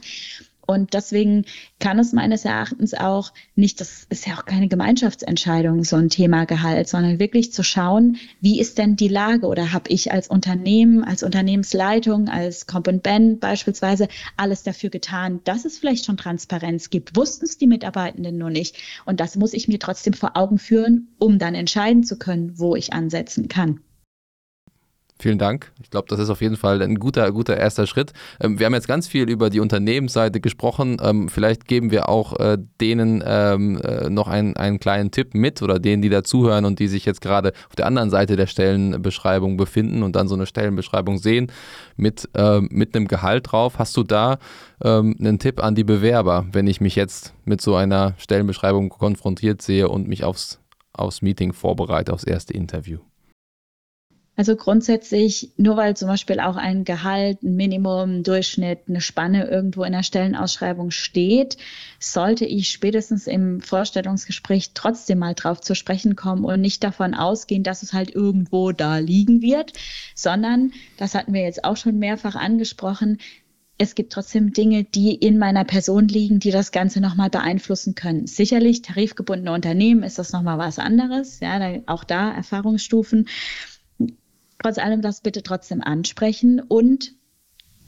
Und 0.66 0.94
deswegen 0.94 1.44
kann 1.78 1.98
es 1.98 2.12
meines 2.12 2.44
Erachtens 2.44 2.94
auch 2.94 3.32
nicht, 3.54 3.80
das 3.80 4.06
ist 4.10 4.26
ja 4.26 4.34
auch 4.34 4.44
keine 4.44 4.68
Gemeinschaftsentscheidung, 4.68 5.84
so 5.84 5.96
ein 5.96 6.08
Thema 6.08 6.44
Gehalt, 6.44 6.88
sondern 6.88 7.18
wirklich 7.18 7.52
zu 7.52 7.62
schauen, 7.62 8.16
wie 8.40 8.60
ist 8.60 8.78
denn 8.78 8.96
die 8.96 9.08
Lage 9.08 9.46
oder 9.46 9.72
habe 9.72 9.90
ich 9.90 10.12
als 10.12 10.28
Unternehmen, 10.28 11.04
als 11.04 11.22
Unternehmensleitung, 11.22 12.28
als 12.28 12.66
Comp 12.66 12.86
Ben 13.02 13.38
beispielsweise 13.38 14.08
alles 14.36 14.62
dafür 14.62 14.90
getan, 14.90 15.40
dass 15.44 15.64
es 15.64 15.78
vielleicht 15.78 16.06
schon 16.06 16.16
Transparenz 16.16 16.90
gibt. 16.90 17.16
Wussten 17.16 17.44
es 17.44 17.58
die 17.58 17.66
Mitarbeitenden 17.66 18.38
nur 18.38 18.50
nicht. 18.50 18.76
Und 19.04 19.20
das 19.20 19.36
muss 19.36 19.52
ich 19.52 19.68
mir 19.68 19.78
trotzdem 19.78 20.12
vor 20.12 20.36
Augen 20.36 20.58
führen, 20.58 21.08
um 21.18 21.38
dann 21.38 21.54
entscheiden 21.54 22.04
zu 22.04 22.18
können, 22.18 22.58
wo 22.58 22.76
ich 22.76 22.92
ansetzen 22.92 23.48
kann. 23.48 23.80
Vielen 25.18 25.38
Dank. 25.38 25.72
Ich 25.82 25.88
glaube, 25.88 26.08
das 26.10 26.20
ist 26.20 26.28
auf 26.28 26.42
jeden 26.42 26.56
Fall 26.56 26.82
ein 26.82 26.96
guter, 26.96 27.32
guter 27.32 27.56
erster 27.56 27.86
Schritt. 27.86 28.12
Ähm, 28.38 28.58
wir 28.58 28.66
haben 28.66 28.74
jetzt 28.74 28.86
ganz 28.86 29.08
viel 29.08 29.30
über 29.30 29.48
die 29.48 29.60
Unternehmensseite 29.60 30.40
gesprochen. 30.40 30.98
Ähm, 31.02 31.30
vielleicht 31.30 31.66
geben 31.66 31.90
wir 31.90 32.10
auch 32.10 32.38
äh, 32.38 32.58
denen 32.82 33.24
ähm, 33.26 33.80
äh, 33.80 34.10
noch 34.10 34.28
einen, 34.28 34.56
einen 34.56 34.78
kleinen 34.78 35.10
Tipp 35.12 35.32
mit 35.32 35.62
oder 35.62 35.78
denen, 35.78 36.02
die 36.02 36.10
dazuhören 36.10 36.66
und 36.66 36.80
die 36.80 36.88
sich 36.88 37.06
jetzt 37.06 37.22
gerade 37.22 37.54
auf 37.70 37.76
der 37.76 37.86
anderen 37.86 38.10
Seite 38.10 38.36
der 38.36 38.46
Stellenbeschreibung 38.46 39.56
befinden 39.56 40.02
und 40.02 40.16
dann 40.16 40.28
so 40.28 40.34
eine 40.34 40.44
Stellenbeschreibung 40.44 41.16
sehen 41.16 41.50
mit, 41.96 42.28
äh, 42.34 42.60
mit 42.60 42.94
einem 42.94 43.08
Gehalt 43.08 43.50
drauf. 43.50 43.78
Hast 43.78 43.96
du 43.96 44.02
da 44.02 44.36
ähm, 44.84 45.16
einen 45.18 45.38
Tipp 45.38 45.64
an 45.64 45.74
die 45.74 45.84
Bewerber, 45.84 46.44
wenn 46.52 46.66
ich 46.66 46.82
mich 46.82 46.94
jetzt 46.94 47.32
mit 47.46 47.62
so 47.62 47.74
einer 47.74 48.12
Stellenbeschreibung 48.18 48.90
konfrontiert 48.90 49.62
sehe 49.62 49.88
und 49.88 50.08
mich 50.08 50.24
aufs, 50.24 50.60
aufs 50.92 51.22
Meeting 51.22 51.54
vorbereite, 51.54 52.12
aufs 52.12 52.24
erste 52.24 52.52
Interview? 52.52 52.98
Also 54.38 54.54
grundsätzlich, 54.54 55.50
nur 55.56 55.78
weil 55.78 55.96
zum 55.96 56.08
Beispiel 56.08 56.40
auch 56.40 56.56
ein 56.56 56.84
Gehalt, 56.84 57.42
ein 57.42 57.56
Minimum, 57.56 58.18
ein 58.18 58.22
Durchschnitt, 58.22 58.80
eine 58.86 59.00
Spanne 59.00 59.48
irgendwo 59.48 59.82
in 59.82 59.92
der 59.92 60.02
Stellenausschreibung 60.02 60.90
steht, 60.90 61.56
sollte 61.98 62.44
ich 62.44 62.68
spätestens 62.68 63.26
im 63.26 63.62
Vorstellungsgespräch 63.62 64.72
trotzdem 64.74 65.20
mal 65.20 65.34
drauf 65.34 65.62
zu 65.62 65.74
sprechen 65.74 66.16
kommen 66.16 66.44
und 66.44 66.60
nicht 66.60 66.84
davon 66.84 67.14
ausgehen, 67.14 67.62
dass 67.62 67.82
es 67.82 67.94
halt 67.94 68.14
irgendwo 68.14 68.72
da 68.72 68.98
liegen 68.98 69.40
wird, 69.40 69.72
sondern, 70.14 70.72
das 70.98 71.14
hatten 71.14 71.32
wir 71.32 71.40
jetzt 71.40 71.64
auch 71.64 71.78
schon 71.78 71.98
mehrfach 71.98 72.34
angesprochen, 72.34 73.18
es 73.78 73.94
gibt 73.94 74.12
trotzdem 74.12 74.52
Dinge, 74.52 74.84
die 74.84 75.14
in 75.14 75.38
meiner 75.38 75.64
Person 75.64 76.08
liegen, 76.08 76.40
die 76.40 76.50
das 76.50 76.72
Ganze 76.72 77.00
nochmal 77.00 77.28
beeinflussen 77.28 77.94
können. 77.94 78.26
Sicherlich, 78.26 78.80
tarifgebundene 78.80 79.52
Unternehmen 79.52 80.02
ist 80.02 80.18
das 80.18 80.32
nochmal 80.32 80.56
was 80.56 80.78
anderes. 80.78 81.40
Ja, 81.40 81.58
da, 81.58 81.82
auch 81.86 82.04
da 82.04 82.32
Erfahrungsstufen 82.32 83.28
trotz 84.62 84.78
allem 84.78 85.02
das 85.02 85.20
bitte 85.20 85.42
trotzdem 85.42 85.82
ansprechen 85.82 86.60
und 86.60 87.14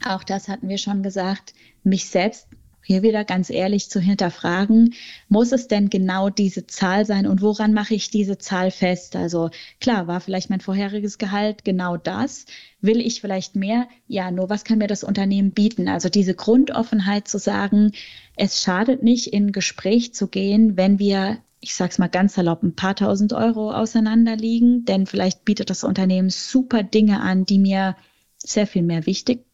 auch 0.05 0.23
das 0.23 0.47
hatten 0.47 0.69
wir 0.69 0.77
schon 0.77 1.03
gesagt, 1.03 1.53
mich 1.83 2.05
selbst 2.05 2.47
hier 2.89 3.03
wieder 3.03 3.23
ganz 3.23 3.51
ehrlich 3.51 3.89
zu 3.91 3.99
hinterfragen, 3.99 4.95
muss 5.27 5.51
es 5.51 5.67
denn 5.67 5.91
genau 5.91 6.31
diese 6.31 6.65
Zahl 6.65 7.05
sein 7.05 7.27
und 7.27 7.41
woran 7.41 7.71
mache 7.71 7.93
ich 7.93 8.09
diese 8.09 8.39
Zahl 8.39 8.71
fest? 8.71 9.15
Also 9.15 9.51
klar, 9.79 10.07
war 10.07 10.21
vielleicht 10.21 10.49
mein 10.49 10.59
vorheriges 10.59 11.19
Gehalt 11.19 11.63
genau 11.63 11.97
das. 11.97 12.47
Will 12.81 12.99
ich 12.99 13.21
vielleicht 13.21 13.55
mehr? 13.55 13.87
Ja, 14.07 14.31
nur 14.31 14.49
was 14.49 14.63
kann 14.63 14.79
mir 14.79 14.87
das 14.87 15.03
Unternehmen 15.03 15.51
bieten? 15.51 15.87
Also 15.87 16.09
diese 16.09 16.33
Grundoffenheit 16.33 17.27
zu 17.27 17.37
sagen, 17.37 17.91
es 18.35 18.63
schadet 18.63 19.03
nicht, 19.03 19.27
in 19.27 19.51
Gespräch 19.51 20.15
zu 20.15 20.27
gehen, 20.27 20.75
wenn 20.75 20.97
wir 20.97 21.37
ich 21.61 21.75
sage 21.75 21.91
es 21.91 21.97
mal 21.99 22.07
ganz 22.07 22.35
salopp, 22.35 22.63
ein 22.63 22.75
paar 22.75 22.95
tausend 22.95 23.33
Euro 23.33 23.71
auseinander 23.71 24.35
liegen, 24.35 24.85
denn 24.85 25.05
vielleicht 25.05 25.45
bietet 25.45 25.69
das 25.69 25.83
Unternehmen 25.83 26.29
super 26.29 26.83
Dinge 26.83 27.21
an, 27.21 27.45
die 27.45 27.59
mir 27.59 27.95
sehr 28.37 28.67
viel 28.67 28.83
mehr 28.83 29.05
wichtig 29.05 29.45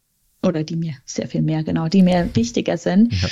oder 0.43 0.63
die 0.63 0.75
mir 0.75 0.93
sehr 1.05 1.27
viel 1.27 1.41
mehr, 1.41 1.63
genau, 1.63 1.87
die 1.87 2.03
mir 2.03 2.29
wichtiger 2.35 2.77
sind. 2.77 3.13
Ja. 3.13 3.29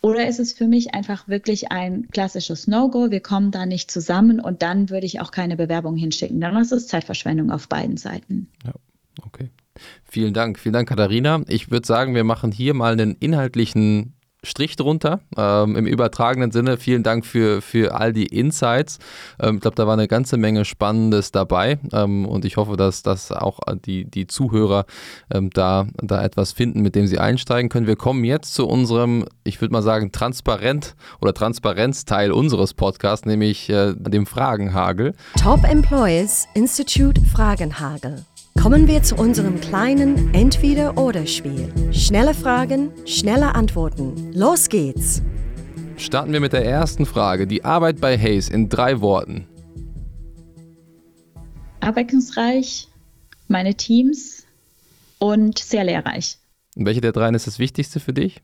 Oder 0.00 0.28
ist 0.28 0.38
es 0.38 0.52
für 0.52 0.68
mich 0.68 0.94
einfach 0.94 1.26
wirklich 1.26 1.72
ein 1.72 2.08
klassisches 2.10 2.68
No-Go? 2.68 3.10
Wir 3.10 3.20
kommen 3.20 3.50
da 3.50 3.66
nicht 3.66 3.90
zusammen 3.90 4.38
und 4.38 4.62
dann 4.62 4.90
würde 4.90 5.06
ich 5.06 5.20
auch 5.20 5.32
keine 5.32 5.56
Bewerbung 5.56 5.96
hinschicken. 5.96 6.40
Dann 6.40 6.56
ist 6.56 6.72
es 6.72 6.86
Zeitverschwendung 6.86 7.50
auf 7.50 7.68
beiden 7.68 7.96
Seiten. 7.96 8.48
Ja, 8.64 8.74
okay. 9.24 9.50
Vielen 10.04 10.34
Dank. 10.34 10.58
Vielen 10.58 10.74
Dank, 10.74 10.88
Katharina. 10.88 11.42
Ich 11.48 11.70
würde 11.70 11.86
sagen, 11.86 12.14
wir 12.14 12.24
machen 12.24 12.52
hier 12.52 12.74
mal 12.74 12.92
einen 12.92 13.16
inhaltlichen 13.16 14.14
Strich 14.44 14.76
drunter. 14.76 15.20
Ähm, 15.36 15.74
Im 15.74 15.86
übertragenen 15.86 16.52
Sinne, 16.52 16.76
vielen 16.76 17.02
Dank 17.02 17.26
für, 17.26 17.60
für 17.60 17.94
all 17.94 18.12
die 18.12 18.26
Insights. 18.26 18.98
Ähm, 19.40 19.56
ich 19.56 19.60
glaube, 19.62 19.74
da 19.74 19.86
war 19.86 19.94
eine 19.94 20.06
ganze 20.06 20.36
Menge 20.36 20.64
Spannendes 20.64 21.32
dabei 21.32 21.78
ähm, 21.92 22.24
und 22.24 22.44
ich 22.44 22.56
hoffe, 22.56 22.76
dass, 22.76 23.02
dass 23.02 23.32
auch 23.32 23.58
die, 23.84 24.04
die 24.04 24.28
Zuhörer 24.28 24.86
ähm, 25.32 25.50
da, 25.50 25.86
da 26.00 26.22
etwas 26.22 26.52
finden, 26.52 26.82
mit 26.82 26.94
dem 26.94 27.08
sie 27.08 27.18
einsteigen 27.18 27.68
können. 27.68 27.88
Wir 27.88 27.96
kommen 27.96 28.22
jetzt 28.22 28.54
zu 28.54 28.68
unserem, 28.68 29.24
ich 29.42 29.60
würde 29.60 29.72
mal 29.72 29.82
sagen, 29.82 30.12
transparent 30.12 30.94
oder 31.20 31.34
Transparenzteil 31.34 32.30
unseres 32.30 32.74
Podcasts, 32.74 33.26
nämlich 33.26 33.68
äh, 33.70 33.94
dem 33.96 34.26
Fragenhagel. 34.26 35.14
Top 35.42 35.64
Employees 35.64 36.46
Institute 36.54 37.20
Fragenhagel. 37.22 38.24
Kommen 38.60 38.88
wir 38.88 39.04
zu 39.04 39.14
unserem 39.14 39.60
kleinen 39.60 40.34
Entweder-Oder-Spiel. 40.34 41.92
Schnelle 41.92 42.34
Fragen, 42.34 42.90
schnelle 43.06 43.54
Antworten. 43.54 44.32
Los 44.32 44.68
geht's! 44.68 45.22
Starten 45.96 46.32
wir 46.32 46.40
mit 46.40 46.52
der 46.52 46.64
ersten 46.64 47.06
Frage. 47.06 47.46
Die 47.46 47.64
Arbeit 47.64 48.00
bei 48.00 48.18
Hayes 48.18 48.48
in 48.48 48.68
drei 48.68 49.00
Worten. 49.00 49.46
Abwechslungsreich, 51.78 52.88
meine 53.46 53.76
Teams 53.76 54.44
und 55.20 55.58
sehr 55.60 55.84
lehrreich. 55.84 56.38
Und 56.74 56.84
welche 56.84 57.00
der 57.00 57.12
dreien 57.12 57.36
ist 57.36 57.46
das 57.46 57.60
Wichtigste 57.60 58.00
für 58.00 58.12
dich? 58.12 58.42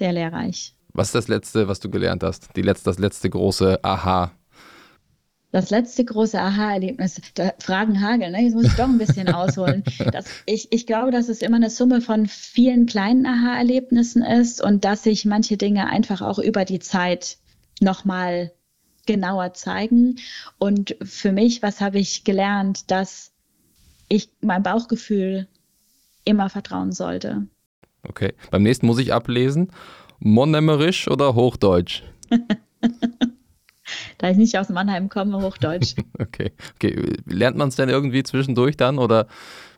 Sehr 0.00 0.12
lehrreich. 0.12 0.74
Was 0.92 1.08
ist 1.08 1.14
das 1.14 1.28
Letzte, 1.28 1.68
was 1.68 1.78
du 1.78 1.88
gelernt 1.90 2.24
hast? 2.24 2.48
Die 2.56 2.62
letzte, 2.62 2.86
das 2.86 2.98
letzte 2.98 3.30
große 3.30 3.84
Aha. 3.84 4.32
Das 5.54 5.70
letzte 5.70 6.04
große 6.04 6.40
Aha-Erlebnis, 6.40 7.20
Fragen 7.60 8.00
hageln, 8.00 8.32
ne? 8.32 8.42
jetzt 8.42 8.54
muss 8.54 8.64
ich 8.64 8.74
doch 8.74 8.88
ein 8.88 8.98
bisschen 8.98 9.28
ausholen. 9.28 9.84
Das, 10.10 10.24
ich, 10.46 10.72
ich 10.72 10.84
glaube, 10.84 11.12
dass 11.12 11.28
es 11.28 11.42
immer 11.42 11.54
eine 11.54 11.70
Summe 11.70 12.00
von 12.00 12.26
vielen 12.26 12.86
kleinen 12.86 13.24
Aha-Erlebnissen 13.24 14.24
ist 14.24 14.60
und 14.60 14.84
dass 14.84 15.04
sich 15.04 15.24
manche 15.24 15.56
Dinge 15.56 15.88
einfach 15.88 16.22
auch 16.22 16.40
über 16.40 16.64
die 16.64 16.80
Zeit 16.80 17.38
nochmal 17.80 18.50
genauer 19.06 19.54
zeigen. 19.54 20.16
Und 20.58 20.96
für 21.04 21.30
mich, 21.30 21.62
was 21.62 21.80
habe 21.80 22.00
ich 22.00 22.24
gelernt, 22.24 22.90
dass 22.90 23.30
ich 24.08 24.30
meinem 24.40 24.64
Bauchgefühl 24.64 25.46
immer 26.24 26.50
vertrauen 26.50 26.90
sollte. 26.90 27.46
Okay. 28.02 28.34
Beim 28.50 28.64
nächsten 28.64 28.86
muss 28.86 28.98
ich 28.98 29.12
ablesen. 29.12 29.70
Monemerisch 30.18 31.06
oder 31.06 31.36
Hochdeutsch? 31.36 32.02
da 34.18 34.30
ich 34.30 34.36
nicht 34.36 34.58
aus 34.58 34.68
Mannheim 34.68 35.08
komme, 35.08 35.40
Hochdeutsch. 35.40 35.94
okay. 36.18 36.52
okay. 36.76 37.12
Lernt 37.26 37.56
man 37.56 37.68
es 37.68 37.76
denn 37.76 37.88
irgendwie 37.88 38.22
zwischendurch 38.22 38.76
dann? 38.76 38.98
Oder 38.98 39.26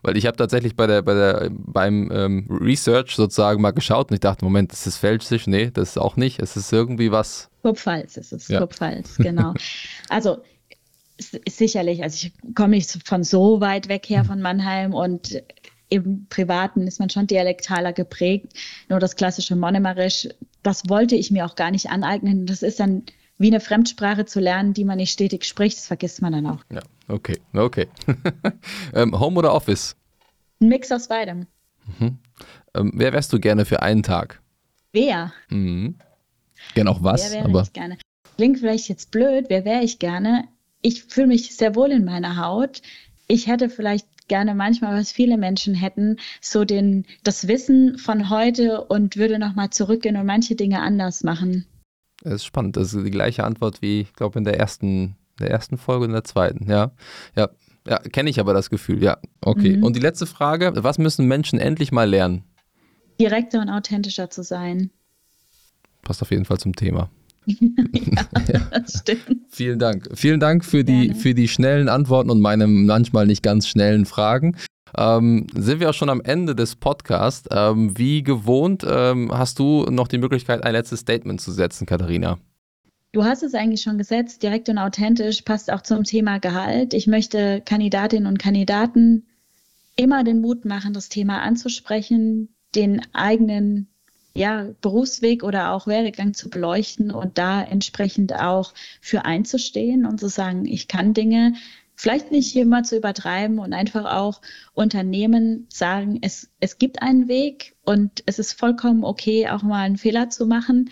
weil 0.03 0.17
ich 0.17 0.27
habe 0.27 0.37
tatsächlich 0.37 0.77
bei 0.77 0.87
der, 0.87 1.03
bei 1.03 1.15
der, 1.15 1.51
beim 1.51 2.11
ähm, 2.13 2.47
Research 2.49 3.17
sozusagen 3.17 3.61
mal 3.61 3.73
geschaut 3.73 4.11
und 4.11 4.15
ich 4.15 4.21
dachte, 4.21 4.45
Moment, 4.45 4.73
das 4.73 4.87
ist 4.87 4.99
Pfälzisch? 4.99 5.47
Nee, 5.47 5.71
das 5.73 5.91
ist 5.91 5.99
auch 5.99 6.17
nicht. 6.17 6.41
Es 6.41 6.57
ist 6.57 6.73
irgendwie 6.73 7.11
was. 7.11 7.51
Kurpfalz 7.63 8.17
ist 8.17 8.33
es, 8.33 8.49
ja. 8.49 8.59
Kurpfalz, 8.59 9.17
genau. 9.17 9.55
also 10.09 10.39
sicherlich, 11.49 12.03
also 12.03 12.27
ich 12.27 12.55
komme 12.55 12.77
nicht 12.77 13.07
von 13.07 13.25
so 13.25 13.61
weit 13.61 13.89
weg 13.89 14.09
her 14.09 14.25
von 14.25 14.41
Mannheim 14.41 14.93
und 14.93 15.43
im 15.89 16.27
Privaten 16.29 16.87
ist 16.87 16.99
man 16.99 17.11
schon 17.11 17.27
dialektaler 17.27 17.93
geprägt. 17.93 18.53
Nur 18.89 18.99
das 18.99 19.17
klassische 19.17 19.57
Monemerisch, 19.57 20.29
das 20.63 20.89
wollte 20.89 21.15
ich 21.15 21.31
mir 21.31 21.47
auch 21.47 21.55
gar 21.55 21.71
nicht 21.71 21.91
aneignen. 21.91 22.47
Das 22.47 22.63
ist 22.63 22.81
dann 22.81 23.05
wie 23.39 23.49
eine 23.49 23.61
Fremdsprache 23.61 24.25
zu 24.25 24.41
lernen, 24.41 24.73
die 24.73 24.85
man 24.85 24.97
nicht 24.97 25.13
stetig 25.13 25.45
spricht. 25.45 25.77
Das 25.79 25.87
vergisst 25.87 26.23
man 26.23 26.33
dann 26.33 26.47
auch. 26.47 26.65
Ja, 26.71 26.81
okay, 27.09 27.39
okay. 27.53 27.89
ähm, 28.95 29.19
Home 29.19 29.39
oder 29.39 29.53
Office? 29.55 29.97
Ein 30.61 30.69
Mix 30.69 30.91
aus 30.91 31.09
beidem. 31.09 31.47
Mhm. 31.99 32.19
Ähm, 32.75 32.93
wer 32.95 33.13
wärst 33.13 33.33
du 33.33 33.41
gerne 33.41 33.65
für 33.65 33.83
einen 33.83 34.03
Tag? 34.03 34.41
Wer? 34.93 35.33
Mhm. 35.51 35.97
Gerne 36.75 36.91
auch 36.91 37.03
was, 37.03 37.33
wer 37.33 37.45
aber. 37.45 37.63
Ich 37.63 37.73
gerne? 37.73 37.99
Klingt 38.37 38.59
vielleicht 38.59 38.89
jetzt 38.89 39.11
blöd, 39.11 39.47
wer 39.49 39.65
wäre 39.65 39.83
ich 39.83 39.99
gerne? 39.99 40.45
Ich 40.83 41.05
fühle 41.05 41.29
mich 41.29 41.57
sehr 41.57 41.75
wohl 41.75 41.91
in 41.91 42.05
meiner 42.05 42.37
Haut. 42.37 42.83
Ich 43.29 43.47
hätte 43.47 43.69
vielleicht 43.69 44.07
gerne 44.29 44.55
manchmal, 44.55 44.99
was 44.99 45.13
viele 45.13 45.37
Menschen 45.37 45.75
hätten, 45.75 46.17
so 46.41 46.65
den, 46.65 47.07
das 47.23 47.49
Wissen 47.49 47.99
von 47.99 48.31
heute 48.31 48.85
und 48.85 49.17
würde 49.17 49.39
nochmal 49.39 49.71
zurückgehen 49.71 50.17
und 50.17 50.27
manche 50.27 50.55
Dinge 50.55 50.81
anders 50.81 51.23
machen. 51.23 51.67
Das 52.23 52.35
ist 52.35 52.45
spannend. 52.45 52.77
Das 52.77 52.93
ist 52.93 53.05
die 53.05 53.11
gleiche 53.11 53.45
Antwort 53.45 53.83
wie, 53.83 54.03
ich 54.03 54.13
glaube, 54.15 54.39
in 54.39 54.45
der 54.45 54.59
ersten, 54.59 55.17
der 55.41 55.51
ersten 55.51 55.77
Folge 55.79 56.07
und 56.07 56.13
der 56.13 56.25
zweiten. 56.25 56.69
Ja, 56.71 56.93
ja, 57.35 57.49
ja 57.87 57.99
kenne 57.99 58.31
ich 58.31 58.41
aber 58.41 58.55
das 58.55 58.71
Gefühl. 58.71 59.03
Ja, 59.03 59.19
okay. 59.41 59.77
Mhm. 59.77 59.83
Und 59.83 59.97
die 59.97 60.01
letzte 60.01 60.27
Frage: 60.27 60.73
Was 60.77 60.99
müssen 60.99 61.27
Menschen 61.27 61.59
endlich 61.59 61.93
mal 61.93 62.09
lernen? 62.09 62.45
Direkter 63.21 63.61
und 63.61 63.71
authentischer 63.71 64.31
zu 64.31 64.43
sein. 64.43 64.91
Passt 66.03 66.23
auf 66.23 66.31
jeden 66.31 66.45
Fall 66.45 66.59
zum 66.59 66.75
Thema. 66.75 67.11
ja, 67.47 68.61
das 68.71 69.01
stimmt. 69.01 69.47
Vielen 69.51 69.79
Dank. 69.79 70.09
Vielen 70.15 70.41
Dank 70.41 70.65
für 70.65 70.85
die, 70.85 71.15
für 71.15 71.35
die 71.35 71.49
schnellen 71.49 71.89
Antworten 71.89 72.31
und 72.31 72.41
meine 72.41 72.67
manchmal 72.67 73.27
nicht 73.27 73.43
ganz 73.43 73.69
schnellen 73.69 74.05
Fragen. 74.05 74.57
Ähm, 74.97 75.47
sind 75.55 75.81
wir 75.81 75.91
auch 75.91 75.95
schon 75.95 76.11
am 76.11 76.21
Ende 76.21 76.55
des 76.55 76.77
Podcasts. 76.77 77.49
Ähm, 77.51 77.97
wie 77.99 78.23
gewohnt 78.23 78.85
ähm, 78.89 79.31
hast 79.33 79.59
du 79.59 79.87
noch 79.91 80.09
die 80.09 80.19
Möglichkeit, 80.19 80.65
ein 80.65 80.73
letztes 80.73 81.01
Statement 81.01 81.41
zu 81.41 81.53
setzen, 81.53 81.87
Katharina? 81.87 82.39
Du 83.13 83.25
hast 83.25 83.43
es 83.43 83.55
eigentlich 83.55 83.81
schon 83.81 83.99
gesetzt, 83.99 84.43
direkt 84.43 84.69
und 84.69 84.79
authentisch, 84.79 85.43
passt 85.43 85.73
auch 85.73 85.83
zum 85.83 86.05
Thema 86.05 86.39
Gehalt. 86.39 86.93
Ich 86.93 87.07
möchte 87.07 87.63
Kandidatinnen 87.65 88.27
und 88.27 88.39
Kandidaten 88.39 89.27
immer 89.97 90.23
den 90.23 90.41
Mut 90.41 90.65
machen, 90.67 90.93
das 90.93 91.09
Thema 91.09 91.41
anzusprechen, 91.41 92.51
den 92.75 93.01
eigenen 93.15 93.89
ja, 94.35 94.67
Berufsweg 94.83 95.43
oder 95.43 95.73
auch 95.73 95.87
Werdegang 95.87 96.35
zu 96.35 96.51
beleuchten 96.51 97.11
und 97.11 97.39
da 97.39 97.63
entsprechend 97.63 98.35
auch 98.35 98.75
für 99.01 99.25
einzustehen 99.25 100.05
und 100.05 100.21
zu 100.21 100.29
sagen, 100.29 100.67
ich 100.67 100.89
kann 100.89 101.15
Dinge 101.15 101.55
vielleicht 101.97 102.31
nicht 102.31 102.55
immer 102.55 102.83
zu 102.83 102.97
übertreiben 102.97 103.59
und 103.59 103.73
einfach 103.73 104.05
auch 104.05 104.43
Unternehmen 104.75 105.67
sagen, 105.73 106.19
es, 106.23 106.51
es 106.61 106.79
gibt 106.79 107.03
einen 107.03 107.27
Weg 107.27 107.75
und 107.85 108.23
es 108.27 108.39
ist 108.39 108.53
vollkommen 108.53 109.03
okay, 109.03 109.49
auch 109.49 109.63
mal 109.63 109.83
einen 109.83 109.97
Fehler 109.97 110.29
zu 110.29 110.47
machen. 110.47 110.91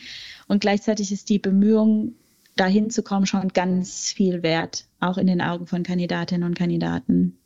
Und 0.49 0.61
gleichzeitig 0.61 1.13
ist 1.13 1.29
die 1.29 1.39
Bemühung, 1.39 2.15
dahin 2.57 2.91
zu 2.91 3.03
kommen, 3.03 3.27
schon 3.27 3.49
ganz 3.49 4.13
viel 4.13 4.43
wert, 4.43 4.87
auch 5.01 5.19
in 5.19 5.27
den 5.27 5.41
Augen 5.41 5.67
von 5.67 5.83
Kandidatinnen 5.83 6.49
und 6.49 6.57
Kandidaten. 6.57 7.39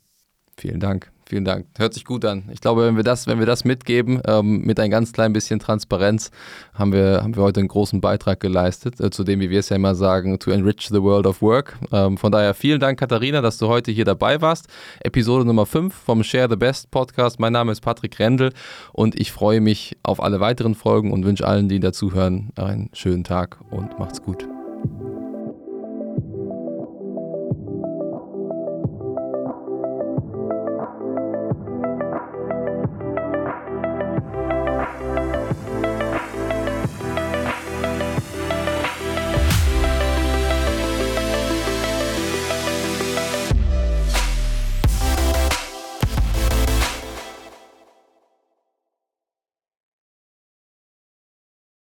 Vielen 0.57 0.79
Dank. 0.79 1.11
Vielen 1.29 1.45
Dank. 1.45 1.67
Hört 1.77 1.93
sich 1.93 2.05
gut 2.05 2.25
an. 2.25 2.49
Ich 2.51 2.59
glaube, 2.59 2.87
wenn 2.87 2.95
wir 2.95 3.03
das, 3.03 3.27
wenn 3.27 3.37
wir 3.37 3.45
das 3.45 3.63
mitgeben, 3.63 4.19
ähm, 4.25 4.61
mit 4.61 4.79
ein 4.79 4.89
ganz 4.89 5.13
klein 5.13 5.31
bisschen 5.31 5.59
Transparenz, 5.59 6.31
haben 6.73 6.91
wir, 6.91 7.21
haben 7.21 7.35
wir 7.35 7.43
heute 7.43 7.59
einen 7.59 7.67
großen 7.67 8.01
Beitrag 8.01 8.39
geleistet, 8.39 8.99
äh, 8.99 9.11
zu 9.11 9.23
dem, 9.23 9.39
wie 9.39 9.51
wir 9.51 9.59
es 9.59 9.69
ja 9.69 9.75
immer 9.75 9.93
sagen, 9.93 10.39
to 10.39 10.49
enrich 10.49 10.87
the 10.89 11.03
world 11.03 11.27
of 11.27 11.43
work. 11.43 11.77
Ähm, 11.91 12.17
von 12.17 12.31
daher 12.31 12.55
vielen 12.55 12.79
Dank, 12.79 12.99
Katharina, 12.99 13.41
dass 13.41 13.59
du 13.59 13.67
heute 13.67 13.91
hier 13.91 14.05
dabei 14.05 14.41
warst. 14.41 14.69
Episode 15.01 15.45
Nummer 15.45 15.67
5 15.67 15.93
vom 15.93 16.23
Share 16.23 16.47
the 16.49 16.55
Best 16.55 16.89
Podcast. 16.89 17.39
Mein 17.39 17.53
Name 17.53 17.73
ist 17.73 17.81
Patrick 17.81 18.17
Rendel 18.17 18.51
und 18.91 19.19
ich 19.19 19.31
freue 19.31 19.61
mich 19.61 19.97
auf 20.01 20.23
alle 20.23 20.39
weiteren 20.39 20.73
Folgen 20.73 21.13
und 21.13 21.25
wünsche 21.25 21.45
allen, 21.45 21.69
die 21.69 21.79
dazuhören, 21.79 22.49
einen 22.55 22.89
schönen 22.93 23.23
Tag 23.23 23.59
und 23.69 23.99
macht's 23.99 24.23
gut. 24.23 24.47